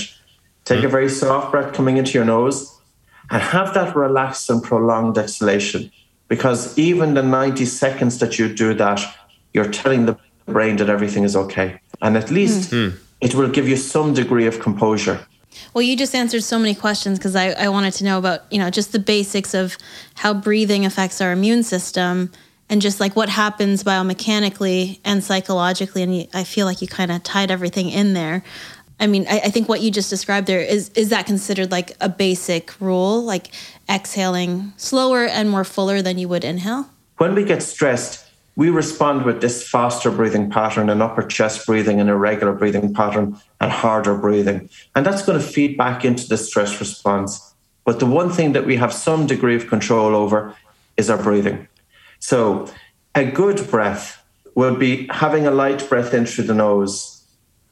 Take 0.66 0.80
mm. 0.80 0.84
a 0.84 0.88
very 0.88 1.08
soft 1.08 1.50
breath 1.50 1.72
coming 1.72 1.96
into 1.96 2.12
your 2.12 2.26
nose 2.26 2.78
and 3.30 3.40
have 3.40 3.72
that 3.72 3.96
relaxed 3.96 4.50
and 4.50 4.62
prolonged 4.62 5.16
exhalation. 5.16 5.90
Because 6.28 6.76
even 6.76 7.14
the 7.14 7.22
90 7.22 7.64
seconds 7.64 8.18
that 8.18 8.38
you 8.38 8.54
do 8.54 8.74
that, 8.74 9.00
you're 9.54 9.72
telling 9.72 10.04
the 10.04 10.18
brain 10.44 10.76
that 10.76 10.90
everything 10.90 11.24
is 11.24 11.34
okay. 11.34 11.80
And 12.02 12.14
at 12.14 12.30
least 12.30 12.74
it 13.22 13.34
will 13.34 13.48
give 13.48 13.66
you 13.66 13.78
some 13.78 14.12
degree 14.12 14.46
of 14.46 14.60
composure. 14.60 15.26
Well, 15.74 15.82
you 15.82 15.96
just 15.96 16.14
answered 16.14 16.42
so 16.42 16.58
many 16.58 16.74
questions 16.74 17.18
because 17.18 17.36
I, 17.36 17.50
I 17.50 17.68
wanted 17.68 17.92
to 17.94 18.04
know 18.04 18.18
about, 18.18 18.50
you 18.52 18.58
know, 18.58 18.70
just 18.70 18.92
the 18.92 18.98
basics 18.98 19.54
of 19.54 19.76
how 20.14 20.34
breathing 20.34 20.84
affects 20.84 21.20
our 21.20 21.32
immune 21.32 21.62
system 21.62 22.32
and 22.68 22.82
just 22.82 23.00
like 23.00 23.16
what 23.16 23.28
happens 23.28 23.84
biomechanically 23.84 25.00
and 25.04 25.22
psychologically. 25.22 26.02
And 26.02 26.28
I 26.34 26.44
feel 26.44 26.66
like 26.66 26.82
you 26.82 26.88
kind 26.88 27.10
of 27.10 27.22
tied 27.22 27.50
everything 27.50 27.88
in 27.90 28.14
there. 28.14 28.42
I 29.00 29.06
mean, 29.06 29.26
I, 29.28 29.40
I 29.44 29.50
think 29.50 29.68
what 29.68 29.80
you 29.80 29.90
just 29.90 30.10
described 30.10 30.46
there 30.46 30.60
is 30.60 30.90
is 30.90 31.10
that 31.10 31.26
considered 31.26 31.70
like 31.70 31.92
a 32.00 32.08
basic 32.08 32.78
rule, 32.80 33.22
like 33.22 33.52
exhaling 33.88 34.72
slower 34.76 35.24
and 35.24 35.48
more 35.48 35.64
fuller 35.64 36.02
than 36.02 36.18
you 36.18 36.28
would 36.28 36.44
inhale? 36.44 36.90
When 37.18 37.34
we 37.34 37.44
get 37.44 37.62
stressed, 37.62 38.27
we 38.58 38.70
respond 38.70 39.24
with 39.24 39.40
this 39.40 39.68
faster 39.68 40.10
breathing 40.10 40.50
pattern 40.50 40.90
and 40.90 41.00
upper 41.00 41.22
chest 41.22 41.64
breathing 41.64 42.00
and 42.00 42.10
irregular 42.10 42.52
breathing 42.52 42.92
pattern 42.92 43.40
and 43.60 43.70
harder 43.70 44.16
breathing. 44.16 44.68
And 44.96 45.06
that's 45.06 45.22
going 45.22 45.38
to 45.40 45.46
feed 45.46 45.76
back 45.76 46.04
into 46.04 46.28
the 46.28 46.36
stress 46.36 46.80
response. 46.80 47.54
But 47.84 48.00
the 48.00 48.06
one 48.06 48.30
thing 48.30 48.54
that 48.54 48.66
we 48.66 48.74
have 48.74 48.92
some 48.92 49.28
degree 49.28 49.54
of 49.54 49.68
control 49.68 50.12
over 50.16 50.56
is 50.96 51.08
our 51.08 51.22
breathing. 51.22 51.68
So 52.18 52.68
a 53.14 53.24
good 53.24 53.70
breath 53.70 54.20
will 54.56 54.74
be 54.74 55.06
having 55.06 55.46
a 55.46 55.52
light 55.52 55.88
breath 55.88 56.12
in 56.12 56.26
through 56.26 56.46
the 56.46 56.54
nose 56.54 57.22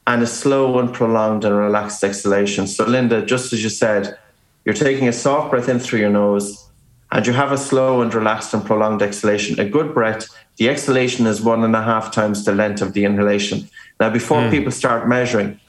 and 0.07 0.23
a 0.23 0.27
slow 0.27 0.79
and 0.79 0.93
prolonged 0.93 1.43
and 1.43 1.53
relaxed 1.53 2.01
exhalation. 2.01 2.65
So, 2.65 2.85
Linda, 2.85 3.25
just 3.25 3.51
as 3.51 3.61
you 3.61 3.69
said, 3.69 4.17
you're 4.63 4.73
taking 4.73 5.09
a 5.09 5.13
soft 5.13 5.51
breath 5.51 5.67
in 5.67 5.79
through 5.79 5.99
your 5.99 6.11
nose 6.11 6.65
and 7.11 7.27
you 7.27 7.33
have 7.33 7.51
a 7.51 7.57
slow 7.57 8.01
and 8.01 8.13
relaxed 8.13 8.53
and 8.53 8.65
prolonged 8.65 9.01
exhalation. 9.01 9.59
A 9.59 9.67
good 9.67 9.93
breath, 9.93 10.27
the 10.57 10.69
exhalation 10.69 11.25
is 11.27 11.41
one 11.41 11.63
and 11.63 11.75
a 11.75 11.81
half 11.81 12.11
times 12.11 12.43
the 12.43 12.53
length 12.53 12.81
of 12.81 12.93
the 12.93 13.05
inhalation. 13.05 13.69
Now, 13.99 14.09
before 14.09 14.43
hmm. 14.43 14.49
people 14.49 14.71
start 14.71 15.07
measuring, 15.07 15.59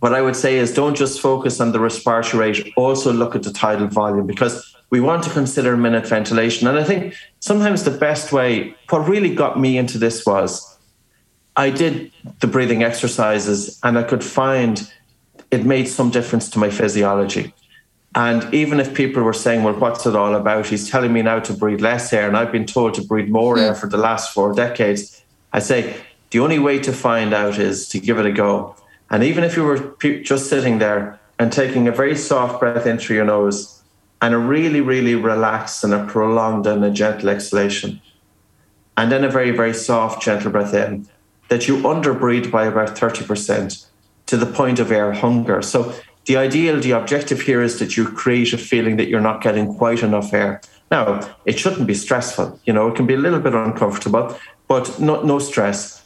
what 0.00 0.14
I 0.14 0.22
would 0.22 0.36
say 0.36 0.58
is 0.58 0.72
don't 0.74 0.96
just 0.96 1.20
focus 1.20 1.60
on 1.60 1.72
the 1.72 1.80
respiratory 1.80 2.50
rate, 2.50 2.72
also 2.76 3.12
look 3.12 3.36
at 3.36 3.42
the 3.42 3.52
tidal 3.52 3.86
volume 3.86 4.26
because 4.26 4.74
we 4.88 5.00
want 5.00 5.22
to 5.24 5.30
consider 5.30 5.76
minute 5.76 6.06
ventilation. 6.06 6.66
And 6.66 6.78
I 6.78 6.84
think 6.84 7.14
sometimes 7.38 7.84
the 7.84 7.90
best 7.92 8.32
way, 8.32 8.74
what 8.88 9.08
really 9.08 9.34
got 9.34 9.60
me 9.60 9.78
into 9.78 9.98
this 9.98 10.26
was 10.26 10.76
I 11.56 11.70
did 11.70 12.10
the 12.40 12.46
breathing 12.46 12.82
exercises 12.82 13.78
and 13.82 13.98
I 13.98 14.02
could 14.02 14.24
find 14.24 14.90
it 15.50 15.64
made 15.64 15.86
some 15.86 16.10
difference 16.10 16.48
to 16.50 16.58
my 16.58 16.70
physiology. 16.70 17.52
And 18.14 18.52
even 18.52 18.80
if 18.80 18.92
people 18.92 19.22
were 19.22 19.32
saying, 19.32 19.62
well, 19.62 19.74
what's 19.74 20.04
it 20.04 20.16
all 20.16 20.34
about? 20.34 20.66
He's 20.66 20.90
telling 20.90 21.12
me 21.12 21.22
now 21.22 21.38
to 21.40 21.52
breathe 21.52 21.80
less 21.80 22.12
air, 22.12 22.26
and 22.26 22.36
I've 22.36 22.50
been 22.50 22.66
told 22.66 22.94
to 22.94 23.02
breathe 23.02 23.28
more 23.28 23.58
air 23.58 23.74
hmm. 23.74 23.80
for 23.80 23.86
the 23.86 23.96
last 23.96 24.34
four 24.34 24.52
decades. 24.52 25.22
I 25.52 25.60
say, 25.60 25.96
the 26.30 26.40
only 26.40 26.58
way 26.58 26.78
to 26.80 26.92
find 26.92 27.32
out 27.32 27.58
is 27.58 27.88
to 27.88 28.00
give 28.00 28.18
it 28.18 28.26
a 28.26 28.32
go. 28.32 28.76
And 29.10 29.22
even 29.24 29.42
if 29.44 29.56
you 29.56 29.64
were 29.64 29.96
just 30.22 30.48
sitting 30.48 30.78
there 30.78 31.18
and 31.38 31.52
taking 31.52 31.88
a 31.88 31.92
very 31.92 32.16
soft 32.16 32.60
breath 32.60 32.86
in 32.86 32.98
through 32.98 33.16
your 33.16 33.24
nose 33.24 33.82
and 34.22 34.34
a 34.34 34.38
really, 34.38 34.80
really 34.80 35.14
relaxed 35.14 35.82
and 35.82 35.92
a 35.92 36.04
prolonged 36.06 36.66
and 36.66 36.84
a 36.84 36.90
gentle 36.90 37.28
exhalation, 37.28 38.00
and 38.96 39.10
then 39.10 39.24
a 39.24 39.30
very, 39.30 39.50
very 39.50 39.74
soft, 39.74 40.22
gentle 40.22 40.50
breath 40.50 40.74
in, 40.74 41.08
that 41.48 41.66
you 41.66 41.78
underbreathe 41.78 42.50
by 42.50 42.66
about 42.66 42.90
30% 42.90 43.86
to 44.26 44.36
the 44.36 44.46
point 44.46 44.78
of 44.78 44.92
air 44.92 45.12
hunger. 45.12 45.62
So 45.62 45.94
the 46.30 46.36
ideal, 46.36 46.78
the 46.78 46.92
objective 46.92 47.40
here 47.40 47.60
is 47.60 47.80
that 47.80 47.96
you 47.96 48.06
create 48.06 48.52
a 48.52 48.56
feeling 48.56 48.96
that 48.98 49.08
you're 49.08 49.20
not 49.20 49.42
getting 49.42 49.74
quite 49.74 50.00
enough 50.00 50.32
air. 50.32 50.60
Now, 50.88 51.28
it 51.44 51.58
shouldn't 51.58 51.88
be 51.88 51.94
stressful. 51.94 52.60
You 52.66 52.72
know, 52.72 52.86
it 52.86 52.94
can 52.94 53.04
be 53.04 53.14
a 53.14 53.18
little 53.18 53.40
bit 53.40 53.52
uncomfortable, 53.52 54.38
but 54.68 55.00
no, 55.00 55.22
no 55.22 55.40
stress. 55.40 56.04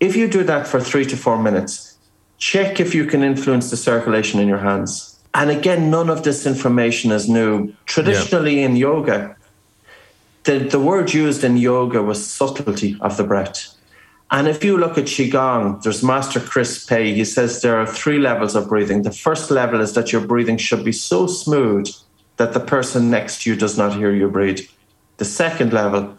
If 0.00 0.16
you 0.16 0.26
do 0.26 0.42
that 0.42 0.66
for 0.66 0.80
three 0.80 1.04
to 1.04 1.16
four 1.16 1.40
minutes, 1.40 1.96
check 2.38 2.80
if 2.80 2.96
you 2.96 3.04
can 3.06 3.22
influence 3.22 3.70
the 3.70 3.76
circulation 3.76 4.40
in 4.40 4.48
your 4.48 4.58
hands. 4.58 5.20
And 5.34 5.50
again, 5.50 5.88
none 5.88 6.10
of 6.10 6.24
this 6.24 6.48
information 6.48 7.12
is 7.12 7.28
new. 7.28 7.72
Traditionally 7.86 8.64
in 8.64 8.74
yoga, 8.74 9.36
the, 10.42 10.58
the 10.58 10.80
word 10.80 11.14
used 11.14 11.44
in 11.44 11.56
yoga 11.56 12.02
was 12.02 12.28
subtlety 12.28 12.98
of 13.00 13.16
the 13.16 13.22
breath. 13.22 13.68
And 14.32 14.46
if 14.46 14.62
you 14.62 14.78
look 14.78 14.96
at 14.96 15.06
Qigong, 15.06 15.82
there's 15.82 16.04
Master 16.04 16.38
Chris 16.38 16.84
Pei. 16.84 17.12
He 17.12 17.24
says 17.24 17.62
there 17.62 17.76
are 17.76 17.86
three 17.86 18.18
levels 18.18 18.54
of 18.54 18.68
breathing. 18.68 19.02
The 19.02 19.10
first 19.10 19.50
level 19.50 19.80
is 19.80 19.94
that 19.94 20.12
your 20.12 20.24
breathing 20.24 20.56
should 20.56 20.84
be 20.84 20.92
so 20.92 21.26
smooth 21.26 21.88
that 22.36 22.52
the 22.52 22.60
person 22.60 23.10
next 23.10 23.42
to 23.42 23.50
you 23.50 23.56
does 23.56 23.76
not 23.76 23.96
hear 23.96 24.12
you 24.12 24.28
breathe. 24.28 24.60
The 25.16 25.24
second 25.24 25.72
level, 25.72 26.16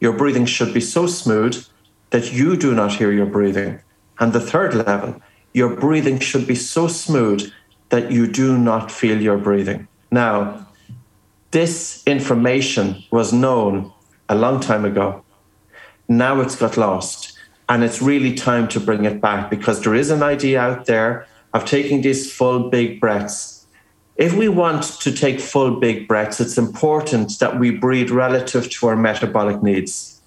your 0.00 0.12
breathing 0.12 0.44
should 0.44 0.74
be 0.74 0.80
so 0.80 1.06
smooth 1.06 1.64
that 2.10 2.32
you 2.32 2.56
do 2.56 2.74
not 2.74 2.92
hear 2.92 3.12
your 3.12 3.26
breathing. 3.26 3.80
And 4.20 4.32
the 4.32 4.40
third 4.40 4.74
level, 4.74 5.20
your 5.54 5.74
breathing 5.74 6.18
should 6.18 6.46
be 6.46 6.54
so 6.54 6.86
smooth 6.86 7.50
that 7.88 8.10
you 8.10 8.26
do 8.26 8.58
not 8.58 8.92
feel 8.92 9.20
your 9.20 9.38
breathing. 9.38 9.88
Now, 10.10 10.66
this 11.50 12.02
information 12.06 13.02
was 13.10 13.32
known 13.32 13.92
a 14.28 14.34
long 14.34 14.60
time 14.60 14.84
ago. 14.84 15.24
Now 16.08 16.40
it's 16.40 16.56
got 16.56 16.76
lost. 16.76 17.27
And 17.68 17.84
it's 17.84 18.00
really 18.00 18.34
time 18.34 18.68
to 18.68 18.80
bring 18.80 19.04
it 19.04 19.20
back 19.20 19.50
because 19.50 19.82
there 19.82 19.94
is 19.94 20.10
an 20.10 20.22
idea 20.22 20.60
out 20.60 20.86
there 20.86 21.26
of 21.52 21.64
taking 21.64 22.02
these 22.02 22.32
full 22.32 22.70
big 22.70 23.00
breaths. 23.00 23.66
If 24.16 24.34
we 24.34 24.48
want 24.48 24.82
to 24.82 25.12
take 25.12 25.38
full 25.38 25.78
big 25.78 26.08
breaths, 26.08 26.40
it's 26.40 26.58
important 26.58 27.38
that 27.38 27.58
we 27.58 27.70
breathe 27.70 28.10
relative 28.10 28.68
to 28.70 28.88
our 28.88 28.96
metabolic 28.96 29.62
needs. 29.62 30.20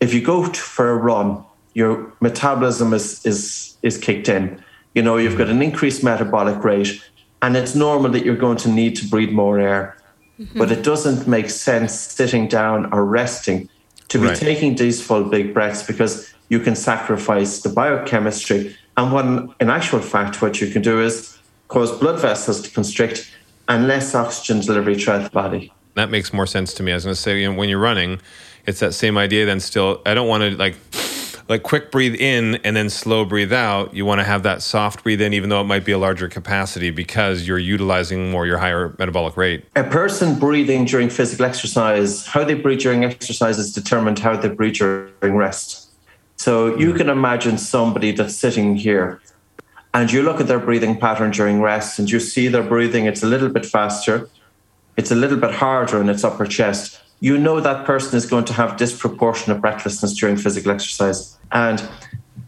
If 0.00 0.12
you 0.12 0.20
go 0.20 0.44
for 0.44 0.90
a 0.90 0.96
run, 0.96 1.44
your 1.74 2.12
metabolism 2.20 2.92
is, 2.92 3.24
is, 3.24 3.76
is 3.82 3.98
kicked 3.98 4.28
in. 4.28 4.62
You 4.94 5.02
know, 5.02 5.16
you've 5.18 5.38
got 5.38 5.48
an 5.48 5.62
increased 5.62 6.02
metabolic 6.02 6.64
rate, 6.64 7.02
and 7.42 7.56
it's 7.56 7.74
normal 7.74 8.10
that 8.12 8.24
you're 8.24 8.36
going 8.36 8.56
to 8.58 8.70
need 8.70 8.96
to 8.96 9.06
breathe 9.06 9.30
more 9.30 9.58
air. 9.60 9.96
Mm-hmm. 10.40 10.58
But 10.58 10.72
it 10.72 10.82
doesn't 10.82 11.28
make 11.28 11.50
sense 11.50 11.94
sitting 11.94 12.48
down 12.48 12.92
or 12.92 13.04
resting 13.04 13.68
to 14.08 14.18
be 14.18 14.26
Right. 14.28 14.36
taking 14.36 14.74
these 14.76 15.02
full 15.02 15.24
big 15.24 15.54
breaths 15.54 15.82
because 15.82 16.32
you 16.48 16.60
can 16.60 16.76
sacrifice 16.76 17.62
the 17.62 17.68
biochemistry. 17.68 18.76
And 18.96 19.12
when, 19.12 19.54
in 19.60 19.68
actual 19.68 20.00
fact, 20.00 20.40
what 20.40 20.60
you 20.60 20.70
can 20.70 20.82
do 20.82 21.00
is 21.00 21.36
cause 21.68 21.96
blood 21.98 22.20
vessels 22.20 22.62
to 22.62 22.70
constrict 22.70 23.30
and 23.68 23.88
less 23.88 24.14
oxygen 24.14 24.60
delivery 24.60 24.94
throughout 24.94 25.24
the 25.24 25.30
body. 25.30 25.72
That 25.94 26.10
makes 26.10 26.32
more 26.32 26.46
sense 26.46 26.72
to 26.74 26.82
me. 26.82 26.92
I 26.92 26.94
was 26.94 27.04
going 27.04 27.14
to 27.14 27.20
say, 27.20 27.40
you 27.40 27.50
know, 27.50 27.58
when 27.58 27.68
you're 27.68 27.80
running, 27.80 28.20
it's 28.66 28.80
that 28.80 28.94
same 28.94 29.18
idea. 29.18 29.46
Then 29.46 29.60
still, 29.60 30.02
I 30.06 30.14
don't 30.14 30.28
want 30.28 30.42
to 30.42 30.50
like, 30.50 30.76
like 31.48 31.62
quick 31.62 31.90
breathe 31.90 32.14
in 32.14 32.56
and 32.56 32.76
then 32.76 32.90
slow 32.90 33.24
breathe 33.24 33.52
out. 33.52 33.94
You 33.94 34.04
want 34.04 34.20
to 34.20 34.24
have 34.24 34.42
that 34.44 34.62
soft 34.62 35.02
breathe 35.02 35.20
in, 35.20 35.32
even 35.32 35.48
though 35.48 35.60
it 35.60 35.64
might 35.64 35.84
be 35.84 35.92
a 35.92 35.98
larger 35.98 36.28
capacity 36.28 36.90
because 36.90 37.48
you're 37.48 37.58
utilizing 37.58 38.30
more 38.30 38.46
your 38.46 38.58
higher 38.58 38.94
metabolic 38.98 39.36
rate. 39.36 39.64
A 39.74 39.84
person 39.84 40.38
breathing 40.38 40.84
during 40.84 41.08
physical 41.08 41.46
exercise, 41.46 42.26
how 42.26 42.44
they 42.44 42.54
breathe 42.54 42.80
during 42.80 43.04
exercise 43.04 43.58
is 43.58 43.72
determined 43.72 44.18
how 44.18 44.36
they 44.36 44.48
breathe 44.48 44.74
during 44.74 45.34
rest. 45.34 45.85
So 46.36 46.76
you 46.76 46.92
mm. 46.92 46.96
can 46.96 47.08
imagine 47.08 47.58
somebody 47.58 48.12
that's 48.12 48.34
sitting 48.34 48.76
here 48.76 49.20
and 49.96 50.12
you 50.12 50.22
look 50.22 50.40
at 50.40 50.46
their 50.46 50.58
breathing 50.58 50.98
pattern 50.98 51.30
during 51.30 51.62
rest 51.62 51.98
and 51.98 52.10
you 52.10 52.20
see 52.20 52.48
their 52.48 52.62
breathing, 52.62 53.06
it's 53.06 53.22
a 53.22 53.26
little 53.26 53.48
bit 53.48 53.64
faster, 53.64 54.28
it's 54.98 55.10
a 55.10 55.14
little 55.14 55.38
bit 55.38 55.52
harder 55.52 56.00
in 56.02 56.10
its 56.10 56.22
upper 56.22 56.44
chest. 56.44 57.00
You 57.20 57.38
know 57.38 57.60
that 57.60 57.86
person 57.86 58.14
is 58.14 58.26
going 58.26 58.44
to 58.44 58.52
have 58.52 58.76
disproportionate 58.76 59.62
breathlessness 59.62 60.12
during 60.12 60.36
physical 60.36 60.70
exercise. 60.70 61.38
And 61.50 61.82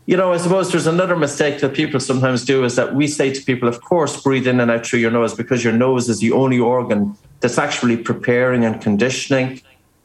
you 0.05 0.17
know, 0.17 0.33
I 0.33 0.37
suppose 0.37 0.71
there's 0.71 0.87
another 0.87 1.17
mistake 1.17 1.61
that 1.61 1.75
people 1.75 2.01
sometimes 2.01 2.45
do 2.45 2.65
is 2.65 2.77
that 2.77 2.95
we 2.95 3.07
say 3.07 3.33
to 3.33 3.43
people, 3.43 3.69
of 3.69 3.81
course, 3.83 4.23
breathe 4.23 4.47
in 4.47 4.61
and 4.61 4.71
out 4.71 4.87
through 4.87 5.01
your 5.01 5.11
nose 5.11 5.35
because 5.35 5.65
your 5.65 5.73
nose 5.73 6.11
is 6.11 6.21
the 6.21 6.33
only 6.33 6.59
organ 6.59 7.17
that's 7.41 7.59
actually 7.59 7.97
preparing 7.97 8.65
and 8.65 8.81
conditioning 8.81 9.63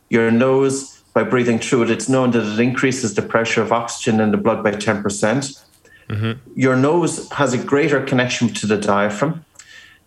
your 0.10 0.32
nose 0.32 1.03
by 1.14 1.24
breathing 1.24 1.60
through 1.60 1.84
it. 1.84 1.92
It's 1.92 2.10
known 2.10 2.32
that 2.32 2.44
it 2.44 2.60
increases 2.60 3.14
the 3.14 3.22
pressure 3.22 3.62
of 3.62 3.72
oxygen 3.72 4.20
in 4.20 4.32
the 4.32 4.38
blood 4.38 4.64
by 4.64 4.72
10%. 4.72 5.64
Mm-hmm. 6.10 6.60
Your 6.60 6.76
nose 6.76 7.30
has 7.32 7.54
a 7.54 7.58
greater 7.58 8.04
connection 8.04 8.50
to 8.50 8.68
the 8.68 8.78
diaphragm. 8.78 9.46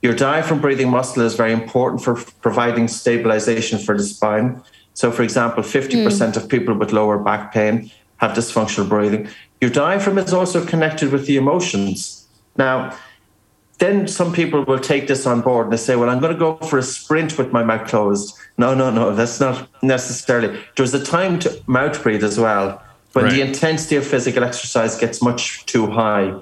Your 0.03 0.14
diaphragm 0.14 0.61
breathing 0.61 0.90
muscle 0.90 1.23
is 1.23 1.35
very 1.35 1.53
important 1.53 2.03
for 2.03 2.16
providing 2.42 2.88
stabilization 2.88 3.79
for 3.79 3.97
the 3.97 4.05
spine. 4.05 4.62
So, 4.95 5.11
for 5.11 5.23
example, 5.23 5.62
50% 5.62 6.05
mm. 6.05 6.37
of 6.37 6.49
people 6.49 6.75
with 6.75 6.92
lower 6.92 7.19
back 7.19 7.53
pain 7.53 7.90
have 8.19 8.33
dysfunctional 8.33 8.88
breathing. 8.88 9.29
Your 9.61 9.71
diaphragm 9.71 10.19
is 10.19 10.33
also 10.33 10.64
connected 10.64 11.12
with 11.12 11.27
the 11.27 11.37
emotions. 11.37 12.27
Now, 12.57 12.97
then 13.79 14.09
some 14.09 14.33
people 14.33 14.65
will 14.65 14.79
take 14.79 15.07
this 15.07 15.27
on 15.27 15.43
board 15.43 15.67
and 15.67 15.73
they 15.73 15.77
say, 15.77 15.97
Well, 15.97 16.09
I'm 16.09 16.21
going 16.21 16.33
to 16.33 16.39
go 16.39 16.57
for 16.57 16.79
a 16.79 16.83
sprint 16.83 17.37
with 17.37 17.53
my 17.53 17.62
mouth 17.62 17.89
closed. 17.89 18.37
No, 18.57 18.75
no, 18.75 18.91
no, 18.91 19.15
that's 19.15 19.39
not 19.39 19.69
necessarily. 19.83 20.59
There's 20.77 20.95
a 20.95 21.05
time 21.05 21.39
to 21.41 21.62
mouth 21.67 22.03
breathe 22.03 22.25
as 22.25 22.39
well 22.39 22.83
when 23.12 23.29
the 23.31 23.41
intensity 23.41 23.97
of 23.97 24.07
physical 24.07 24.45
exercise 24.45 24.99
gets 24.99 25.23
much 25.23 25.65
too 25.67 25.87
high. 25.87 26.35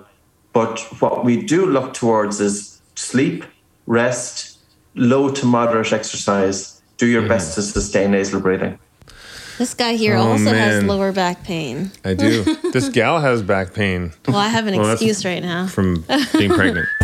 But 0.52 0.80
what 1.00 1.24
we 1.24 1.42
do 1.42 1.66
look 1.66 1.94
towards 1.94 2.40
is 2.40 2.80
sleep, 2.94 3.44
rest, 3.86 4.58
low 4.94 5.30
to 5.30 5.46
moderate 5.46 5.92
exercise. 5.92 6.80
Do 6.96 7.06
your 7.06 7.22
mm-hmm. 7.22 7.28
best 7.28 7.54
to 7.56 7.62
sustain 7.62 8.12
nasal 8.12 8.40
breathing. 8.40 8.78
This 9.58 9.74
guy 9.74 9.94
here 9.94 10.16
Oh, 10.16 10.32
also 10.32 10.52
has 10.52 10.82
lower 10.82 11.12
back 11.12 11.44
pain. 11.44 11.92
I 12.04 12.14
do. 12.14 12.42
this 12.72 12.88
gal 12.88 13.20
has 13.20 13.42
back 13.42 13.72
pain 13.72 14.12
Well, 14.26 14.36
I 14.36 14.48
have 14.48 14.66
an 14.66 14.76
Well, 14.76 14.92
excuse 14.92 15.24
right 15.24 15.42
now. 15.42 15.68
from 15.68 16.04
being 16.32 16.50
pregnant. 16.50 16.88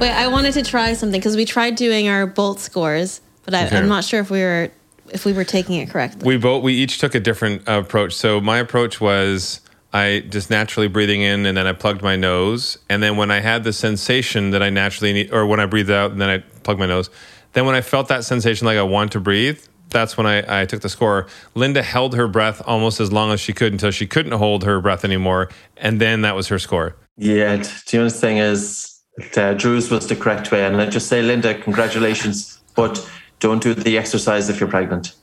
Wait, 0.00 0.12
I 0.12 0.28
wanted 0.28 0.54
to 0.54 0.62
try 0.62 0.94
something 0.94 1.20
because 1.20 1.36
we 1.36 1.44
tried 1.44 1.76
doing 1.76 2.08
our 2.08 2.26
bolt 2.26 2.58
scores, 2.58 3.20
but 3.44 3.52
I, 3.54 3.66
Okay. 3.66 3.76
I'm 3.76 3.88
not 3.88 4.02
sure 4.02 4.20
if 4.20 4.30
we 4.30 4.40
were 4.40 4.70
if 5.12 5.24
we 5.24 5.32
were 5.32 5.44
taking 5.44 5.74
it 5.74 5.90
correctly. 5.90 6.26
We 6.26 6.36
both 6.38 6.62
we 6.62 6.72
each 6.72 6.98
took 6.98 7.14
a 7.14 7.20
different 7.20 7.68
uh, 7.68 7.80
approach. 7.80 8.14
So 8.14 8.40
my 8.40 8.58
approach 8.58 9.00
was 9.00 9.60
I 9.92 10.20
just 10.30 10.48
naturally 10.50 10.88
breathing 10.88 11.20
in 11.20 11.44
and 11.46 11.56
then 11.56 11.66
I 11.66 11.72
plugged 11.72 12.00
my 12.00 12.16
nose 12.16 12.78
and 12.88 13.02
then 13.02 13.16
when 13.18 13.30
I 13.30 13.40
had 13.40 13.64
the 13.64 13.72
sensation 13.72 14.50
that 14.52 14.62
I 14.62 14.70
naturally 14.70 15.12
need 15.12 15.32
or 15.32 15.44
when 15.46 15.60
I 15.60 15.66
breathed 15.66 15.90
out 15.90 16.12
and 16.12 16.20
then 16.20 16.30
I 16.30 16.38
plugged 16.62 16.80
my 16.80 16.86
nose, 16.86 17.10
then 17.52 17.66
when 17.66 17.74
I 17.74 17.80
felt 17.82 18.08
that 18.08 18.24
sensation 18.24 18.66
like 18.66 18.78
I 18.78 18.82
want 18.84 19.12
to 19.12 19.20
breathe, 19.20 19.60
that's 19.90 20.16
when 20.16 20.26
I, 20.26 20.62
I 20.62 20.64
took 20.64 20.80
the 20.80 20.88
score. 20.88 21.26
Linda 21.56 21.82
held 21.82 22.14
her 22.14 22.28
breath 22.28 22.62
almost 22.64 23.00
as 23.00 23.12
long 23.12 23.32
as 23.32 23.40
she 23.40 23.52
could 23.52 23.72
until 23.72 23.90
she 23.90 24.06
couldn't 24.06 24.32
hold 24.32 24.64
her 24.64 24.80
breath 24.80 25.04
anymore 25.04 25.50
and 25.76 26.00
then 26.00 26.22
that 26.22 26.36
was 26.36 26.46
her 26.48 26.58
score. 26.58 26.96
Yeah, 27.18 27.56
t- 27.56 27.70
the 27.90 27.98
only 27.98 28.10
thing 28.10 28.38
is, 28.38 28.84
that, 28.84 28.99
uh, 29.36 29.54
Drew's 29.54 29.90
was 29.90 30.06
the 30.08 30.16
correct 30.16 30.50
way. 30.52 30.64
And 30.64 30.76
let's 30.76 30.92
just 30.92 31.08
say, 31.08 31.22
Linda, 31.22 31.54
congratulations, 31.60 32.60
but 32.74 33.08
don't 33.40 33.62
do 33.62 33.74
the 33.74 33.96
exercise 33.98 34.48
if 34.48 34.60
you're 34.60 34.68
pregnant. 34.68 35.14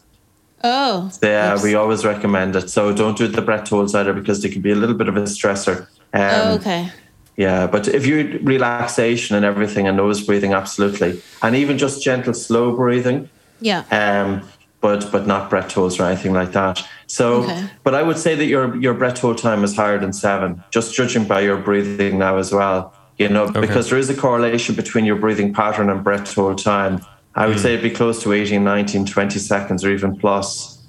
oh, 0.64 1.12
Yeah, 1.22 1.54
oops. 1.54 1.64
we 1.64 1.76
always 1.76 2.04
recommend 2.06 2.56
it. 2.56 2.70
So 2.70 2.94
don't 2.94 3.18
do 3.18 3.28
the 3.28 3.42
breath 3.42 3.70
holds 3.70 3.94
either 3.96 4.14
because 4.14 4.42
they 4.42 4.50
can 4.50 4.62
be 4.62 4.72
a 4.72 4.76
little 4.76 4.96
bit 4.96 5.08
of 5.08 5.16
a 5.18 5.22
stressor. 5.22 5.82
Um, 6.14 6.22
oh, 6.34 6.54
okay. 6.56 6.92
Yeah, 7.36 7.68
but 7.68 7.88
if 7.88 8.06
you 8.08 8.40
relaxation 8.42 9.36
and 9.36 9.46
everything 9.46 9.88
and 9.88 9.96
nose 9.98 10.26
breathing, 10.26 10.54
absolutely, 10.54 11.22
and 11.44 11.56
even 11.56 11.78
just 11.78 12.04
gentle, 12.04 12.34
slow 12.34 12.76
breathing, 12.76 13.30
Yeah. 13.62 13.84
um, 13.92 14.42
but 14.82 15.12
but 15.12 15.28
not 15.28 15.48
breath 15.50 15.72
holds 15.72 16.00
or 16.00 16.06
anything 16.06 16.34
like 16.34 16.54
that. 16.54 16.84
So, 17.06 17.44
Okay. 17.44 17.70
but 17.84 17.94
I 17.94 18.02
would 18.02 18.18
say 18.18 18.34
that 18.34 18.46
your 18.46 18.76
your 18.78 18.96
breath 18.96 19.20
hold 19.20 19.38
time 19.38 19.64
is 19.64 19.76
higher 19.76 20.00
than 20.00 20.14
seven, 20.14 20.64
just 20.72 20.96
judging 20.96 21.26
by 21.26 21.42
your 21.42 21.58
breathing 21.58 22.18
now 22.18 22.38
as 22.38 22.52
well. 22.52 22.92
You 23.18 23.30
know, 23.30 23.50
because 23.50 23.90
there 23.90 23.98
is 23.98 24.10
a 24.10 24.16
correlation 24.16 24.76
between 24.76 25.06
your 25.06 25.16
breathing 25.16 25.52
pattern 25.54 25.90
and 25.90 26.04
breath 26.04 26.36
hold 26.36 26.60
time. 26.64 27.04
I 27.34 27.48
would 27.48 27.56
hmm. 27.56 27.62
say 27.62 27.74
it'd 27.74 27.84
be 27.84 27.90
close 27.90 28.22
to 28.24 28.34
18, 28.34 28.64
19, 28.64 29.06
20 29.06 29.40
seconds 29.40 29.84
or 29.84 29.92
even 29.92 30.18
plus. 30.18 30.84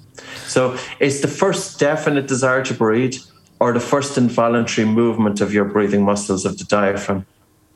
So 0.45 0.77
it's 0.99 1.21
the 1.21 1.27
first 1.27 1.79
definite 1.79 2.27
desire 2.27 2.63
to 2.65 2.73
breathe 2.73 3.17
or 3.59 3.73
the 3.73 3.79
first 3.79 4.17
involuntary 4.17 4.87
movement 4.87 5.41
of 5.41 5.53
your 5.53 5.65
breathing 5.65 6.03
muscles 6.03 6.45
of 6.45 6.57
the 6.57 6.63
diaphragm. 6.63 7.25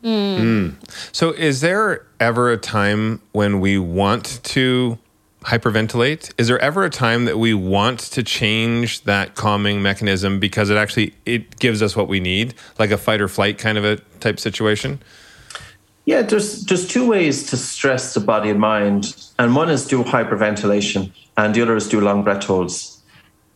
Hmm. 0.02 0.38
Hmm. 0.38 0.70
So, 1.13 1.32
is 1.32 1.62
there 1.62 2.06
ever 2.20 2.52
a 2.52 2.58
time 2.58 3.22
when 3.32 3.62
we 3.62 3.78
want 3.78 4.42
to 4.44 5.00
hyperventilate? 5.43 6.32
Is 6.38 6.47
there 6.47 6.60
ever 6.60 6.84
a 6.84 6.89
time 6.89 7.25
that 7.25 7.38
we 7.38 7.53
want 7.53 7.99
to 7.99 8.23
change 8.23 9.03
that 9.03 9.36
calming 9.36 9.82
mechanism 9.82 10.39
because 10.39 10.69
it 10.69 10.77
actually 10.77 11.13
it 11.25 11.60
gives 11.60 11.82
us 11.82 11.95
what 11.95 12.08
we 12.08 12.19
need, 12.19 12.53
like 12.79 12.91
a 12.91 12.97
fight 12.97 13.21
or 13.21 13.27
flight 13.27 13.58
kind 13.58 13.77
of 13.77 13.86
a 13.86 13.97
type 14.19 14.39
situation? 14.39 15.01
Yeah, 16.06 16.21
there's 16.21 16.65
there's 16.65 16.88
two 16.88 17.08
ways 17.08 17.47
to 17.49 17.58
stress 17.58 18.13
the 18.13 18.19
body 18.19 18.49
and 18.49 18.60
mind, 18.60 19.15
and 19.39 19.56
one 19.56 19.69
is 19.69 19.88
do 19.88 20.03
hyperventilation, 20.03 21.12
and 21.38 21.53
the 21.53 21.62
other 21.62 21.75
is 21.75 21.88
do 21.88 22.01
long 22.01 22.23
breath 22.23 22.43
holds. 22.43 23.01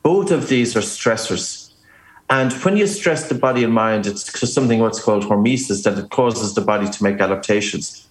Both 0.04 0.32
of 0.32 0.48
these 0.48 0.76
are 0.76 0.82
stressors, 0.82 1.72
and 2.30 2.54
when 2.64 2.78
you 2.78 2.88
stress 2.88 3.28
the 3.28 3.36
body 3.36 3.64
and 3.64 3.74
mind, 3.74 4.08
it's 4.08 4.54
something 4.54 4.80
what's 4.80 5.02
called 5.02 5.24
hormesis 5.24 5.84
that 5.84 5.98
it 5.98 6.10
causes 6.10 6.56
the 6.56 6.62
body 6.62 6.90
to 6.90 7.04
make 7.04 7.20
adaptations. 7.20 8.07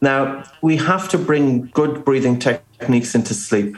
Now 0.00 0.44
we 0.62 0.76
have 0.76 1.08
to 1.10 1.18
bring 1.18 1.66
good 1.66 2.04
breathing 2.04 2.38
techniques 2.38 3.14
into 3.14 3.34
sleep, 3.34 3.76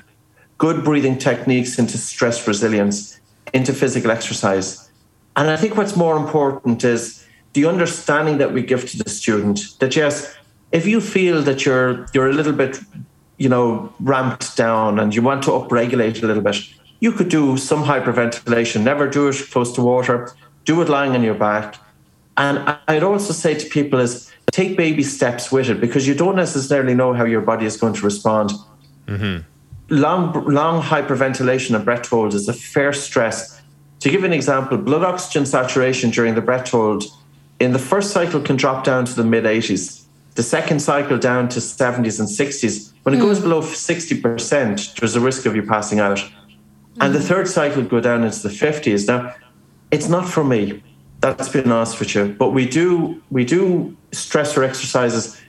good 0.58 0.84
breathing 0.84 1.18
techniques 1.18 1.78
into 1.78 1.96
stress 1.98 2.46
resilience, 2.46 3.20
into 3.54 3.72
physical 3.72 4.10
exercise, 4.10 4.90
and 5.36 5.48
I 5.48 5.56
think 5.56 5.76
what's 5.76 5.96
more 5.96 6.16
important 6.16 6.84
is 6.84 7.24
the 7.52 7.66
understanding 7.66 8.38
that 8.38 8.52
we 8.52 8.62
give 8.62 8.88
to 8.90 8.98
the 8.98 9.08
student 9.08 9.78
that 9.78 9.96
yes, 9.96 10.36
if 10.72 10.86
you 10.86 11.00
feel 11.00 11.42
that 11.42 11.64
you're 11.64 12.06
you're 12.12 12.28
a 12.28 12.32
little 12.32 12.52
bit, 12.52 12.78
you 13.38 13.48
know, 13.48 13.92
ramped 14.00 14.56
down 14.56 14.98
and 14.98 15.14
you 15.14 15.22
want 15.22 15.42
to 15.44 15.50
upregulate 15.50 16.22
a 16.22 16.26
little 16.26 16.42
bit, 16.42 16.56
you 17.00 17.12
could 17.12 17.28
do 17.28 17.56
some 17.56 17.84
hyperventilation. 17.84 18.82
Never 18.82 19.08
do 19.08 19.28
it 19.28 19.36
close 19.50 19.72
to 19.74 19.82
water. 19.82 20.32
Do 20.64 20.82
it 20.82 20.88
lying 20.88 21.12
on 21.12 21.22
your 21.22 21.34
back. 21.34 21.76
And 22.36 22.76
I'd 22.86 23.02
also 23.02 23.32
say 23.32 23.54
to 23.54 23.68
people 23.68 23.98
is 23.98 24.29
take 24.52 24.76
baby 24.76 25.02
steps 25.02 25.52
with 25.52 25.68
it 25.68 25.80
because 25.80 26.06
you 26.06 26.14
don't 26.14 26.36
necessarily 26.36 26.94
know 26.94 27.12
how 27.12 27.24
your 27.24 27.40
body 27.40 27.66
is 27.66 27.76
going 27.76 27.94
to 27.94 28.04
respond. 28.04 28.50
Mm-hmm. 29.06 29.44
Long, 29.94 30.44
long 30.46 30.82
hyperventilation 30.82 31.74
and 31.74 31.84
breath 31.84 32.08
hold 32.08 32.34
is 32.34 32.48
a 32.48 32.52
fair 32.52 32.92
stress. 32.92 33.60
To 34.00 34.10
give 34.10 34.24
an 34.24 34.32
example, 34.32 34.78
blood 34.78 35.02
oxygen 35.02 35.44
saturation 35.46 36.10
during 36.10 36.34
the 36.34 36.40
breath 36.40 36.70
hold 36.70 37.04
in 37.60 37.72
the 37.72 37.78
first 37.78 38.12
cycle 38.12 38.40
can 38.40 38.56
drop 38.56 38.84
down 38.84 39.04
to 39.04 39.14
the 39.14 39.24
mid 39.24 39.44
80s. 39.44 40.04
The 40.34 40.42
second 40.42 40.80
cycle 40.80 41.18
down 41.18 41.48
to 41.50 41.60
70s 41.60 42.18
and 42.18 42.28
60s. 42.28 42.92
When 43.02 43.14
it 43.14 43.18
hmm. 43.18 43.24
goes 43.24 43.40
below 43.40 43.60
60%, 43.60 44.94
there's 44.98 45.16
a 45.16 45.20
risk 45.20 45.44
of 45.44 45.54
you 45.54 45.62
passing 45.62 46.00
out. 46.00 46.24
And 47.00 47.14
the 47.14 47.18
hmm. 47.18 47.26
third 47.26 47.48
cycle 47.48 47.82
go 47.82 48.00
down 48.00 48.24
into 48.24 48.42
the 48.42 48.48
50s. 48.48 49.06
Now, 49.06 49.34
it's 49.90 50.08
not 50.08 50.28
for 50.28 50.42
me. 50.42 50.82
That's 51.20 51.48
been 51.50 51.70
honest 51.70 51.96
for 51.96 52.04
you. 52.04 52.34
But 52.38 52.50
we 52.50 52.66
do 52.66 53.22
we 53.30 53.44
do 53.44 53.96
stressor 54.12 54.66
exercises, 54.66 55.40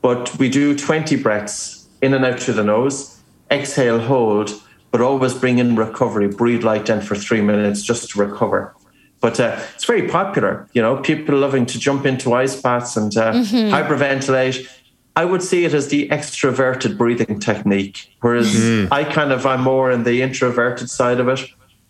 but 0.00 0.36
we 0.38 0.48
do 0.48 0.76
20 0.76 1.16
breaths 1.16 1.88
in 2.00 2.14
and 2.14 2.24
out 2.24 2.40
through 2.40 2.54
the 2.54 2.64
nose, 2.64 3.20
exhale, 3.50 3.98
hold, 3.98 4.50
but 4.90 5.00
always 5.00 5.34
bring 5.34 5.58
in 5.58 5.76
recovery. 5.76 6.28
Breathe 6.28 6.62
light 6.62 6.86
then 6.86 7.00
for 7.00 7.16
three 7.16 7.40
minutes 7.40 7.82
just 7.82 8.10
to 8.10 8.18
recover. 8.18 8.74
But 9.20 9.40
uh, 9.40 9.60
it's 9.74 9.84
very 9.84 10.08
popular, 10.08 10.68
you 10.74 10.80
know, 10.80 10.98
people 10.98 11.36
loving 11.36 11.66
to 11.66 11.78
jump 11.78 12.06
into 12.06 12.34
ice 12.34 12.60
baths 12.60 12.96
and 12.96 13.16
uh, 13.16 13.32
hyperventilate. 13.32 14.68
I 15.16 15.24
would 15.24 15.42
see 15.42 15.64
it 15.64 15.74
as 15.74 15.88
the 15.88 16.08
extroverted 16.10 16.96
breathing 16.96 17.40
technique, 17.40 18.14
whereas 18.20 18.54
I 18.92 19.02
kind 19.02 19.32
of 19.32 19.44
I'm 19.44 19.62
more 19.62 19.90
in 19.90 20.04
the 20.04 20.22
introverted 20.22 20.88
side 20.88 21.18
of 21.18 21.26
it. 21.26 21.40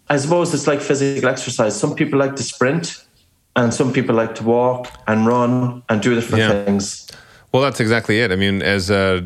I 0.08 0.16
suppose 0.16 0.54
it's 0.54 0.66
like 0.66 0.80
physical 0.80 1.28
exercise. 1.28 1.78
Some 1.78 1.94
people 1.94 2.18
like 2.18 2.34
to 2.36 2.42
sprint, 2.42 3.04
and 3.62 3.74
some 3.74 3.92
people 3.92 4.14
like 4.14 4.34
to 4.36 4.44
walk 4.44 4.90
and 5.06 5.26
run 5.26 5.82
and 5.88 6.00
do 6.00 6.14
different 6.14 6.38
Yeah. 6.44 6.64
things. 6.64 7.06
Well, 7.50 7.62
that's 7.62 7.80
exactly 7.80 8.20
it. 8.20 8.30
I 8.30 8.36
mean, 8.36 8.60
as 8.60 8.90
a, 8.90 9.24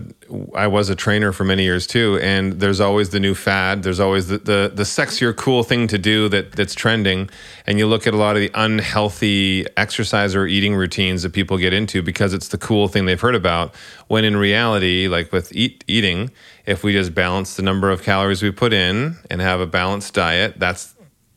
I 0.54 0.68
was 0.68 0.88
a 0.88 0.94
trainer 0.94 1.32
for 1.32 1.42
many 1.42 1.64
years 1.64 1.88
too, 1.88 2.20
and 2.22 2.60
there's 2.60 2.78
always 2.80 3.10
the 3.10 3.18
new 3.18 3.34
fad. 3.34 3.82
There's 3.82 3.98
always 3.98 4.28
the, 4.28 4.38
the 4.38 4.70
the 4.72 4.84
sexier, 4.84 5.34
cool 5.34 5.64
thing 5.64 5.88
to 5.88 5.98
do 5.98 6.28
that 6.28 6.52
that's 6.52 6.76
trending. 6.76 7.28
And 7.66 7.80
you 7.80 7.88
look 7.88 8.06
at 8.06 8.14
a 8.14 8.16
lot 8.16 8.36
of 8.36 8.40
the 8.40 8.50
unhealthy 8.54 9.66
exercise 9.76 10.36
or 10.36 10.46
eating 10.46 10.76
routines 10.76 11.24
that 11.24 11.32
people 11.32 11.58
get 11.58 11.72
into 11.72 12.00
because 12.00 12.32
it's 12.32 12.46
the 12.48 12.58
cool 12.58 12.86
thing 12.86 13.06
they've 13.06 13.20
heard 13.20 13.34
about. 13.34 13.74
When 14.06 14.24
in 14.24 14.36
reality, 14.36 15.08
like 15.08 15.32
with 15.32 15.50
eat, 15.54 15.82
eating, 15.88 16.30
if 16.64 16.84
we 16.84 16.92
just 16.92 17.14
balance 17.16 17.56
the 17.56 17.62
number 17.62 17.90
of 17.90 18.04
calories 18.04 18.40
we 18.40 18.52
put 18.52 18.72
in 18.72 19.16
and 19.30 19.40
have 19.40 19.58
a 19.58 19.66
balanced 19.66 20.14
diet, 20.14 20.60
that's 20.60 20.91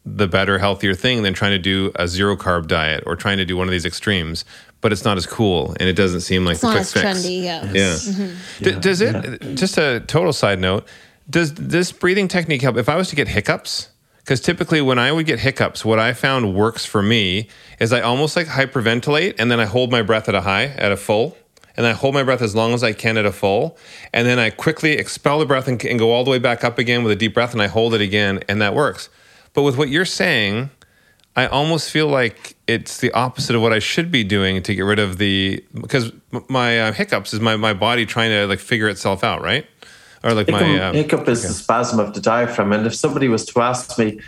the 0.06 0.28
better, 0.28 0.60
healthier 0.60 0.94
thing 0.94 1.24
than 1.24 1.34
trying 1.34 1.52
to 1.52 1.60
do 1.60 1.92
a 1.96 2.08
zero 2.08 2.36
carb 2.36 2.68
diet 2.68 3.04
or 3.08 3.16
trying 3.16 3.38
to 3.38 3.46
do 3.46 3.58
one 3.58 3.68
of 3.68 3.72
these 3.72 3.86
extremes. 3.86 4.46
But 4.82 4.92
it's 4.92 5.04
not 5.04 5.18
as 5.18 5.26
cool, 5.26 5.76
and 5.80 5.90
it 5.90 5.94
doesn't 5.94 6.22
seem 6.22 6.46
like 6.46 6.54
It's 6.54 6.62
the 6.62 6.68
not 6.68 6.74
quick 6.74 6.82
as 6.82 6.94
fix. 6.94 7.06
trendy. 7.06 7.42
Yeah. 7.44 7.64
Yeah. 7.66 7.72
D- 7.72 8.72
mm-hmm. 8.72 8.80
does 8.82 9.02
it? 9.02 9.56
Just 9.56 9.78
a 9.80 10.02
total 10.02 10.32
side 10.32 10.60
note. 10.60 10.88
Does 11.28 11.56
this 11.56 11.92
breathing 11.92 12.28
technique 12.28 12.62
help? 12.62 12.78
If 12.78 12.88
I 12.88 12.96
was 12.96 13.10
to 13.10 13.16
get 13.16 13.28
hiccups, 13.28 13.90
because 14.18 14.42
typically 14.42 14.82
when 14.82 15.00
I 15.00 15.12
would 15.12 15.26
get 15.26 15.40
hiccups, 15.40 15.84
what 15.84 15.98
I 15.98 16.14
found 16.14 16.54
works 16.54 16.86
for 16.86 17.02
me 17.02 17.48
is 17.80 17.92
I 17.92 18.02
almost 18.02 18.36
like 18.36 18.46
hyperventilate, 18.46 19.36
and 19.40 19.50
then 19.50 19.60
I 19.60 19.66
hold 19.66 19.92
my 19.92 20.04
breath 20.04 20.30
at 20.30 20.36
a 20.36 20.42
high, 20.42 20.66
at 20.66 20.92
a 20.92 20.98
full, 20.98 21.36
and 21.76 21.88
I 21.88 21.94
hold 21.94 22.14
my 22.14 22.22
breath 22.22 22.44
as 22.44 22.54
long 22.56 22.74
as 22.74 22.84
I 22.84 22.94
can 22.94 23.18
at 23.18 23.26
a 23.26 23.32
full, 23.32 23.78
and 24.14 24.28
then 24.28 24.38
I 24.38 24.52
quickly 24.52 24.92
expel 24.94 25.40
the 25.40 25.46
breath 25.48 25.68
and, 25.68 25.84
and 25.84 25.98
go 25.98 26.12
all 26.12 26.24
the 26.24 26.30
way 26.30 26.40
back 26.40 26.64
up 26.64 26.78
again 26.78 27.04
with 27.04 27.12
a 27.12 27.16
deep 27.16 27.34
breath, 27.34 27.54
and 27.54 27.62
I 27.62 27.68
hold 27.68 27.96
it 27.96 28.02
again, 28.02 28.42
and 28.48 28.62
that 28.62 28.76
works. 28.76 29.10
But 29.56 29.64
with 29.64 29.78
what 29.78 29.90
you're 29.90 30.06
saying, 30.06 30.70
I 31.36 31.48
almost 31.48 31.90
feel 31.90 32.08
like 32.08 32.56
it's 32.68 33.00
the 33.00 33.12
opposite 33.14 33.56
of 33.56 33.62
what 33.62 33.74
I 33.74 33.80
should 33.80 34.12
be 34.12 34.24
doing 34.24 34.62
to 34.64 34.76
get 34.76 34.82
rid 34.82 35.00
of 35.00 35.18
the 35.18 35.66
because 35.74 36.12
my 36.50 36.80
uh, 36.80 36.92
hiccups 36.92 37.34
is 37.34 37.40
my, 37.40 37.56
my 37.56 37.74
body 37.74 38.06
trying 38.06 38.30
to 38.30 38.46
like 38.46 38.60
figure 38.60 38.88
itself 38.88 39.24
out, 39.24 39.42
right? 39.42 39.66
or 40.26 40.34
like 40.34 40.48
hiccup, 40.48 40.62
my 40.62 40.80
um, 40.80 40.96
hiccup 40.96 41.28
is 41.30 41.44
the 41.44 41.54
spasm 41.54 42.00
of 42.00 42.14
the 42.14 42.20
diaphragm. 42.20 42.74
And 42.74 42.86
if 42.88 42.96
somebody 42.96 43.28
was 43.28 43.46
to 43.46 43.62
ask 43.62 43.98
me, 44.00 44.20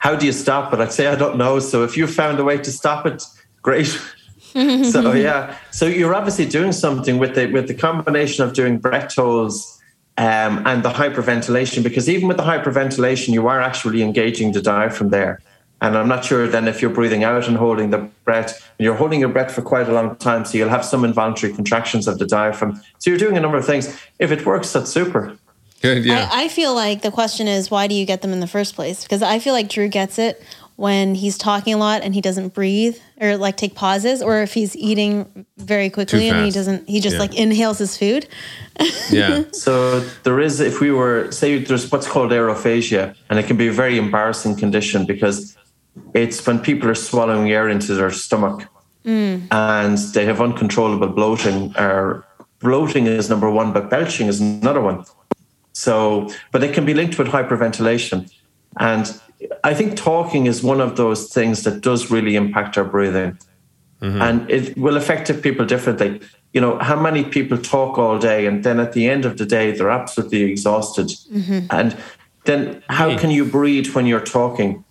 how 0.00 0.16
do 0.16 0.26
you 0.26 0.32
stop 0.32 0.74
it? 0.74 0.80
I'd 0.80 0.92
say, 0.92 1.06
I 1.06 1.14
don't 1.14 1.38
know. 1.38 1.60
So 1.60 1.84
if 1.84 1.96
you 1.96 2.06
found 2.08 2.40
a 2.40 2.44
way 2.44 2.58
to 2.58 2.72
stop 2.72 3.06
it, 3.06 3.22
great. 3.62 3.84
so 4.52 5.12
yeah, 5.12 5.56
so 5.70 5.86
you're 5.86 6.14
obviously 6.14 6.46
doing 6.46 6.72
something 6.72 7.18
with 7.18 7.36
the 7.36 7.46
with 7.46 7.68
the 7.68 7.74
combination 7.74 8.44
of 8.44 8.52
doing 8.52 8.78
breath 8.78 9.14
holds 9.14 9.80
um, 10.16 10.62
and 10.66 10.82
the 10.84 10.90
hyperventilation, 10.90 11.82
because 11.82 12.08
even 12.08 12.28
with 12.28 12.36
the 12.36 12.44
hyperventilation, 12.44 13.32
you 13.32 13.48
are 13.48 13.60
actually 13.60 14.02
engaging 14.02 14.52
the 14.52 14.62
diaphragm 14.62 15.10
there. 15.10 15.40
And 15.80 15.98
I'm 15.98 16.08
not 16.08 16.24
sure 16.24 16.46
then 16.46 16.68
if 16.68 16.80
you're 16.80 16.92
breathing 16.92 17.24
out 17.24 17.46
and 17.48 17.56
holding 17.56 17.90
the 17.90 18.08
breath, 18.24 18.70
and 18.78 18.84
you're 18.84 18.94
holding 18.94 19.20
your 19.20 19.28
breath 19.28 19.52
for 19.52 19.60
quite 19.60 19.88
a 19.88 19.92
long 19.92 20.16
time, 20.16 20.44
so 20.44 20.56
you'll 20.56 20.68
have 20.68 20.84
some 20.84 21.04
involuntary 21.04 21.52
contractions 21.52 22.06
of 22.06 22.18
the 22.18 22.26
diaphragm. 22.26 22.80
So 22.98 23.10
you're 23.10 23.18
doing 23.18 23.36
a 23.36 23.40
number 23.40 23.58
of 23.58 23.66
things. 23.66 23.94
If 24.18 24.30
it 24.30 24.46
works, 24.46 24.72
that's 24.72 24.90
super. 24.90 25.36
good, 25.82 26.04
yeah. 26.04 26.28
I, 26.32 26.44
I 26.44 26.48
feel 26.48 26.74
like 26.74 27.02
the 27.02 27.10
question 27.10 27.48
is 27.48 27.70
why 27.70 27.86
do 27.86 27.94
you 27.94 28.06
get 28.06 28.22
them 28.22 28.32
in 28.32 28.40
the 28.40 28.46
first 28.46 28.74
place? 28.74 29.02
Because 29.02 29.20
I 29.20 29.38
feel 29.38 29.52
like 29.52 29.68
Drew 29.68 29.88
gets 29.88 30.18
it 30.18 30.42
when 30.76 31.14
he's 31.14 31.38
talking 31.38 31.72
a 31.72 31.76
lot 31.76 32.02
and 32.02 32.14
he 32.14 32.20
doesn't 32.20 32.52
breathe 32.52 32.96
or 33.20 33.36
like 33.36 33.56
take 33.56 33.74
pauses, 33.74 34.20
or 34.20 34.42
if 34.42 34.54
he's 34.54 34.76
eating 34.76 35.46
very 35.56 35.88
quickly 35.88 36.28
and 36.28 36.44
he 36.44 36.50
doesn't, 36.50 36.88
he 36.88 37.00
just 37.00 37.14
Yeah. 37.14 37.20
like 37.20 37.34
inhales 37.34 37.78
his 37.78 37.96
food. 37.96 38.26
yeah. 39.10 39.44
So 39.52 40.00
there 40.24 40.40
is, 40.40 40.60
if 40.60 40.80
we 40.80 40.90
were, 40.90 41.30
say, 41.30 41.58
there's 41.58 41.90
what's 41.92 42.08
called 42.08 42.32
aerophagia, 42.32 43.14
and 43.30 43.38
it 43.38 43.46
can 43.46 43.56
be 43.56 43.68
a 43.68 43.72
very 43.72 43.98
embarrassing 43.98 44.56
condition 44.56 45.06
because 45.06 45.56
it's 46.12 46.44
when 46.44 46.58
people 46.58 46.88
are 46.88 46.96
swallowing 46.96 47.50
air 47.52 47.68
into 47.68 47.94
their 47.94 48.10
stomach 48.10 48.66
mm. 49.04 49.46
and 49.52 49.98
they 50.12 50.24
have 50.26 50.40
uncontrollable 50.40 51.08
bloating. 51.08 51.72
Or 51.78 52.26
bloating 52.58 53.06
is 53.06 53.30
number 53.30 53.48
one, 53.48 53.72
but 53.72 53.90
belching 53.90 54.26
is 54.26 54.40
another 54.40 54.80
one. 54.80 55.04
So, 55.72 56.30
but 56.50 56.64
it 56.64 56.74
can 56.74 56.84
be 56.84 56.94
linked 56.94 57.16
with 57.18 57.28
hyperventilation, 57.28 58.32
and 58.78 59.20
I 59.62 59.74
think 59.74 59.96
talking 59.96 60.46
is 60.46 60.62
one 60.62 60.80
of 60.80 60.96
those 60.96 61.32
things 61.32 61.64
that 61.64 61.80
does 61.80 62.10
really 62.10 62.36
impact 62.36 62.78
our 62.78 62.84
breathing 62.84 63.38
mm-hmm. 64.00 64.22
and 64.22 64.50
it 64.50 64.76
will 64.76 64.96
affect 64.96 65.42
people 65.42 65.64
differently. 65.64 66.20
You 66.52 66.60
know, 66.60 66.78
how 66.78 67.00
many 67.00 67.24
people 67.24 67.58
talk 67.58 67.98
all 67.98 68.18
day 68.18 68.46
and 68.46 68.62
then 68.62 68.78
at 68.78 68.92
the 68.92 69.08
end 69.08 69.24
of 69.24 69.38
the 69.38 69.46
day 69.46 69.72
they're 69.72 69.90
absolutely 69.90 70.42
exhausted. 70.42 71.06
Mm-hmm. 71.06 71.66
And 71.70 71.96
then 72.44 72.82
how 72.88 73.10
Hey. 73.10 73.16
can 73.16 73.30
you 73.30 73.44
breathe 73.44 73.88
when 73.94 74.06
you're 74.06 74.20
talking? 74.20 74.84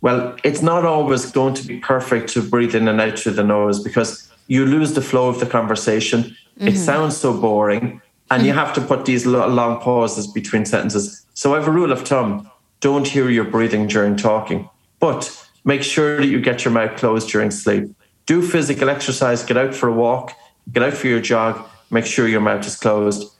Well, 0.00 0.36
it's 0.42 0.62
not 0.62 0.84
always 0.84 1.30
going 1.30 1.54
to 1.54 1.66
be 1.66 1.78
perfect 1.78 2.30
to 2.30 2.42
breathe 2.42 2.74
in 2.74 2.88
and 2.88 3.00
out 3.00 3.18
through 3.18 3.34
the 3.34 3.44
nose 3.44 3.82
because 3.82 4.28
you 4.48 4.66
lose 4.66 4.94
the 4.94 5.02
flow 5.02 5.28
of 5.28 5.38
the 5.38 5.46
conversation. 5.46 6.36
It 6.56 6.64
mm-hmm. 6.64 6.76
sounds 6.76 7.16
so 7.16 7.32
boring, 7.40 8.02
and 8.30 8.44
you 8.44 8.52
have 8.52 8.74
to 8.74 8.80
put 8.80 9.04
these 9.04 9.24
lo- 9.24 9.48
long 9.48 9.80
pauses 9.80 10.26
between 10.26 10.66
sentences. 10.66 11.24
So 11.34 11.54
I 11.54 11.58
have 11.58 11.68
a 11.68 11.70
rule 11.70 11.92
of 11.92 12.02
thumb 12.02 12.50
don't 12.82 13.08
hear 13.08 13.30
your 13.30 13.44
breathing 13.44 13.86
during 13.86 14.16
talking, 14.16 14.68
but 15.00 15.48
make 15.64 15.82
sure 15.82 16.18
that 16.18 16.26
you 16.26 16.40
get 16.40 16.66
your 16.66 16.74
mouth 16.74 16.98
closed 16.98 17.30
during 17.30 17.50
sleep. 17.50 17.88
Do 18.26 18.42
physical 18.42 18.90
exercise, 18.90 19.42
get 19.42 19.56
out 19.56 19.74
for 19.74 19.88
a 19.88 19.92
walk, 19.92 20.32
get 20.70 20.82
out 20.82 20.92
for 20.92 21.06
your 21.06 21.20
jog, 21.20 21.66
make 21.90 22.04
sure 22.04 22.28
your 22.28 22.40
mouth 22.42 22.66
is 22.66 22.76
closed 22.76 23.32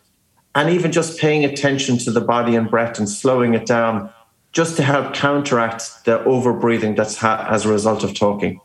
and 0.55 0.71
even 0.71 0.93
just 0.93 1.19
paying 1.19 1.45
attention 1.45 1.99
to 1.99 2.11
the 2.11 2.21
body 2.21 2.55
and 2.55 2.71
breath 2.71 2.99
and 2.99 3.09
slowing 3.09 3.55
it 3.55 3.67
down 3.67 4.11
just 4.53 4.77
to 4.77 4.83
help 4.83 5.15
counteract 5.15 6.05
the 6.05 6.23
over 6.25 6.53
breathing 6.53 6.95
that's 6.95 7.17
ha- 7.17 7.47
as 7.49 7.65
a 7.65 7.71
result 7.71 8.05
of 8.05 8.15
talking. 8.15 8.61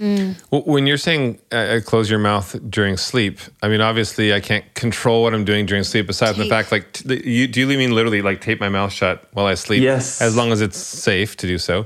Well, 0.00 0.62
When 0.64 0.86
you're 0.86 0.96
saying 0.96 1.38
uh, 1.52 1.56
uh, 1.56 1.80
close 1.80 2.08
your 2.08 2.18
mouth 2.18 2.56
during 2.70 2.96
sleep, 2.96 3.38
I 3.62 3.68
mean, 3.68 3.82
obviously, 3.82 4.32
I 4.32 4.40
can't 4.40 4.64
control 4.74 5.22
what 5.22 5.34
I'm 5.34 5.44
doing 5.44 5.66
during 5.66 5.84
sleep. 5.84 6.08
Aside 6.08 6.34
from 6.36 6.44
the 6.44 6.48
fact, 6.48 6.72
like, 6.72 6.90
t- 6.94 7.22
you, 7.30 7.46
do 7.46 7.60
you 7.60 7.66
mean 7.66 7.94
literally 7.94 8.22
like 8.22 8.40
tape 8.40 8.60
my 8.60 8.70
mouth 8.70 8.92
shut 8.92 9.28
while 9.34 9.44
I 9.44 9.54
sleep? 9.54 9.82
Yes. 9.82 10.22
As 10.22 10.34
long 10.34 10.52
as 10.52 10.62
it's 10.62 10.78
safe 10.78 11.36
to 11.36 11.46
do 11.46 11.58
so. 11.58 11.84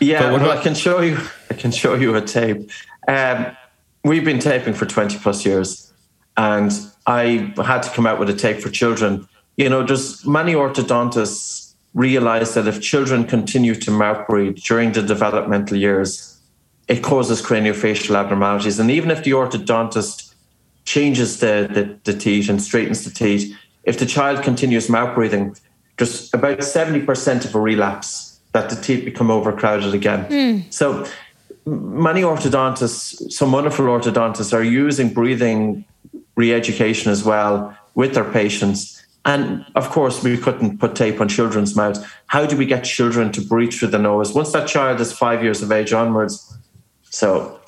Yeah, 0.00 0.22
But 0.22 0.32
what 0.32 0.40
well, 0.40 0.50
about- 0.50 0.60
I 0.60 0.62
can 0.64 0.74
show 0.74 1.00
you. 1.00 1.16
I 1.50 1.54
can 1.54 1.70
show 1.70 1.94
you 1.94 2.16
a 2.16 2.20
tape. 2.20 2.68
Um, 3.06 3.46
we've 4.02 4.24
been 4.24 4.40
taping 4.40 4.74
for 4.74 4.86
twenty 4.86 5.16
plus 5.18 5.46
years, 5.46 5.92
and 6.36 6.72
I 7.06 7.52
had 7.64 7.82
to 7.84 7.90
come 7.90 8.06
out 8.06 8.18
with 8.18 8.28
a 8.30 8.34
tape 8.34 8.60
for 8.60 8.68
children. 8.70 9.28
You 9.56 9.68
know, 9.68 9.84
there's 9.84 10.26
many 10.26 10.54
orthodontists 10.54 11.74
realize 11.94 12.54
that 12.54 12.66
if 12.66 12.80
children 12.80 13.24
continue 13.24 13.76
to 13.76 13.90
mouth 13.92 14.26
breathe 14.26 14.56
during 14.56 14.90
the 14.90 15.02
developmental 15.02 15.76
years, 15.76 16.33
it 16.88 17.02
causes 17.02 17.40
craniofacial 17.40 18.14
abnormalities. 18.16 18.78
And 18.78 18.90
even 18.90 19.10
if 19.10 19.24
the 19.24 19.32
orthodontist 19.32 20.34
changes 20.84 21.40
the, 21.40 21.68
the, 21.72 22.12
the 22.12 22.18
teeth 22.18 22.48
and 22.48 22.62
straightens 22.62 23.04
the 23.04 23.10
teeth, 23.10 23.56
if 23.84 23.98
the 23.98 24.06
child 24.06 24.42
continues 24.42 24.88
mouth 24.88 25.14
breathing, 25.14 25.56
there's 25.96 26.32
about 26.34 26.58
70% 26.58 27.44
of 27.44 27.54
a 27.54 27.60
relapse 27.60 28.40
that 28.52 28.70
the 28.70 28.76
teeth 28.76 29.04
become 29.04 29.30
overcrowded 29.30 29.94
again. 29.94 30.24
Hmm. 30.24 30.70
So 30.70 31.06
many 31.66 32.22
orthodontists, 32.22 33.32
some 33.32 33.52
wonderful 33.52 33.86
orthodontists 33.86 34.52
are 34.52 34.62
using 34.62 35.12
breathing 35.12 35.84
re-education 36.36 37.10
as 37.10 37.24
well 37.24 37.76
with 37.94 38.14
their 38.14 38.30
patients. 38.30 39.02
And 39.24 39.64
of 39.74 39.88
course, 39.88 40.22
we 40.22 40.36
couldn't 40.36 40.78
put 40.78 40.94
tape 40.94 41.20
on 41.20 41.28
children's 41.28 41.74
mouths. 41.74 42.04
How 42.26 42.44
do 42.44 42.56
we 42.56 42.66
get 42.66 42.84
children 42.84 43.32
to 43.32 43.40
breathe 43.40 43.72
through 43.72 43.88
the 43.88 43.98
nose 43.98 44.34
once 44.34 44.52
that 44.52 44.68
child 44.68 45.00
is 45.00 45.12
five 45.12 45.42
years 45.42 45.62
of 45.62 45.72
age 45.72 45.92
onwards? 45.92 46.58
So 47.14 47.60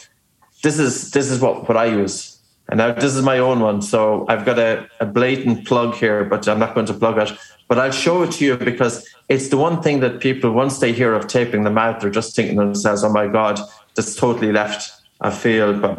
this 0.65 0.79
is 0.81 1.13
this 1.13 1.31
is 1.31 1.41
what, 1.41 1.69
what 1.69 1.77
I 1.77 1.87
use. 1.87 2.39
And 2.69 2.79
now 2.79 2.93
this 2.93 3.15
is 3.15 3.23
my 3.23 3.39
own 3.39 3.61
one. 3.61 3.81
So 3.81 4.27
I've 4.29 4.45
got 4.45 4.59
a, 4.59 4.89
a 4.99 5.07
blatant 5.07 5.69
plug 5.69 5.95
here, 5.95 6.25
but 6.25 6.49
I'm 6.49 6.59
not 6.59 6.75
going 6.75 6.87
to 6.87 6.95
plug 6.95 7.17
it. 7.19 7.31
But 7.69 7.79
I'll 7.79 7.93
show 7.93 8.25
it 8.25 8.33
to 8.33 8.45
you 8.45 8.57
because 8.57 9.09
it's 9.29 9.49
the 9.49 9.57
one 9.57 9.81
thing 9.83 10.01
that 10.01 10.19
people, 10.19 10.51
once 10.51 10.81
they 10.81 10.93
hear 10.93 11.15
of 11.15 11.29
taping 11.29 11.63
the 11.63 11.71
mouth, 11.71 12.01
they're 12.01 12.11
just 12.11 12.35
thinking 12.35 12.57
to 12.57 12.65
themselves, 12.65 13.05
oh 13.05 13.13
my 13.13 13.29
God, 13.29 13.61
that's 13.95 14.17
totally 14.17 14.51
left 14.51 14.91
a 15.21 15.31
field. 15.31 15.81
But 15.81 15.99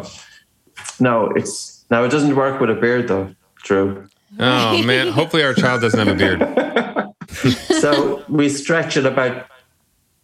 no, 1.00 1.32
it's 1.38 1.86
now 1.90 2.04
it 2.04 2.10
doesn't 2.10 2.36
work 2.36 2.60
with 2.60 2.70
a 2.70 2.76
beard 2.76 3.08
though, 3.08 3.34
Drew. 3.64 4.10
Oh 4.40 4.84
man! 4.84 5.08
Hopefully, 5.08 5.44
our 5.44 5.54
child 5.54 5.82
doesn't 5.82 6.00
have 6.06 6.14
a 6.14 6.20
beard. 6.20 6.42
so 7.80 8.26
we 8.28 8.50
stretch 8.50 8.98
it 8.98 9.06
about 9.06 9.48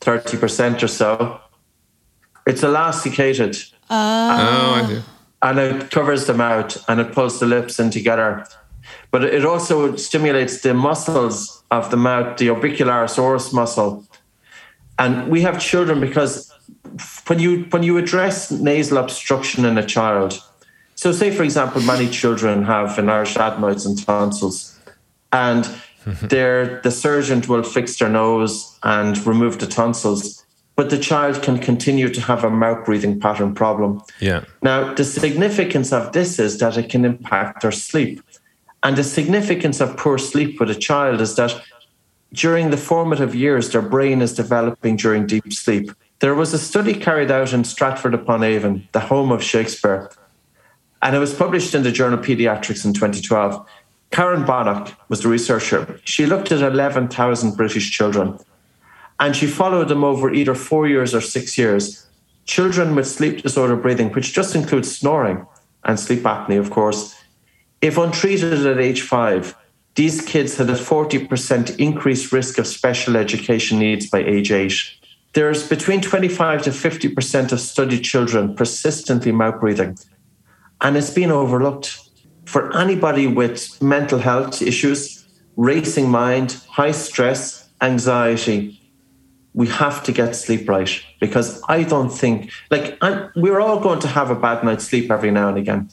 30% 0.02 0.84
or 0.84 0.88
so. 0.88 1.40
It's 2.46 2.64
elasticated 2.64 3.58
ah. 3.90 4.40
Oh, 4.40 4.74
I 4.82 5.04
and 5.44 5.60
it 5.60 5.92
covers 5.92 6.26
the 6.26 6.34
mouth 6.34 6.84
and 6.88 7.02
it 7.02 7.12
pulls 7.12 7.40
the 7.40 7.46
lips 7.46 7.80
in 7.80 7.92
together. 7.92 8.48
But 9.12 9.26
it 9.26 9.46
also 9.46 9.96
stimulates 9.98 10.62
the 10.62 10.74
muscles 10.74 11.64
of 11.70 11.92
the 11.92 11.98
mouth, 11.98 12.38
the 12.38 12.48
orbicularis 12.48 13.20
oris 13.20 13.54
muscle. 13.54 14.06
And 14.98 15.30
we 15.30 15.42
have 15.42 15.60
children 15.60 16.00
because 16.00 16.52
when 17.28 17.40
you 17.40 17.66
when 17.72 17.84
you 17.84 17.98
address 17.98 18.52
nasal 18.52 18.98
obstruction 18.98 19.66
in 19.66 19.78
a 19.78 19.86
child, 19.86 20.42
so 20.96 21.12
say 21.12 21.30
for 21.32 21.44
example, 21.44 21.82
many 21.82 22.08
children 22.08 22.64
have 22.64 22.98
enlarged 22.98 23.38
adenoids 23.38 23.86
and 23.86 24.04
tonsils, 24.06 24.80
and 25.32 25.68
their 26.06 26.80
the 26.82 26.92
surgeon 26.92 27.42
will 27.48 27.64
fix 27.64 27.98
their 27.98 28.10
nose 28.10 28.78
and 28.84 29.26
remove 29.26 29.60
the 29.60 29.68
tonsils, 29.68 30.43
but 30.76 30.90
the 30.90 30.98
child 30.98 31.42
can 31.44 31.60
continue 31.60 32.10
to 32.10 32.22
have 32.22 32.44
a 32.44 32.50
mouth 32.50 32.86
breathing 32.86 33.20
pattern 33.20 33.54
problem. 33.54 34.02
Yeah. 34.20 34.44
Now, 34.62 34.94
the 34.94 35.04
significance 35.04 35.94
of 35.94 36.12
this 36.14 36.40
is 36.40 36.58
that 36.60 36.78
it 36.78 36.90
can 36.90 37.06
impact 37.06 37.62
their 37.62 37.72
sleep. 37.72 38.22
And 38.82 38.98
the 38.98 39.04
significance 39.04 39.80
of 39.80 39.96
poor 39.98 40.18
sleep 40.18 40.60
with 40.60 40.70
a 40.70 40.76
child 40.76 41.22
is 41.22 41.36
that 41.36 41.62
during 42.34 42.72
the 42.72 42.78
formative 42.78 43.36
years, 43.36 43.70
their 43.70 43.82
brain 43.82 44.22
is 44.22 44.34
developing 44.34 44.96
during 44.98 45.28
deep 45.28 45.54
sleep. 45.54 45.92
There 46.20 46.34
was 46.34 46.54
a 46.54 46.58
study 46.58 46.96
carried 46.96 47.30
out 47.30 47.54
in 47.54 47.64
Stratford 47.64 48.14
upon 48.14 48.44
Avon, 48.44 48.88
the 48.92 49.00
home 49.00 49.32
of 49.32 49.44
Shakespeare, 49.44 50.10
and 51.02 51.16
it 51.16 51.20
was 51.20 51.34
published 51.34 51.76
in 51.76 51.84
the 51.84 51.92
journal 51.92 52.18
Pediatrics 52.18 52.86
in 52.86 52.94
2012. 52.94 53.68
Karen 54.12 54.44
Bonuck 54.44 54.96
was 55.10 55.22
the 55.22 55.28
researcher. 55.28 56.00
She 56.06 56.26
looked 56.26 56.52
at 56.52 56.62
11,000 56.62 57.58
British 57.58 57.92
children 57.92 58.40
and 59.24 59.38
she 59.38 59.48
followed 59.48 59.88
them 59.88 60.04
over 60.04 60.34
either 60.34 60.54
four 60.54 60.86
years 60.86 61.16
or 61.16 61.22
six 61.22 61.58
years. 61.58 62.06
Children 62.46 62.94
with 62.94 63.08
sleep 63.08 63.42
disorder 63.42 63.78
breathing, 63.78 64.10
which 64.12 64.34
just 64.34 64.54
includes 64.54 64.94
snoring 64.94 65.48
and 65.86 65.98
sleep 65.98 66.24
apnea, 66.24 66.60
of 66.60 66.70
course, 66.70 67.16
if 67.82 67.98
untreated 67.98 68.66
at 68.66 68.80
age 68.80 69.02
five, 69.02 69.56
these 69.96 70.20
kids 70.20 70.58
had 70.58 70.70
a 70.70 70.74
40% 70.74 71.80
increased 71.80 72.34
risk 72.34 72.58
of 72.58 72.68
special 72.68 73.16
education 73.16 73.80
needs 73.80 74.10
by 74.10 74.20
age 74.20 74.52
eight. 74.52 74.76
There's 75.32 75.70
between 75.70 76.02
25 76.02 76.64
to 76.64 76.72
50% 76.72 77.54
of 77.54 77.62
studied 77.62 78.04
children 78.04 78.54
persistently 78.56 79.32
mouth 79.32 79.62
breathing, 79.62 79.98
and 80.82 80.98
it's 80.98 81.12
been 81.12 81.32
overlooked. 81.32 81.98
For 82.44 82.76
anybody 82.78 83.28
with 83.28 83.82
mental 83.82 84.20
health 84.20 84.62
issues, 84.62 85.26
racing 85.56 86.10
mind, 86.10 86.58
high 86.68 86.92
stress, 86.92 87.70
anxiety, 87.80 88.83
we 89.54 89.68
have 89.68 90.04
to 90.04 90.12
get 90.12 90.36
sleep 90.36 90.68
right 90.68 91.02
because 91.20 91.62
I 91.70 91.84
don't 91.84 92.10
think 92.10 92.52
like 92.72 92.98
i 93.02 93.30
we're 93.36 93.60
all 93.60 93.80
going 93.80 94.00
to 94.00 94.08
have 94.08 94.30
a 94.32 94.36
bad 94.36 94.64
night's 94.64 94.86
sleep 94.86 95.12
every 95.12 95.32
now 95.32 95.50
and 95.50 95.58
again, 95.58 95.90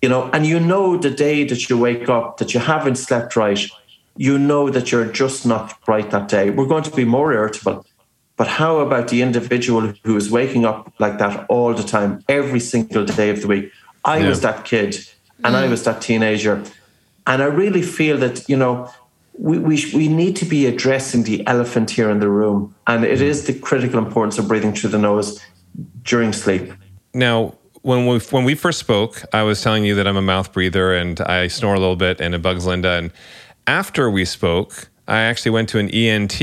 you 0.00 0.08
know. 0.08 0.30
And 0.32 0.46
you 0.46 0.58
know 0.58 0.96
the 0.96 1.10
day 1.10 1.44
that 1.44 1.68
you 1.68 1.78
wake 1.78 2.08
up 2.08 2.38
that 2.38 2.54
you 2.54 2.60
haven't 2.60 2.96
slept 2.96 3.36
right, 3.36 3.60
you 4.16 4.38
know 4.38 4.68
that 4.70 4.90
you're 4.90 5.06
just 5.06 5.46
not 5.46 5.78
right 5.86 6.10
that 6.10 6.28
day. 6.28 6.50
We're 6.50 6.66
going 6.66 6.82
to 6.84 6.90
be 6.90 7.04
more 7.04 7.32
irritable. 7.32 7.86
But 8.36 8.48
how 8.48 8.78
about 8.78 9.08
the 9.08 9.22
individual 9.22 9.92
who 10.04 10.16
is 10.16 10.30
waking 10.30 10.64
up 10.64 10.92
like 10.98 11.18
that 11.18 11.46
all 11.48 11.74
the 11.74 11.82
time, 11.84 12.24
every 12.28 12.60
single 12.60 13.04
day 13.04 13.30
of 13.30 13.42
the 13.42 13.46
week? 13.46 13.72
I 14.04 14.18
Yeah. 14.18 14.28
was 14.30 14.40
that 14.40 14.64
kid 14.64 14.96
and 15.44 15.56
I 15.56 15.66
mm. 15.66 15.70
was 15.70 15.84
that 15.84 16.00
teenager. 16.00 16.62
And 17.26 17.42
I 17.42 17.46
really 17.46 17.82
feel 17.82 18.16
that, 18.18 18.48
you 18.48 18.56
know, 18.56 18.88
we, 19.34 19.58
we, 19.58 19.84
we 19.94 20.08
need 20.08 20.36
to 20.36 20.44
be 20.44 20.66
addressing 20.66 21.24
the 21.24 21.46
elephant 21.46 21.90
here 21.90 22.10
in 22.10 22.20
the 22.20 22.28
room. 22.28 22.74
And 22.86 23.04
it 23.04 23.18
mm. 23.18 23.22
is 23.22 23.46
the 23.46 23.54
critical 23.58 23.98
importance 23.98 24.38
of 24.38 24.48
breathing 24.48 24.72
through 24.74 24.90
the 24.90 24.98
nose 24.98 25.40
during 26.02 26.32
sleep. 26.32 26.72
Now, 27.14 27.54
when 27.82 28.06
we 28.06 28.18
when 28.18 28.44
we 28.44 28.54
first 28.54 28.78
spoke, 28.78 29.22
I 29.32 29.42
was 29.42 29.60
telling 29.60 29.84
you 29.84 29.94
that 29.96 30.06
I'm 30.06 30.16
a 30.16 30.22
mouth 30.22 30.52
breather 30.52 30.94
and 30.94 31.20
I 31.20 31.48
snore 31.48 31.74
a 31.74 31.80
little 31.80 31.96
bit, 31.96 32.20
and 32.20 32.34
it 32.34 32.40
bugs 32.40 32.64
Linda. 32.64 32.92
And 32.92 33.12
after 33.66 34.08
we 34.08 34.24
spoke, 34.24 34.88
I 35.08 35.22
actually 35.22 35.50
went 35.50 35.68
to 35.70 35.78
an 35.78 35.90
ENT 35.90 36.40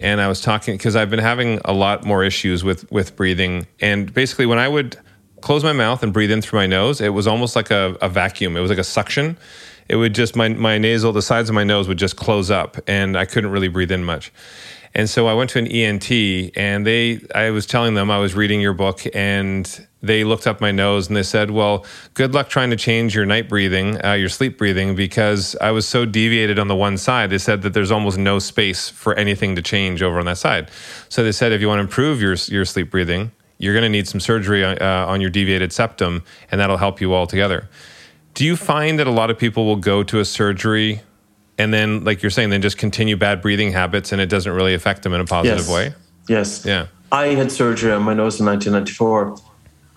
and 0.00 0.20
I 0.20 0.26
was 0.26 0.40
talking 0.40 0.76
because 0.76 0.96
I've 0.96 1.10
been 1.10 1.20
having 1.20 1.60
a 1.64 1.72
lot 1.72 2.04
more 2.04 2.24
issues 2.24 2.64
with 2.64 2.90
with 2.90 3.14
breathing. 3.16 3.66
And 3.80 4.12
basically, 4.12 4.46
when 4.46 4.58
I 4.58 4.68
would 4.68 4.98
close 5.40 5.62
my 5.62 5.72
mouth 5.72 6.02
and 6.02 6.12
breathe 6.12 6.30
in 6.30 6.42
through 6.42 6.58
my 6.58 6.66
nose, 6.66 7.00
it 7.00 7.10
was 7.10 7.26
almost 7.26 7.56
like 7.56 7.70
a, 7.70 7.96
a 8.02 8.08
vacuum. 8.08 8.56
It 8.56 8.60
was 8.60 8.68
like 8.68 8.78
a 8.78 8.84
suction. 8.84 9.38
It 9.90 9.96
would 9.96 10.14
just 10.14 10.36
my 10.36 10.48
my 10.50 10.78
nasal, 10.78 11.12
the 11.12 11.20
sides 11.20 11.48
of 11.48 11.56
my 11.56 11.64
nose 11.64 11.88
would 11.88 11.98
just 11.98 12.14
close 12.14 12.48
up, 12.48 12.76
and 12.86 13.18
I 13.18 13.24
couldn't 13.24 13.50
really 13.50 13.66
breathe 13.66 13.90
in 13.90 14.04
much. 14.04 14.32
And 14.94 15.10
so 15.10 15.26
I 15.26 15.34
went 15.34 15.50
to 15.50 15.58
an 15.58 15.66
ENT 15.66 16.10
and 16.56 16.86
they 16.86 17.20
I 17.34 17.50
was 17.50 17.66
telling 17.66 17.94
them 17.94 18.08
I 18.08 18.18
was 18.18 18.36
reading 18.36 18.60
your 18.60 18.72
book 18.72 19.02
and 19.14 19.86
they 20.00 20.22
looked 20.22 20.46
up 20.46 20.60
my 20.60 20.70
nose 20.70 21.08
and 21.08 21.16
they 21.16 21.24
said, 21.24 21.50
"Well, 21.50 21.84
good 22.14 22.34
luck 22.34 22.48
trying 22.48 22.70
to 22.70 22.76
change 22.76 23.16
your 23.16 23.26
night 23.26 23.48
breathing, 23.48 24.04
uh, 24.04 24.12
your 24.12 24.28
sleep 24.28 24.58
breathing 24.58 24.94
because 24.94 25.56
I 25.60 25.72
was 25.72 25.88
so 25.88 26.06
deviated 26.06 26.60
on 26.60 26.68
the 26.68 26.76
one 26.76 26.96
side." 26.96 27.30
They 27.30 27.38
said 27.38 27.62
that 27.62 27.74
there's 27.74 27.90
almost 27.90 28.16
no 28.16 28.38
space 28.38 28.88
for 28.88 29.14
anything 29.14 29.56
to 29.56 29.62
change 29.62 30.04
over 30.04 30.20
on 30.20 30.26
that 30.26 30.38
side. 30.38 30.70
So 31.08 31.24
they 31.24 31.32
said 31.32 31.50
if 31.50 31.60
you 31.60 31.66
want 31.66 31.78
to 31.78 31.82
improve 31.82 32.22
your 32.22 32.36
your 32.46 32.64
sleep 32.64 32.92
breathing, 32.92 33.32
you're 33.58 33.74
going 33.74 33.82
to 33.82 33.88
need 33.88 34.06
some 34.06 34.20
surgery 34.20 34.64
uh, 34.64 35.06
on 35.06 35.20
your 35.20 35.30
deviated 35.30 35.72
septum 35.72 36.22
and 36.52 36.60
that'll 36.60 36.76
help 36.76 37.00
you 37.00 37.12
altogether. 37.12 37.68
Do 38.34 38.44
you 38.44 38.56
find 38.56 38.98
that 38.98 39.06
a 39.06 39.10
lot 39.10 39.30
of 39.30 39.38
people 39.38 39.66
will 39.66 39.76
go 39.76 40.02
to 40.04 40.18
a 40.20 40.24
surgery 40.24 41.00
and 41.58 41.74
then 41.74 42.04
like 42.04 42.22
you're 42.22 42.30
saying 42.30 42.50
then 42.50 42.62
just 42.62 42.78
continue 42.78 43.16
bad 43.16 43.42
breathing 43.42 43.72
habits 43.72 44.12
and 44.12 44.20
it 44.20 44.26
doesn't 44.30 44.52
really 44.52 44.72
affect 44.74 45.02
them 45.02 45.12
in 45.12 45.20
a 45.20 45.24
positive 45.26 45.58
Yes. 45.66 45.70
way? 45.70 45.94
Yes. 46.28 46.64
Yeah. 46.64 46.86
I 47.12 47.26
had 47.28 47.50
surgery 47.52 47.92
on 47.92 48.02
my 48.02 48.14
nose 48.14 48.40
in 48.40 48.46
1994. 48.46 49.36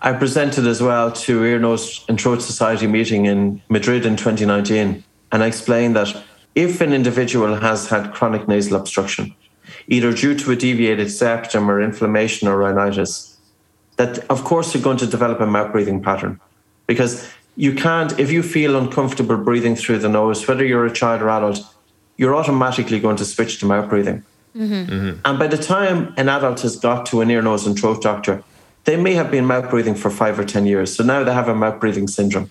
I 0.02 0.12
presented 0.12 0.66
as 0.66 0.82
well 0.82 1.10
to 1.12 1.44
Ear, 1.44 1.58
Nose 1.58 2.04
and 2.08 2.20
Throat 2.20 2.42
Society 2.42 2.86
meeting 2.86 3.24
in 3.24 3.62
Madrid 3.70 4.04
in 4.04 4.16
2019. 4.16 5.02
And 5.32 5.42
I 5.42 5.46
explained 5.46 5.96
that 5.96 6.14
if 6.54 6.80
an 6.82 6.92
individual 6.92 7.54
has 7.56 7.88
had 7.88 8.12
chronic 8.12 8.46
nasal 8.46 8.76
obstruction, 8.76 9.34
either 9.88 10.12
due 10.12 10.34
to 10.38 10.50
a 10.52 10.56
deviated 10.56 11.10
septum 11.10 11.70
or 11.70 11.80
inflammation 11.80 12.46
or 12.48 12.58
rhinitis, 12.58 13.38
that 13.96 14.18
of 14.28 14.44
course 14.44 14.74
you're 14.74 14.82
going 14.82 14.98
to 14.98 15.06
develop 15.06 15.40
a 15.40 15.46
mouth 15.46 15.72
breathing 15.72 16.02
pattern. 16.02 16.38
Because 16.86 17.26
you 17.56 17.74
can't, 17.74 18.18
if 18.18 18.30
you 18.30 18.42
feel 18.42 18.76
uncomfortable 18.76 19.36
breathing 19.36 19.76
through 19.76 19.98
the 19.98 20.08
nose, 20.08 20.46
whether 20.46 20.64
you're 20.64 20.86
a 20.86 20.92
child 20.92 21.22
or 21.22 21.30
adult, 21.30 21.60
you're 22.16 22.34
automatically 22.34 23.00
going 23.00 23.16
to 23.16 23.24
switch 23.24 23.58
to 23.60 23.66
mouth 23.66 23.88
breathing. 23.88 24.24
Mm-hmm. 24.56 24.92
Mm-hmm. 24.92 25.20
And 25.24 25.38
by 25.38 25.46
the 25.46 25.56
time 25.56 26.14
an 26.16 26.28
adult 26.28 26.60
has 26.60 26.76
got 26.76 27.06
to 27.06 27.20
an 27.20 27.30
ear, 27.30 27.42
nose, 27.42 27.66
and 27.66 27.78
throat 27.78 28.02
doctor, 28.02 28.42
they 28.84 28.96
may 28.96 29.14
have 29.14 29.30
been 29.30 29.46
mouth 29.46 29.70
breathing 29.70 29.94
for 29.94 30.10
five 30.10 30.38
or 30.38 30.44
10 30.44 30.66
years. 30.66 30.94
So 30.94 31.04
now 31.04 31.24
they 31.24 31.32
have 31.32 31.48
a 31.48 31.54
mouth 31.54 31.80
breathing 31.80 32.06
syndrome. 32.06 32.50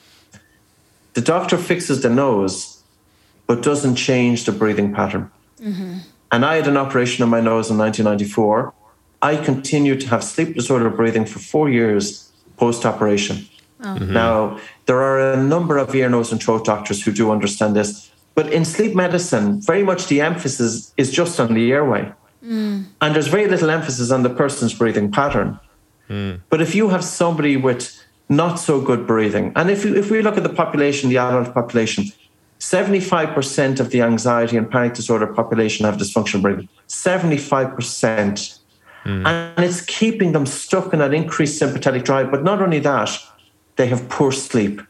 The 1.14 1.22
doctor 1.22 1.58
fixes 1.58 2.01
the 2.01 2.10
nose, 2.10 2.82
but 3.45 3.62
doesn't 3.62 3.95
change 3.95 4.45
the 4.45 4.51
breathing 4.51 4.93
pattern. 4.93 5.32
Mm-hmm. 5.60 5.99
And 6.32 6.45
I 6.45 6.56
had 6.56 6.68
an 6.68 6.78
operation 6.78 7.24
on 7.24 7.30
my 7.30 7.39
nose 7.39 7.70
in 7.70 7.78
1994. 7.78 8.74
I 9.22 9.38
continued 9.38 10.01
to 10.01 10.08
have 10.08 10.24
sleep 10.24 10.56
disorder 10.56 10.89
breathing 10.89 11.26
for 11.26 11.39
four 11.39 11.70
years 11.70 12.32
post 12.58 12.86
operation. 12.86 13.47
Oh. 13.82 13.95
Now, 13.95 14.60
there 14.86 15.01
are 15.01 15.34
a 15.34 15.41
number 15.41 15.77
of 15.77 15.93
ear, 15.95 16.09
nose, 16.09 16.31
and 16.31 16.41
throat 16.41 16.65
doctors 16.65 17.03
who 17.03 17.11
do 17.11 17.31
understand 17.31 17.75
this. 17.75 18.11
But 18.36 18.51
in 18.51 18.65
sleep 18.65 18.95
medicine, 18.95 19.61
very 19.61 19.84
much 19.84 20.07
the 20.07 20.21
emphasis 20.21 20.93
is 20.97 21.11
just 21.11 21.39
on 21.39 21.53
the 21.53 21.71
airway. 21.71 22.11
Mm. 22.43 22.86
And 22.99 23.15
there's 23.15 23.27
very 23.27 23.47
little 23.47 23.69
emphasis 23.69 24.11
on 24.11 24.23
the 24.23 24.29
person's 24.29 24.73
breathing 24.73 25.11
pattern. 25.11 25.59
Mm. 26.09 26.41
But 26.49 26.61
if 26.61 26.75
you 26.75 26.89
have 26.89 27.03
somebody 27.03 27.57
with 27.57 28.03
not 28.29 28.55
so 28.55 28.81
good 28.81 29.05
breathing, 29.07 29.53
and 29.55 29.69
if, 29.69 29.86
you, 29.86 29.95
if 29.95 30.09
we 30.09 30.21
look 30.21 30.38
at 30.38 30.43
the 30.43 30.49
population, 30.49 31.09
the 31.09 31.17
adult 31.17 31.53
population, 31.53 32.05
75% 32.59 33.79
of 33.79 33.91
the 33.91 34.01
anxiety 34.01 34.57
and 34.57 34.69
panic 34.69 34.93
disorder 34.93 35.27
population 35.27 35.86
have 35.86 35.97
dysfunctional 35.97 36.41
breathing. 36.41 36.69
75%. 36.88 38.59
Mm. 39.05 39.27
And 39.27 39.65
it's 39.65 39.81
keeping 39.81 40.31
them 40.31 40.45
stuck 40.45 40.93
in 40.93 40.99
that 40.99 41.13
increased 41.13 41.59
sympathetic 41.59 42.03
drive. 42.03 42.31
But 42.31 42.43
not 42.43 42.61
only 42.61 42.79
that, 42.79 43.09
they 43.76 43.88
have 43.88 44.09
poor 44.09 44.32
sleep. 44.32 44.82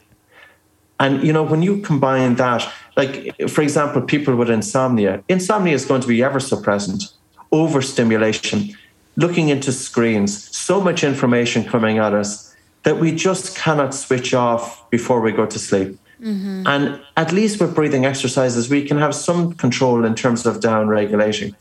And 0.99 1.23
you 1.23 1.33
know, 1.33 1.43
when 1.43 1.61
you 1.61 1.81
combine 1.81 2.35
that, 2.35 2.71
like 2.95 3.35
for 3.49 3.61
example, 3.61 4.01
people 4.01 4.35
with 4.35 4.49
insomnia, 4.49 5.23
insomnia 5.27 5.73
is 5.73 5.85
going 5.85 6.01
to 6.01 6.07
be 6.07 6.23
ever 6.23 6.39
so 6.39 6.61
present. 6.61 7.03
Overstimulation, 7.51 8.75
looking 9.15 9.49
into 9.49 9.71
screens, 9.71 10.55
so 10.55 10.81
much 10.81 11.03
information 11.03 11.63
coming 11.63 11.97
at 11.97 12.13
us 12.13 12.55
that 12.83 12.99
we 12.99 13.13
just 13.13 13.55
cannot 13.57 13.93
switch 13.93 14.33
off 14.33 14.89
before 14.89 15.21
we 15.21 15.31
go 15.31 15.45
to 15.45 15.59
sleep. 15.59 15.97
Mm-hmm. 16.21 16.67
And 16.67 17.01
at 17.17 17.31
least 17.31 17.59
with 17.59 17.75
breathing 17.75 18.05
exercises, 18.05 18.69
we 18.69 18.85
can 18.85 18.97
have 18.97 19.13
some 19.13 19.53
control 19.53 20.05
in 20.05 20.15
terms 20.15 20.45
of 20.45 20.61
down 20.61 20.87
regulating. 20.87 21.55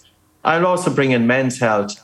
I'll 0.45 0.67
also 0.67 0.93
bring 0.93 1.13
in 1.13 1.27
men's 1.27 1.59
health. 1.59 1.95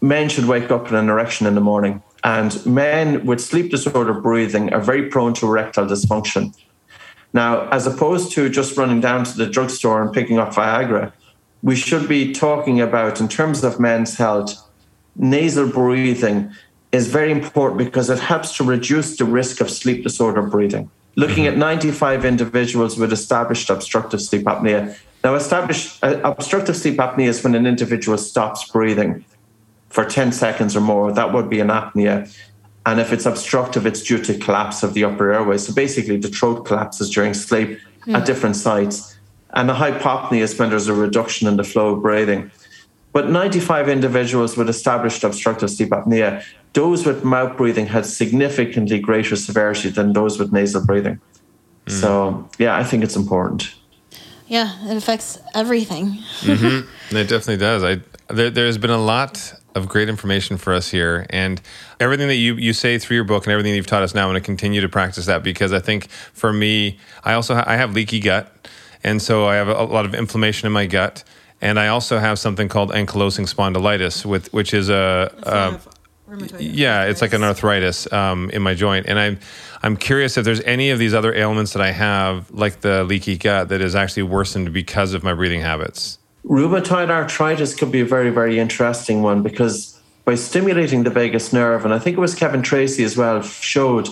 Men 0.00 0.28
should 0.28 0.44
wake 0.44 0.70
up 0.70 0.84
with 0.84 0.94
an 0.94 1.08
erection 1.08 1.46
in 1.46 1.54
the 1.54 1.60
morning. 1.60 2.02
And 2.26 2.66
men 2.66 3.24
with 3.24 3.40
sleep 3.40 3.70
disorder 3.70 4.12
breathing 4.12 4.74
are 4.74 4.80
very 4.80 5.08
prone 5.08 5.32
to 5.34 5.46
erectile 5.46 5.86
dysfunction. 5.86 6.52
Now, 7.32 7.68
as 7.68 7.86
opposed 7.86 8.32
to 8.32 8.48
just 8.48 8.76
running 8.76 9.00
down 9.00 9.22
to 9.26 9.36
the 9.36 9.46
drugstore 9.46 10.02
and 10.02 10.12
picking 10.12 10.36
up 10.36 10.52
Viagra, 10.52 11.12
we 11.62 11.76
should 11.76 12.08
be 12.08 12.32
talking 12.32 12.80
about, 12.80 13.20
in 13.20 13.28
terms 13.28 13.62
of 13.62 13.78
men's 13.78 14.16
health, 14.16 14.60
nasal 15.14 15.68
breathing 15.68 16.50
is 16.90 17.06
very 17.06 17.30
important 17.30 17.78
because 17.78 18.10
it 18.10 18.18
helps 18.18 18.56
to 18.56 18.64
reduce 18.64 19.16
the 19.16 19.24
risk 19.24 19.60
of 19.60 19.70
sleep 19.70 20.02
disorder 20.02 20.42
breathing. 20.42 20.90
Looking 21.14 21.46
at 21.46 21.56
95 21.56 22.24
individuals 22.24 22.98
with 22.98 23.12
established 23.12 23.70
obstructive 23.70 24.20
sleep 24.20 24.46
apnea. 24.46 24.98
Now, 25.22 25.36
established 25.36 26.02
uh, 26.02 26.20
obstructive 26.24 26.76
sleep 26.76 26.96
apnea 26.96 27.28
is 27.28 27.44
when 27.44 27.54
an 27.54 27.68
individual 27.68 28.18
stops 28.18 28.68
breathing 28.68 29.24
for 29.96 30.04
10 30.04 30.30
seconds 30.30 30.76
or 30.76 30.82
more. 30.82 31.10
That 31.10 31.32
would 31.32 31.48
be 31.48 31.58
an 31.58 31.68
apnea. 31.68 32.30
And 32.84 33.00
if 33.00 33.14
it's 33.14 33.24
obstructive, 33.24 33.86
it's 33.86 34.02
due 34.02 34.22
to 34.24 34.36
collapse 34.36 34.82
of 34.82 34.92
the 34.92 35.04
upper 35.04 35.32
airway. 35.32 35.56
So 35.56 35.72
basically, 35.72 36.18
the 36.18 36.28
throat 36.28 36.66
collapses 36.66 37.08
during 37.08 37.32
sleep 37.32 37.80
at 38.06 38.18
hmm. 38.18 38.24
different 38.24 38.56
sites. 38.56 39.16
And 39.54 39.70
a 39.70 39.74
hypopnea 39.74 40.42
is 40.42 40.58
when 40.58 40.68
there's 40.68 40.88
a 40.88 40.92
reduction 40.92 41.48
in 41.48 41.56
the 41.56 41.64
flow 41.64 41.94
of 41.94 42.02
breathing. 42.02 42.50
But 43.14 43.30
95 43.30 43.88
individuals 43.88 44.54
with 44.58 44.68
established 44.68 45.24
obstructive 45.24 45.70
sleep 45.70 45.88
apnea, 45.88 46.44
those 46.74 47.06
with 47.06 47.24
mouth 47.24 47.56
breathing 47.56 47.86
had 47.86 48.04
significantly 48.04 48.98
greater 48.98 49.34
severity 49.34 49.88
than 49.88 50.12
those 50.12 50.38
with 50.38 50.52
nasal 50.52 50.84
breathing. 50.84 51.18
Hmm. 51.86 52.00
So, 52.02 52.50
yeah, 52.58 52.76
I 52.76 52.84
think 52.84 53.02
it's 53.02 53.16
important. 53.16 53.74
Yeah, 54.46 54.68
it 54.90 54.96
affects 54.98 55.38
everything. 55.54 56.18
Mm-hmm. 56.42 56.92
It 57.16 57.28
definitely 57.28 57.56
does. 57.56 57.82
I 57.82 58.02
there, 58.28 58.50
there's 58.50 58.78
been 58.78 58.90
a 58.90 59.04
lot 59.14 59.54
of 59.76 59.88
great 59.88 60.08
information 60.08 60.56
for 60.56 60.72
us 60.72 60.90
here, 60.90 61.26
and 61.30 61.60
everything 62.00 62.28
that 62.28 62.36
you 62.36 62.54
you 62.54 62.72
say 62.72 62.98
through 62.98 63.14
your 63.14 63.24
book 63.24 63.44
and 63.44 63.52
everything 63.52 63.72
that 63.72 63.76
you've 63.76 63.86
taught 63.86 64.02
us 64.02 64.14
now, 64.14 64.24
I'm 64.24 64.30
going 64.32 64.42
to 64.42 64.44
continue 64.44 64.80
to 64.80 64.88
practice 64.88 65.26
that 65.26 65.42
because 65.42 65.72
I 65.72 65.80
think 65.80 66.08
for 66.10 66.52
me, 66.52 66.98
I 67.22 67.34
also 67.34 67.54
ha- 67.54 67.64
I 67.66 67.76
have 67.76 67.92
leaky 67.94 68.20
gut, 68.20 68.68
and 69.04 69.20
so 69.20 69.46
I 69.46 69.54
have 69.56 69.68
a, 69.68 69.74
a 69.74 69.84
lot 69.84 70.04
of 70.04 70.14
inflammation 70.14 70.66
in 70.66 70.72
my 70.72 70.86
gut, 70.86 71.22
and 71.60 71.78
I 71.78 71.88
also 71.88 72.18
have 72.18 72.38
something 72.38 72.68
called 72.68 72.90
ankylosing 72.90 73.46
spondylitis, 73.52 74.24
with 74.24 74.52
which 74.52 74.74
is 74.74 74.88
a, 74.88 75.32
a 75.42 75.78
yeah, 76.58 77.04
it's 77.04 77.22
like 77.22 77.32
an 77.32 77.44
arthritis 77.44 78.12
um, 78.12 78.50
in 78.50 78.62
my 78.62 78.74
joint, 78.74 79.06
and 79.06 79.18
I'm 79.18 79.38
I'm 79.82 79.96
curious 79.96 80.36
if 80.36 80.44
there's 80.44 80.62
any 80.62 80.90
of 80.90 80.98
these 80.98 81.14
other 81.14 81.32
ailments 81.32 81.72
that 81.74 81.82
I 81.82 81.92
have, 81.92 82.50
like 82.50 82.80
the 82.80 83.04
leaky 83.04 83.36
gut, 83.36 83.68
that 83.68 83.80
is 83.80 83.94
actually 83.94 84.24
worsened 84.24 84.72
because 84.72 85.14
of 85.14 85.22
my 85.22 85.34
breathing 85.34 85.60
habits. 85.60 86.18
Rheumatoid 86.46 87.10
arthritis 87.10 87.74
could 87.74 87.90
be 87.90 88.00
a 88.00 88.04
very, 88.04 88.30
very 88.30 88.58
interesting 88.58 89.22
one 89.22 89.42
because 89.42 90.00
by 90.24 90.36
stimulating 90.36 91.02
the 91.02 91.10
vagus 91.10 91.52
nerve, 91.52 91.84
and 91.84 91.92
I 91.92 91.98
think 91.98 92.16
it 92.16 92.20
was 92.20 92.34
Kevin 92.34 92.62
Tracey 92.62 93.02
as 93.02 93.16
well, 93.16 93.42
showed 93.42 94.08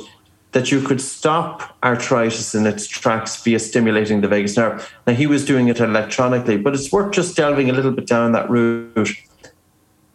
that 0.50 0.70
you 0.70 0.80
could 0.80 1.00
stop 1.00 1.76
arthritis 1.82 2.54
in 2.54 2.66
its 2.66 2.86
tracks 2.86 3.42
via 3.42 3.58
stimulating 3.58 4.20
the 4.20 4.28
vagus 4.28 4.56
nerve. 4.56 4.92
Now, 5.06 5.12
he 5.12 5.26
was 5.26 5.44
doing 5.44 5.68
it 5.68 5.80
electronically, 5.80 6.56
but 6.56 6.74
it's 6.74 6.92
worth 6.92 7.12
just 7.12 7.36
delving 7.36 7.70
a 7.70 7.72
little 7.72 7.90
bit 7.90 8.06
down 8.06 8.32
that 8.32 8.48
route. 8.48 9.10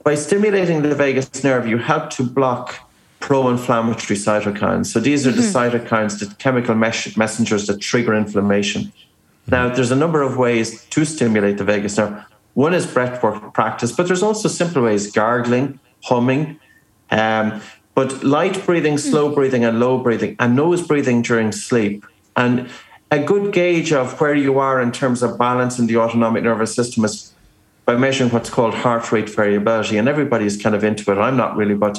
By 0.04 0.16
stimulating 0.16 0.82
the 0.82 0.96
vagus 0.96 1.44
nerve, 1.44 1.68
you 1.68 1.78
help 1.78 2.10
to 2.12 2.24
block 2.24 2.76
pro 3.20 3.50
inflammatory 3.50 4.18
cytokines. 4.18 4.88
So, 4.88 5.02
these 5.02 5.28
are 5.28 5.32
the 5.32 5.42
mm-hmm. 5.42 5.78
cytokines, 5.78 6.20
the 6.20 6.34
chemical 6.36 6.76
mesh- 6.76 7.18
messengers 7.18 7.68
that 7.68 7.82
trigger 7.82 8.14
inflammation. 8.14 8.94
Now, 9.52 9.74
there's 9.74 9.92
a 9.92 9.96
number 9.96 10.22
of 10.22 10.38
ways 10.38 10.86
to 10.86 11.06
stimulate 11.06 11.58
the 11.58 11.64
vagus 11.64 11.98
nerve. 11.98 12.24
One 12.54 12.74
is 12.74 12.86
breathwork 12.86 13.54
practice, 13.54 13.92
but 13.92 14.08
there's 14.08 14.24
also 14.24 14.48
simple 14.48 14.84
ways 14.84 15.12
gargling, 15.12 15.80
humming, 16.04 16.60
um, 17.10 17.62
but 17.96 18.24
light 18.24 18.64
breathing, 18.66 18.98
slow 18.98 19.34
breathing, 19.34 19.66
and 19.66 19.80
low 19.80 19.98
breathing, 19.98 20.36
and 20.40 20.56
nose 20.56 20.86
breathing 20.86 21.22
during 21.22 21.52
sleep. 21.52 22.06
And 22.36 22.70
a 23.12 23.20
good 23.20 23.52
gauge 23.52 23.92
of 23.92 24.20
where 24.22 24.36
you 24.36 24.60
are 24.60 24.80
in 24.82 24.92
terms 24.92 25.24
of 25.24 25.38
balance 25.38 25.80
in 25.80 25.88
the 25.88 25.98
autonomic 25.98 26.44
nervous 26.44 26.76
system 26.76 27.04
is 27.06 27.34
by 27.86 27.96
measuring 27.96 28.30
what's 28.30 28.50
called 28.50 28.76
heart 28.76 29.12
rate 29.12 29.30
variability. 29.30 29.98
And 29.98 30.08
everybody's 30.08 30.62
kind 30.62 30.76
of 30.76 30.84
into 30.84 31.12
it. 31.12 31.18
I'm 31.18 31.36
not 31.36 31.58
really, 31.58 31.74
but 31.74 31.98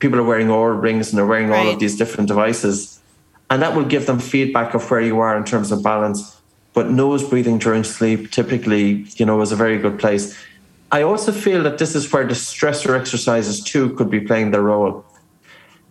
people 0.00 0.18
are 0.18 0.24
wearing 0.24 0.48
Oura 0.48 0.80
rings 0.80 1.10
and 1.10 1.18
they're 1.18 1.26
wearing 1.26 1.52
all 1.52 1.68
of 1.68 1.78
these 1.78 1.96
different 1.96 2.26
devices. 2.26 3.00
And 3.48 3.62
that 3.62 3.76
will 3.76 3.84
give 3.84 4.06
them 4.06 4.18
feedback 4.18 4.74
of 4.74 4.90
where 4.90 5.00
you 5.00 5.20
are 5.20 5.36
in 5.36 5.44
terms 5.44 5.70
of 5.70 5.82
balance. 5.82 6.39
But 6.72 6.90
nose 6.90 7.28
breathing 7.28 7.58
during 7.58 7.84
sleep 7.84 8.30
typically, 8.30 9.06
you 9.16 9.26
know, 9.26 9.40
is 9.40 9.52
a 9.52 9.56
very 9.56 9.78
good 9.78 9.98
place. 9.98 10.38
I 10.92 11.02
also 11.02 11.32
feel 11.32 11.62
that 11.64 11.78
this 11.78 11.94
is 11.94 12.12
where 12.12 12.26
the 12.26 12.34
stressor 12.34 12.98
exercises 12.98 13.62
too 13.62 13.94
could 13.94 14.10
be 14.10 14.20
playing 14.20 14.50
their 14.50 14.62
role. 14.62 15.04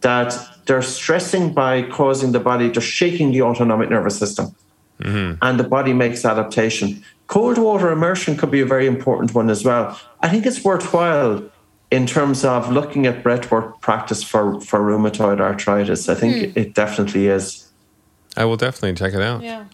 That 0.02 0.38
they're 0.66 0.82
stressing 0.82 1.54
by 1.54 1.84
causing 1.84 2.32
the 2.32 2.40
body, 2.40 2.70
they're 2.70 2.82
shaking 2.82 3.32
the 3.32 3.42
autonomic 3.42 3.90
nervous 3.90 4.18
system 4.18 4.56
mm-hmm. 5.02 5.36
and 5.42 5.60
the 5.60 5.64
body 5.64 5.94
makes 5.94 6.26
adaptation. 6.26 7.04
Cold 7.28 7.58
water 7.58 7.92
immersion 7.92 8.38
could 8.38 8.52
be 8.52 8.62
a 8.62 8.66
very 8.66 8.88
important 8.88 9.34
one 9.34 9.50
as 9.50 9.64
well. 9.64 10.00
I 10.22 10.30
think 10.30 10.46
it's 10.46 10.64
worthwhile 10.64 11.44
in 11.92 12.06
terms 12.06 12.46
of 12.46 12.72
looking 12.72 13.06
at 13.06 13.24
breathwork 13.24 13.82
practice 13.82 14.24
for, 14.24 14.60
for 14.62 14.80
rheumatoid 14.80 15.40
arthritis. 15.40 16.10
I 16.10 16.16
think 16.16 16.54
hmm. 16.54 16.60
it 16.60 16.74
definitely 16.74 17.28
is. 17.28 17.68
I 18.38 18.46
will 18.46 18.58
definitely 18.58 18.94
check 18.94 19.14
it 19.14 19.22
out. 19.22 19.42
Yeah. 19.42 19.66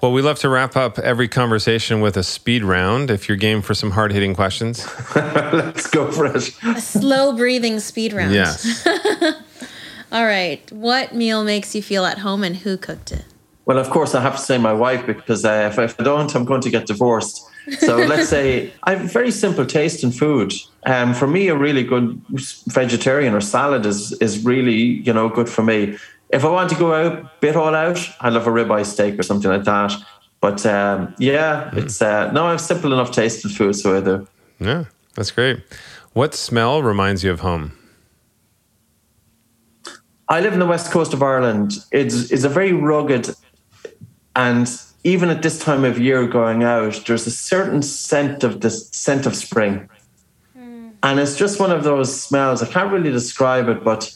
Well, 0.00 0.12
we 0.12 0.22
love 0.22 0.38
to 0.38 0.48
wrap 0.48 0.76
up 0.76 0.98
every 0.98 1.28
conversation 1.28 2.00
with 2.00 2.16
a 2.16 2.22
speed 2.22 2.64
round. 2.64 3.10
If 3.10 3.28
you're 3.28 3.36
game 3.36 3.60
for 3.60 3.74
some 3.74 3.90
hard 3.90 4.12
hitting 4.12 4.34
questions, 4.34 4.86
Let's 5.14 5.86
go 5.88 6.10
for 6.10 6.24
it. 6.24 6.56
A 6.64 6.80
slow 6.80 7.36
breathing 7.36 7.80
speed 7.80 8.14
round. 8.14 8.32
yes. 8.32 8.86
All 10.12 10.24
right. 10.24 10.60
What 10.72 11.14
meal 11.14 11.44
makes 11.44 11.74
you 11.74 11.82
feel 11.82 12.06
at 12.06 12.18
home 12.18 12.42
and 12.42 12.56
who 12.56 12.78
cooked 12.78 13.12
it? 13.12 13.26
Well, 13.66 13.78
of 13.78 13.90
course, 13.90 14.14
I 14.14 14.22
have 14.22 14.36
to 14.36 14.42
say 14.42 14.56
my 14.56 14.72
wife 14.72 15.06
because 15.06 15.44
uh, 15.44 15.68
if, 15.70 15.78
if 15.78 16.00
I 16.00 16.02
don't, 16.02 16.34
I'm 16.34 16.46
going 16.46 16.62
to 16.62 16.70
get 16.70 16.86
divorced. 16.86 17.46
So 17.78 17.98
let's 18.06 18.28
say 18.28 18.72
I 18.84 18.94
have 18.94 19.12
very 19.12 19.30
simple 19.30 19.66
taste 19.66 20.02
in 20.02 20.12
food. 20.12 20.54
Um, 20.86 21.12
for 21.12 21.26
me, 21.26 21.48
a 21.48 21.54
really 21.54 21.84
good 21.84 22.20
vegetarian 22.68 23.34
or 23.34 23.42
salad 23.42 23.84
is 23.84 24.12
is 24.12 24.44
really 24.44 25.02
you 25.06 25.12
know 25.12 25.28
good 25.28 25.48
for 25.48 25.62
me. 25.62 25.98
If 26.32 26.44
I 26.44 26.48
want 26.48 26.70
to 26.70 26.76
go 26.76 26.94
out 26.94 27.40
bit 27.40 27.56
all 27.56 27.74
out, 27.74 27.98
I 28.20 28.28
love 28.28 28.46
a 28.46 28.50
ribeye 28.50 28.86
steak 28.86 29.18
or 29.18 29.22
something 29.22 29.50
like 29.50 29.64
that. 29.64 29.92
But 30.40 30.64
um, 30.64 31.14
yeah, 31.18 31.70
it's 31.74 32.00
uh, 32.00 32.30
no, 32.32 32.46
I 32.46 32.52
have 32.52 32.60
simple 32.60 32.92
enough 32.92 33.10
taste 33.10 33.44
in 33.44 33.50
food, 33.50 33.74
so 33.74 33.96
I 33.96 34.00
do. 34.00 34.26
Yeah, 34.58 34.84
that's 35.14 35.30
great. 35.30 35.62
What 36.12 36.34
smell 36.34 36.82
reminds 36.82 37.22
you 37.22 37.30
of 37.30 37.40
home? 37.40 37.72
I 40.28 40.40
live 40.40 40.52
in 40.52 40.60
the 40.60 40.66
west 40.66 40.92
coast 40.92 41.12
of 41.12 41.22
Ireland. 41.22 41.72
It's 41.90 42.30
it's 42.30 42.44
a 42.44 42.48
very 42.48 42.72
rugged, 42.72 43.34
and 44.34 44.70
even 45.04 45.28
at 45.28 45.42
this 45.42 45.58
time 45.58 45.84
of 45.84 45.98
year 45.98 46.26
going 46.26 46.62
out, 46.62 47.02
there's 47.06 47.26
a 47.26 47.30
certain 47.30 47.82
scent 47.82 48.44
of 48.44 48.60
the 48.60 48.70
scent 48.70 49.26
of 49.26 49.34
spring, 49.34 49.88
and 50.54 51.20
it's 51.20 51.36
just 51.36 51.60
one 51.60 51.72
of 51.72 51.84
those 51.84 52.18
smells. 52.18 52.62
I 52.62 52.66
can't 52.66 52.92
really 52.92 53.10
describe 53.10 53.68
it, 53.68 53.84
but 53.84 54.14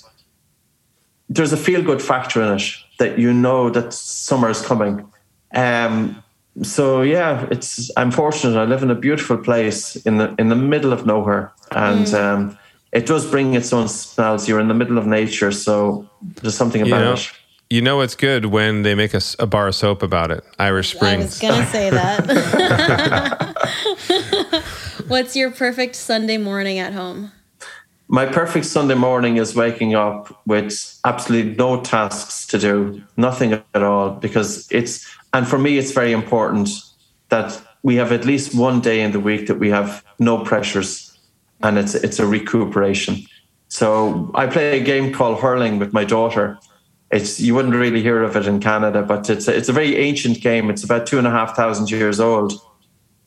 there's 1.35 1.53
a 1.53 1.57
feel 1.57 1.83
good 1.83 2.01
factor 2.01 2.43
in 2.43 2.57
it 2.59 2.63
that 2.99 3.19
you 3.19 3.33
know 3.33 3.71
that 3.71 3.93
summer 3.93 4.49
is 4.51 4.63
coming. 4.63 5.05
Um, 5.55 6.23
so 6.63 7.03
yeah, 7.03 7.47
it's 7.51 7.91
I'm 7.97 8.11
fortunate. 8.11 8.59
I 8.59 8.65
live 8.65 8.83
in 8.83 8.91
a 8.91 8.95
beautiful 8.95 9.37
place 9.37 9.97
in 10.07 10.19
the 10.19 10.35
in 10.39 10.49
the 10.49 10.57
middle 10.57 10.93
of 10.93 11.05
nowhere, 11.07 11.53
and 11.73 12.13
um, 12.15 12.59
it 12.93 13.07
does 13.07 13.29
bring 13.29 13.55
its 13.55 13.73
own 13.73 13.89
smells. 13.89 14.49
You're 14.49 14.61
in 14.61 14.69
the 14.69 14.75
middle 14.75 14.99
of 14.99 15.07
nature, 15.07 15.51
so 15.53 16.09
there's 16.41 16.57
something 16.57 16.87
You 16.87 16.93
about 16.95 17.05
know, 17.05 17.13
it. 17.15 17.31
you 17.71 17.83
know 17.83 18.01
it's 18.03 18.15
good 18.15 18.47
when 18.47 18.83
they 18.83 18.95
make 18.95 19.13
a 19.39 19.47
bar 19.47 19.67
of 19.69 19.75
soap 19.75 20.03
about 20.03 20.31
it. 20.31 20.45
Irish 20.61 20.95
Springs. 20.95 21.23
I 21.23 21.27
was 21.27 21.35
Springs. 21.35 21.53
going 21.53 21.65
to 21.65 21.71
say 21.73 21.91
that. 21.91 23.55
What's 25.09 25.35
your 25.37 25.51
perfect 25.51 25.97
Sunday 25.97 26.39
morning 26.39 26.79
at 26.79 26.93
home? 26.93 27.33
My 28.09 28.27
perfect 28.27 28.67
Sunday 28.67 28.95
morning 28.95 29.39
is 29.39 29.55
waking 29.55 29.95
up 29.95 30.43
with 30.47 31.01
absolutely 31.05 31.55
no 31.55 31.81
tasks 31.81 32.47
to 32.49 32.59
do, 32.59 33.03
nothing 33.17 33.55
at 33.55 33.83
all, 33.83 34.11
because 34.11 34.69
it's, 34.71 35.11
and 35.33 35.49
for 35.49 35.59
me, 35.59 35.79
it's 35.79 35.93
very 35.93 36.13
important 36.13 36.69
that 37.31 37.61
we 37.83 37.97
have 37.97 38.13
at 38.13 38.25
least 38.27 38.55
one 38.55 38.81
day 38.81 39.01
in 39.01 39.13
the 39.13 39.21
week 39.21 39.47
that 39.47 39.59
we 39.59 39.71
have 39.71 40.05
no 40.19 40.45
pressures 40.45 41.19
and 41.63 41.79
it's, 41.79 41.95
it's 41.95 42.19
a 42.19 42.27
recuperation. 42.27 43.25
So 43.69 44.31
I 44.35 44.47
play 44.47 44.79
a 44.79 44.85
game 44.85 45.13
called 45.13 45.41
hurling 45.41 45.79
with 45.79 45.93
my 45.93 46.05
daughter. 46.05 46.59
It's, 47.11 47.41
you 47.41 47.55
wouldn't 47.55 47.75
really 47.75 48.03
hear 48.03 48.23
of 48.23 48.37
it 48.37 48.47
in 48.47 48.61
Canada, 48.61 49.03
but 49.03 49.31
it's 49.31 49.49
a, 49.49 49.57
it's 49.57 49.69
a 49.69 49.73
very 49.73 49.97
ancient 49.97 50.41
game. 50.41 50.69
It's 50.69 50.85
about 50.85 51.07
two 51.07 51.19
and 51.19 51.27
a 51.27 51.31
half 51.31 51.57
thousand 51.57 51.91
years 51.91 52.21
old. 52.21 52.53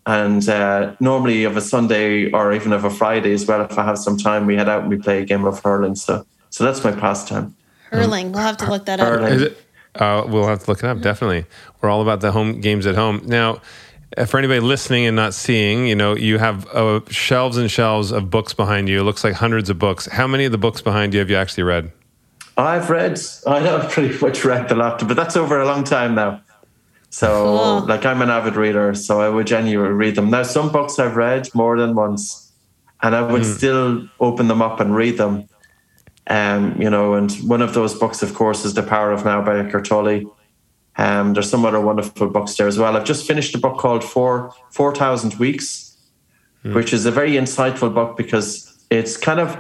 And 0.08 0.48
uh, 0.48 0.96
normally 1.02 1.44
of 1.44 1.58
a 1.58 1.62
Sunday 1.62 2.32
or 2.32 2.54
even 2.54 2.72
of 2.72 2.86
a 2.86 2.90
Friday 2.90 3.34
as 3.34 3.46
well, 3.46 3.62
if 3.62 3.78
I 3.78 3.84
have 3.84 3.98
some 3.98 4.18
time, 4.18 4.46
we 4.46 4.56
head 4.56 4.70
out 4.70 4.82
and 4.82 4.90
we 4.90 4.96
play 4.98 5.22
a 5.22 5.26
game 5.26 5.44
of 5.44 5.62
hurling. 5.62 5.96
So, 5.96 6.26
so 6.50 6.64
that's 6.64 6.82
my 6.82 6.94
pastime. 6.94 7.54
Hurling. 7.92 8.32
We'll 8.32 8.42
have 8.42 8.56
to 8.58 8.70
look 8.70 8.86
that 8.86 9.02
up. 9.02 9.08
Hurling. 9.08 9.34
Is 9.34 9.42
it? 9.42 9.58
Uh, 9.96 10.24
we'll 10.26 10.48
have 10.48 10.64
to 10.64 10.72
look 10.72 10.80
it 10.80 10.86
up. 10.86 11.02
Definitely, 11.02 11.46
we're 11.82 11.90
all 11.90 12.02
about 12.02 12.22
the 12.22 12.32
home 12.32 12.62
games 12.62 12.86
at 12.86 12.96
home. 12.96 13.22
Now, 13.26 13.62
uh, 14.16 14.24
for 14.24 14.38
anybody 14.38 14.62
listening 14.62 15.06
and 15.06 15.16
not 15.16 15.34
seeing, 15.34 15.88
you 15.88 15.96
know, 15.96 16.16
you 16.16 16.38
have 16.38 16.68
uh, 16.68 17.02
shelves 17.10 17.58
and 17.58 17.70
shelves 17.70 18.12
of 18.12 18.30
books 18.30 18.54
behind 18.54 18.88
you. 18.88 19.02
It 19.02 19.04
looks 19.04 19.26
like 19.26 19.34
hundreds 19.34 19.70
of 19.70 19.78
books. 19.78 20.06
How 20.06 20.26
many 20.26 20.46
of 20.46 20.54
the 20.54 20.58
books 20.58 20.82
behind 20.82 21.14
you 21.14 21.20
have 21.20 21.30
you 21.30 21.36
actually 21.36 21.64
read? 21.64 21.92
I've 22.58 22.90
read, 22.90 23.20
I 23.46 23.60
know 23.60 23.78
I've 23.78 23.92
pretty 23.92 24.18
much 24.20 24.46
read 24.46 24.70
the 24.70 24.76
lot, 24.76 25.06
but 25.06 25.16
that's 25.16 25.36
over 25.36 25.60
a 25.60 25.66
long 25.66 25.84
time 25.84 26.16
now. 26.16 26.42
So, 27.18 27.80
Cool. 27.80 27.88
like, 27.88 28.06
I'm 28.06 28.22
an 28.22 28.30
avid 28.30 28.56
reader, 28.56 28.94
so 28.94 29.20
I 29.20 29.28
would 29.28 29.48
genuinely 29.48 29.96
read 29.96 30.14
them. 30.14 30.30
Now, 30.30 30.44
some 30.44 30.72
books 30.72 31.00
I've 31.00 31.16
read 31.16 31.50
more 31.56 31.76
than 31.76 31.96
once, 31.96 32.52
and 33.02 33.16
I 33.16 33.24
would 33.24 33.44
still 33.44 34.08
open 34.20 34.48
them 34.48 34.62
up 34.62 34.80
and 34.80 34.96
read 34.96 35.18
them. 35.18 35.50
Um, 36.28 36.80
you 36.80 36.92
know, 36.92 37.16
and 37.16 37.32
one 37.54 37.64
of 37.64 37.74
those 37.74 37.96
books, 37.96 38.22
of 38.22 38.36
course, 38.36 38.64
is 38.66 38.76
The 38.76 38.84
Power 38.84 39.12
of 39.12 39.26
Now 39.26 39.42
by 39.42 39.58
Eckhart 39.58 39.86
Tolle. 39.86 40.32
Um, 41.00 41.34
there's 41.34 41.50
some 41.50 41.66
other 41.66 41.82
wonderful 41.82 42.30
books 42.30 42.56
there 42.56 42.68
as 42.68 42.78
well. 42.78 42.96
I've 42.96 43.04
just 43.04 43.26
finished 43.26 43.56
a 43.56 43.58
book 43.58 43.80
called 43.80 44.04
Four 44.04 44.54
Four 44.70 44.94
Thousand 44.94 45.34
Weeks, 45.40 45.98
which 46.62 46.94
is 46.94 47.08
a 47.08 47.12
very 47.12 47.32
insightful 47.32 47.92
book 47.92 48.16
because 48.16 48.78
it's 48.92 49.18
kind 49.18 49.40
of 49.40 49.58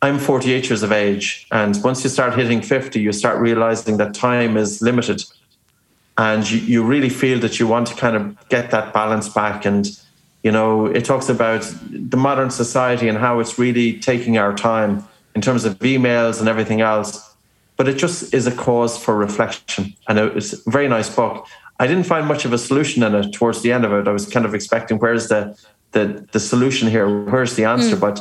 I'm 0.00 0.20
48 0.20 0.68
years 0.70 0.84
of 0.84 0.92
age, 0.92 1.48
and 1.50 1.76
once 1.82 2.04
you 2.04 2.10
start 2.10 2.38
hitting 2.38 2.62
50, 2.62 3.00
you 3.00 3.12
start 3.12 3.40
realizing 3.40 3.96
that 3.96 4.14
time 4.14 4.56
is 4.56 4.80
limited, 4.80 5.24
and 6.18 6.50
you, 6.50 6.58
you 6.58 6.84
really 6.84 7.08
feel 7.08 7.38
that 7.38 7.58
you 7.58 7.66
want 7.66 7.86
to 7.86 7.94
kind 7.94 8.16
of 8.16 8.48
get 8.48 8.70
that 8.72 8.92
balance 8.92 9.28
back. 9.28 9.64
And 9.64 9.88
you 10.42 10.52
know, 10.52 10.86
it 10.86 11.04
talks 11.04 11.28
about 11.28 11.62
the 11.90 12.16
modern 12.16 12.50
society 12.50 13.08
and 13.08 13.16
how 13.16 13.40
it's 13.40 13.58
really 13.58 13.98
taking 13.98 14.36
our 14.36 14.54
time 14.54 15.04
in 15.34 15.40
terms 15.40 15.64
of 15.64 15.78
emails 15.78 16.40
and 16.40 16.48
everything 16.48 16.80
else. 16.80 17.24
But 17.76 17.88
it 17.88 17.94
just 17.94 18.34
is 18.34 18.46
a 18.46 18.54
cause 18.54 18.98
for 18.98 19.16
reflection, 19.16 19.94
and 20.08 20.18
it's 20.18 20.52
a 20.52 20.70
very 20.70 20.88
nice 20.88 21.08
book. 21.14 21.46
I 21.78 21.86
didn't 21.86 22.04
find 22.04 22.26
much 22.26 22.44
of 22.44 22.52
a 22.52 22.58
solution 22.58 23.04
in 23.04 23.14
it 23.14 23.32
towards 23.32 23.62
the 23.62 23.70
end 23.70 23.84
of 23.84 23.92
it. 23.92 24.08
I 24.08 24.12
was 24.12 24.26
kind 24.26 24.44
of 24.44 24.52
expecting 24.52 24.98
where's 24.98 25.28
the 25.28 25.56
the 25.92 26.26
the 26.32 26.40
solution 26.40 26.88
here, 26.88 27.24
where's 27.24 27.54
the 27.54 27.64
answer, 27.64 27.94
hmm. 27.94 28.00
but 28.00 28.20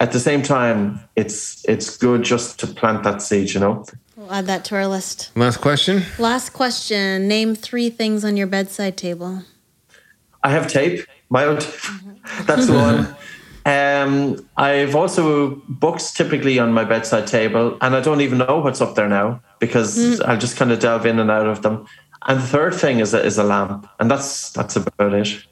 at 0.00 0.12
the 0.12 0.20
same 0.20 0.42
time, 0.42 1.00
it's 1.16 1.64
it's 1.66 1.96
good 1.96 2.22
just 2.22 2.60
to 2.60 2.66
plant 2.66 3.02
that 3.04 3.22
seed, 3.22 3.54
you 3.54 3.60
know. 3.60 3.84
We'll 4.28 4.36
add 4.36 4.46
that 4.48 4.66
to 4.66 4.74
our 4.74 4.86
list. 4.86 5.30
Last 5.34 5.62
question. 5.62 6.02
Last 6.18 6.50
question. 6.50 7.28
Name 7.28 7.54
three 7.54 7.88
things 7.88 8.26
on 8.26 8.36
your 8.36 8.46
bedside 8.46 8.98
table. 8.98 9.42
I 10.42 10.50
have 10.50 10.68
tape, 10.68 11.06
mild. 11.30 11.66
That's 12.42 12.68
one. 12.68 13.16
Um, 13.64 14.46
I've 14.54 14.94
also 14.94 15.54
books 15.66 16.12
typically 16.12 16.58
on 16.58 16.74
my 16.74 16.84
bedside 16.84 17.26
table, 17.26 17.78
and 17.80 17.96
I 17.96 18.00
don't 18.02 18.20
even 18.20 18.36
know 18.36 18.60
what's 18.60 18.82
up 18.82 18.96
there 18.96 19.08
now 19.08 19.40
because 19.60 20.20
I'll 20.20 20.36
just 20.36 20.58
kind 20.58 20.72
of 20.72 20.78
delve 20.78 21.06
in 21.06 21.18
and 21.18 21.30
out 21.30 21.46
of 21.46 21.62
them. 21.62 21.86
And 22.26 22.38
the 22.38 22.46
third 22.46 22.74
thing 22.74 23.00
is 23.00 23.14
a, 23.14 23.24
is 23.24 23.38
a 23.38 23.44
lamp, 23.44 23.88
and 23.98 24.10
that's 24.10 24.50
that's 24.50 24.76
about 24.76 25.14
it. 25.14 25.42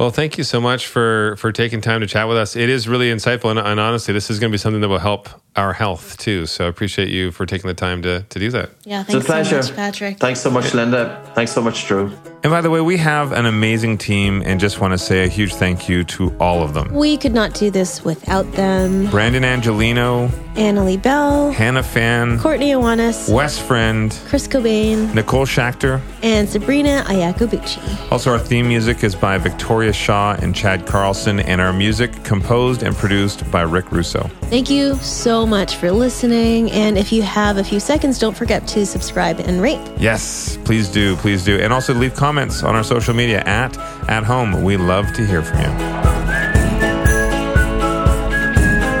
Well, 0.00 0.10
thank 0.10 0.38
you 0.38 0.44
so 0.44 0.62
much 0.62 0.86
for 0.86 1.36
for 1.36 1.52
taking 1.52 1.82
time 1.82 2.00
to 2.00 2.06
chat 2.06 2.26
with 2.26 2.38
us. 2.38 2.56
It 2.56 2.70
is 2.70 2.88
really 2.88 3.10
insightful, 3.10 3.50
and, 3.50 3.58
and 3.58 3.78
honestly, 3.78 4.14
this 4.14 4.30
is 4.30 4.38
going 4.38 4.50
to 4.50 4.54
be 4.54 4.56
something 4.56 4.80
that 4.80 4.88
will 4.88 4.98
help 4.98 5.28
our 5.56 5.74
health 5.74 6.16
too. 6.16 6.46
So 6.46 6.64
I 6.64 6.68
appreciate 6.68 7.10
you 7.10 7.30
for 7.30 7.44
taking 7.44 7.68
the 7.68 7.74
time 7.74 8.00
to 8.02 8.22
to 8.22 8.38
do 8.38 8.50
that. 8.50 8.70
Yeah, 8.84 9.02
It's 9.02 9.10
a 9.10 9.20
thanks 9.20 9.26
so 9.26 9.32
pleasure. 9.32 9.56
much, 9.56 9.76
Patrick. 9.76 10.18
Thanks 10.18 10.40
so 10.40 10.50
much, 10.50 10.72
Linda. 10.72 11.30
Thanks 11.34 11.52
so 11.52 11.60
much, 11.60 11.86
Drew. 11.86 12.16
And 12.42 12.50
by 12.50 12.62
the 12.62 12.70
way, 12.70 12.80
we 12.80 12.96
have 12.96 13.32
an 13.32 13.44
amazing 13.44 13.98
team 13.98 14.42
and 14.46 14.58
just 14.58 14.80
want 14.80 14.92
to 14.92 14.98
say 14.98 15.24
a 15.24 15.28
huge 15.28 15.54
thank 15.54 15.90
you 15.90 16.04
to 16.04 16.34
all 16.40 16.62
of 16.62 16.72
them. 16.72 16.90
We 16.94 17.18
could 17.18 17.34
not 17.34 17.52
do 17.52 17.70
this 17.70 18.02
without 18.02 18.50
them. 18.52 19.10
Brandon 19.10 19.44
Angelino, 19.44 20.28
Annalie 20.54 21.00
Bell, 21.00 21.50
Hannah 21.50 21.82
Fan, 21.82 22.38
Courtney 22.38 22.70
Iwanis, 22.72 23.30
Wes 23.30 23.58
Friend, 23.58 24.18
Chris 24.26 24.48
Cobain, 24.48 25.12
Nicole 25.14 25.44
Schachter. 25.44 26.00
and 26.22 26.48
Sabrina 26.48 27.04
Ayakobuchi. 27.08 28.10
Also, 28.10 28.32
our 28.32 28.38
theme 28.38 28.66
music 28.66 29.04
is 29.04 29.14
by 29.14 29.36
Victoria 29.36 29.92
Shaw 29.92 30.34
and 30.40 30.54
Chad 30.54 30.86
Carlson, 30.86 31.40
and 31.40 31.60
our 31.60 31.74
music 31.74 32.24
composed 32.24 32.82
and 32.82 32.96
produced 32.96 33.48
by 33.50 33.60
Rick 33.62 33.92
Russo. 33.92 34.30
Thank 34.44 34.70
you 34.70 34.94
so 34.96 35.46
much 35.46 35.76
for 35.76 35.92
listening. 35.92 36.70
And 36.72 36.96
if 36.96 37.12
you 37.12 37.20
have 37.22 37.58
a 37.58 37.64
few 37.64 37.80
seconds, 37.80 38.18
don't 38.18 38.36
forget 38.36 38.66
to 38.68 38.86
subscribe 38.86 39.40
and 39.40 39.60
rate. 39.60 39.80
Yes, 39.98 40.56
please 40.64 40.88
do, 40.88 41.16
please 41.16 41.44
do. 41.44 41.58
And 41.58 41.70
also 41.70 41.92
leave 41.92 42.14
comments 42.14 42.29
on 42.38 42.76
our 42.76 42.84
social 42.84 43.12
media 43.12 43.40
at 43.40 43.76
at 44.08 44.22
home. 44.22 44.62
We 44.62 44.76
love 44.76 45.12
to 45.14 45.26
hear 45.26 45.42
from 45.42 45.58
you. 45.58 45.66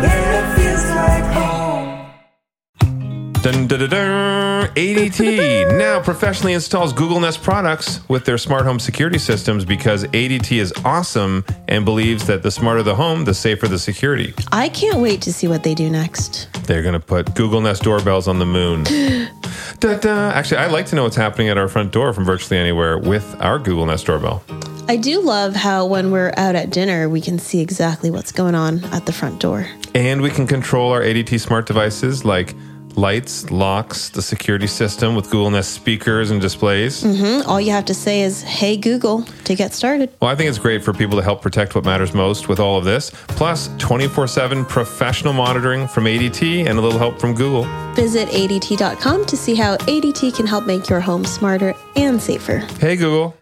Yeah, 0.02 0.40
it 0.40 0.56
feels 0.58 0.84
like 0.90 1.24
home. 1.32 2.10
Dun, 3.42 3.68
dun, 3.68 3.78
dun, 3.78 3.90
dun. 3.90 4.68
ADT 4.74 5.78
now 5.78 6.02
professionally 6.02 6.54
installs 6.54 6.92
Google 6.92 7.20
Nest 7.20 7.40
products 7.42 8.00
with 8.08 8.24
their 8.24 8.36
smart 8.36 8.64
home 8.64 8.80
security 8.80 9.18
systems 9.18 9.64
because 9.64 10.04
ADT 10.04 10.58
is 10.58 10.72
awesome 10.84 11.44
and 11.68 11.84
believes 11.84 12.26
that 12.26 12.42
the 12.42 12.50
smarter 12.50 12.82
the 12.82 12.96
home, 12.96 13.24
the 13.24 13.34
safer 13.34 13.68
the 13.68 13.78
security. 13.78 14.34
I 14.50 14.68
can't 14.68 14.98
wait 14.98 15.22
to 15.22 15.32
see 15.32 15.46
what 15.46 15.62
they 15.62 15.74
do 15.74 15.88
next. 15.88 16.48
They're 16.64 16.82
going 16.82 16.94
to 16.94 17.00
put 17.00 17.34
Google 17.36 17.60
Nest 17.60 17.84
doorbells 17.84 18.26
on 18.26 18.40
the 18.40 18.46
moon. 18.46 18.84
da, 19.80 19.98
da. 19.98 20.30
Actually, 20.30 20.58
I'd 20.58 20.70
like 20.70 20.86
to 20.86 20.96
know 20.96 21.04
what's 21.04 21.16
happening 21.16 21.48
at 21.48 21.58
our 21.58 21.68
front 21.68 21.92
door 21.92 22.12
from 22.12 22.24
virtually 22.24 22.58
anywhere 22.58 22.98
with 22.98 23.36
our 23.40 23.58
Google 23.58 23.86
Nest 23.86 24.06
doorbell. 24.06 24.44
I 24.88 24.96
do 24.96 25.20
love 25.20 25.54
how 25.54 25.86
when 25.86 26.10
we're 26.10 26.32
out 26.36 26.54
at 26.54 26.70
dinner, 26.70 27.08
we 27.08 27.20
can 27.20 27.38
see 27.38 27.60
exactly 27.60 28.10
what's 28.10 28.32
going 28.32 28.54
on 28.54 28.84
at 28.86 29.06
the 29.06 29.12
front 29.12 29.40
door. 29.40 29.66
And 29.94 30.20
we 30.20 30.30
can 30.30 30.46
control 30.46 30.92
our 30.92 31.00
ADT 31.00 31.40
smart 31.40 31.66
devices 31.66 32.24
like 32.24 32.54
lights, 32.96 33.50
locks, 33.50 34.08
the 34.08 34.22
security 34.22 34.66
system 34.66 35.14
with 35.14 35.26
Google 35.30 35.50
Nest 35.50 35.72
speakers 35.72 36.30
and 36.30 36.40
displays. 36.40 37.02
Mhm. 37.02 37.46
All 37.46 37.60
you 37.60 37.72
have 37.72 37.84
to 37.86 37.94
say 37.94 38.22
is, 38.22 38.42
hey, 38.42 38.76
Google, 38.76 39.24
to 39.44 39.54
get 39.54 39.74
started. 39.74 40.10
Well, 40.20 40.30
I 40.30 40.34
think 40.34 40.48
it's 40.48 40.58
great 40.58 40.84
for 40.84 40.92
people 40.92 41.16
to 41.18 41.24
help 41.24 41.42
protect 41.42 41.74
what 41.74 41.84
matters 41.84 42.12
most 42.14 42.48
with 42.48 42.60
all 42.60 42.78
of 42.78 42.84
this. 42.84 43.10
Plus, 43.28 43.68
24 43.78 44.26
7 44.26 44.64
professional 44.64 45.32
monitoring 45.32 45.88
from 45.88 46.06
ADT 46.06 46.64
and 46.66 46.78
a 46.78 46.82
little 46.82 46.98
help 46.98 47.18
from 47.20 47.34
Google. 47.34 47.66
Visit 47.94 48.28
ADT.com 48.30 49.24
to 49.26 49.36
see 49.36 49.54
how 49.54 49.76
ADT 49.88 50.30
can 50.30 50.46
help 50.46 50.66
make 50.66 50.88
your 50.88 51.00
home 51.00 51.24
smarter 51.24 51.74
and 51.96 52.20
safer. 52.20 52.62
Hey, 52.80 52.96
Google. 52.96 53.34